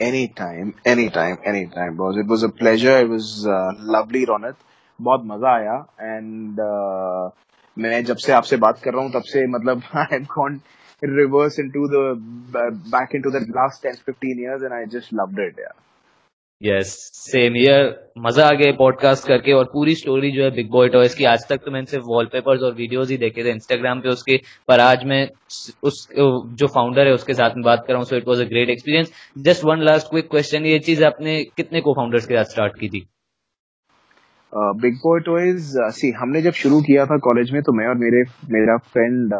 Anytime, 0.00 0.74
anytime, 0.84 1.36
anytime, 1.42 1.94
boss. 1.96 2.16
It 2.16 2.26
was 2.26 2.42
a 2.42 2.48
pleasure. 2.50 2.98
It 2.98 3.08
was 3.08 3.28
uh, 3.48 3.72
lovely, 3.92 4.24
Ronit. 4.26 4.56
बहुत 4.98 5.22
मज़ा 5.26 5.54
आया 5.54 5.76
एंड 6.00 6.60
uh, 6.60 7.30
मैं 7.76 8.04
जब 8.04 8.16
से 8.16 8.32
आपसे 8.32 8.56
बात 8.56 8.80
कर 8.82 8.92
रहा 8.94 9.02
हूँ 9.02 9.12
तब 9.12 9.22
से 9.30 9.46
मतलब 9.46 9.82
I 9.96 10.16
am 10.16 10.24
gone 10.34 10.60
reverse 11.02 11.58
into 11.60 11.86
the 11.88 12.04
back 12.94 13.14
into 13.14 13.30
the 13.30 13.42
last 13.56 13.86
10 13.86 13.98
15 14.08 14.40
years 14.44 14.62
and 14.62 14.72
I 14.72 14.86
just 14.94 15.12
loved 15.14 15.40
it 15.46 15.58
यार 15.60 15.74
यस 16.62 16.92
सेम 17.14 17.56
ईयर 17.56 17.88
मज़ा 18.26 18.46
आ 18.48 18.52
गया 18.58 18.72
पॉडकास्ट 18.76 19.26
करके 19.28 19.52
और 19.52 19.64
पूरी 19.72 19.94
स्टोरी 19.94 20.30
जो 20.32 20.42
है 20.44 20.50
बिग 20.50 20.70
बॉय 20.70 20.88
टॉयज 20.88 21.14
की। 21.14 21.24
आज 21.32 21.46
तक 21.48 21.56
तो 21.64 21.70
मैंने 21.70 21.86
सिर्फ़ 21.86 22.04
वॉलपेपर्स 22.06 22.62
और 22.62 22.72
वीडियोस 22.74 23.10
ही 23.10 23.16
देखे 23.18 23.44
थे। 23.44 23.50
इंस्टाग्राम 23.50 24.00
पे 24.00 24.08
उसके 24.08 24.40
पर 24.68 24.80
आज 24.80 25.04
मैं 25.04 25.28
उस 25.82 26.06
जो 26.14 26.66
फाउंडर 26.66 27.06
है 27.06 27.12
उसके 27.14 27.34
साथ 27.34 27.56
में 27.56 27.64
बात 27.64 27.84
कर 27.86 27.92
रहा 27.92 27.98
हूँ। 27.98 28.06
So 28.06 28.16
it 28.16 28.28
was 28.28 28.40
a 28.40 28.48
great 28.48 28.70
experience 28.70 29.12
just 29.48 29.64
one 29.64 29.82
last 29.82 30.10
quick 30.10 30.30
question 30.30 30.66
ये 30.66 30.78
चीज़ 30.88 31.04
आपने 31.04 31.42
कितने 31.56 31.80
को 31.80 31.94
फाउंडर्स 31.94 32.26
के 32.26 32.36
साथ 32.36 32.52
स्टार्ट 32.52 32.78
की 32.80 32.88
थी? 32.88 33.06
बिग 34.52 34.94
बॉय 35.04 35.20
टॉयज 35.26 35.72
सी 35.98 36.10
हमने 36.20 36.42
जब 36.42 36.52
शुरू 36.64 36.80
किया 36.82 37.06
था 37.06 37.18
कॉलेज 37.28 37.50
में 37.52 37.62
तो 37.62 37.72
मैं 37.72 37.86
और 37.88 37.94
मेरे 38.06 38.24
मेरा 38.50 38.76
friend 38.92 39.34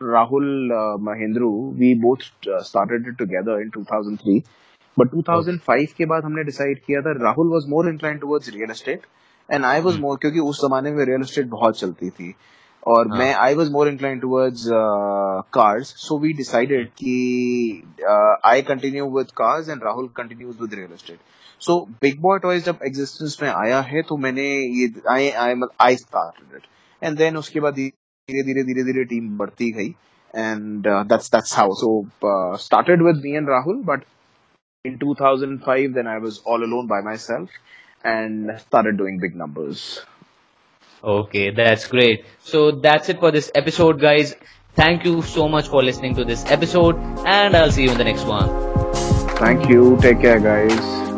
Rahul 0.00 0.70
uh, 0.72 0.96
Mahendru, 0.98 1.76
we 1.78 1.94
both 1.94 2.24
uh, 2.46 2.62
started 2.62 3.06
it 3.06 3.16
2003. 3.16 4.42
But 4.96 5.14
2005 5.14 5.92
के 5.98 6.06
बाद 6.06 6.24
हमने 6.24 6.44
डिसाइड 6.44 6.80
किया 6.84 7.00
था 7.02 7.12
Rahul 7.22 7.48
was 7.52 7.68
more 7.68 7.88
incline 7.88 8.18
towards 8.18 8.48
real 8.54 8.70
estate 8.70 9.06
and 9.48 9.64
I 9.64 9.80
was 9.80 9.98
more 10.00 10.18
क्योंकि 10.20 10.40
उस 10.40 10.60
जमाने 10.62 10.90
में 10.92 11.04
रियल 11.04 11.20
एस्टेट 11.20 11.46
बहुत 11.48 11.78
चलती 11.78 12.10
थी 12.10 12.34
और 12.86 13.08
हाँ. 13.08 13.18
मैं 13.18 13.32
I 13.34 13.54
was 13.54 13.70
more 13.72 13.88
incline 13.88 14.20
towards 14.20 14.64
cars 15.54 15.94
so 15.98 16.18
we 16.18 16.32
decided 16.32 16.88
कि 17.02 17.16
I 18.46 18.62
continue 18.62 19.10
with 19.16 19.30
cars 19.36 19.68
and 19.68 19.84
Rahul 19.84 20.08
continues 20.16 20.60
with 20.60 20.74
real 20.74 20.92
estate 20.92 21.18
so 21.60 21.80
big 22.02 22.20
boy 22.20 22.38
toys 22.38 22.64
जब 22.64 22.78
एग्जिस्टेंस 22.86 23.38
में 23.42 23.48
आया 23.50 23.80
है 23.90 24.02
तो 24.02 24.16
मैंने 24.16 24.48
ये 24.80 24.92
I 25.10 25.30
I 25.30 25.60
I 25.80 25.96
started 25.96 26.56
it 26.56 26.66
and 27.02 27.18
then 27.18 27.36
उसके 27.36 27.60
बाद 27.60 27.74
धीरे 27.74 28.42
धीरे 28.42 28.64
धीरे 28.64 28.84
धीरे 28.84 29.04
टीम 29.04 29.36
बढ़ती 29.38 29.70
गई. 29.72 29.94
And 30.34 30.84
that's 31.06 31.28
that's 31.28 31.52
how. 31.54 31.70
So 31.72 32.06
uh, 32.22 32.56
started 32.56 33.02
with 33.02 33.22
me 33.22 33.36
and 33.36 33.46
rahul 33.46 33.84
but 33.84 34.00
in 34.84 34.98
2005 34.98 35.94
then 35.94 36.06
i 36.06 36.18
was 36.18 36.38
all 36.44 36.62
alone 36.64 36.86
by 36.86 37.00
myself 37.00 37.50
and 38.04 38.58
started 38.60 38.96
doing 38.96 39.18
big 39.18 39.34
numbers 39.34 40.00
Okay, 41.02 41.50
that's 41.50 41.86
great. 41.86 42.24
So 42.40 42.70
that's 42.70 43.10
it 43.10 43.20
for 43.20 43.30
this 43.30 43.50
episode, 43.54 44.00
guys. 44.00 44.34
Thank 44.74 45.04
you 45.04 45.20
so 45.22 45.48
much 45.48 45.68
for 45.68 45.82
listening 45.82 46.14
to 46.16 46.24
this 46.24 46.44
episode, 46.46 46.96
and 47.26 47.54
I'll 47.54 47.70
see 47.70 47.84
you 47.84 47.90
in 47.90 47.98
the 47.98 48.04
next 48.04 48.24
one. 48.24 48.48
thank 49.38 49.68
you 49.68 49.98
take 50.00 50.20
care 50.20 50.40
guys 50.40 51.13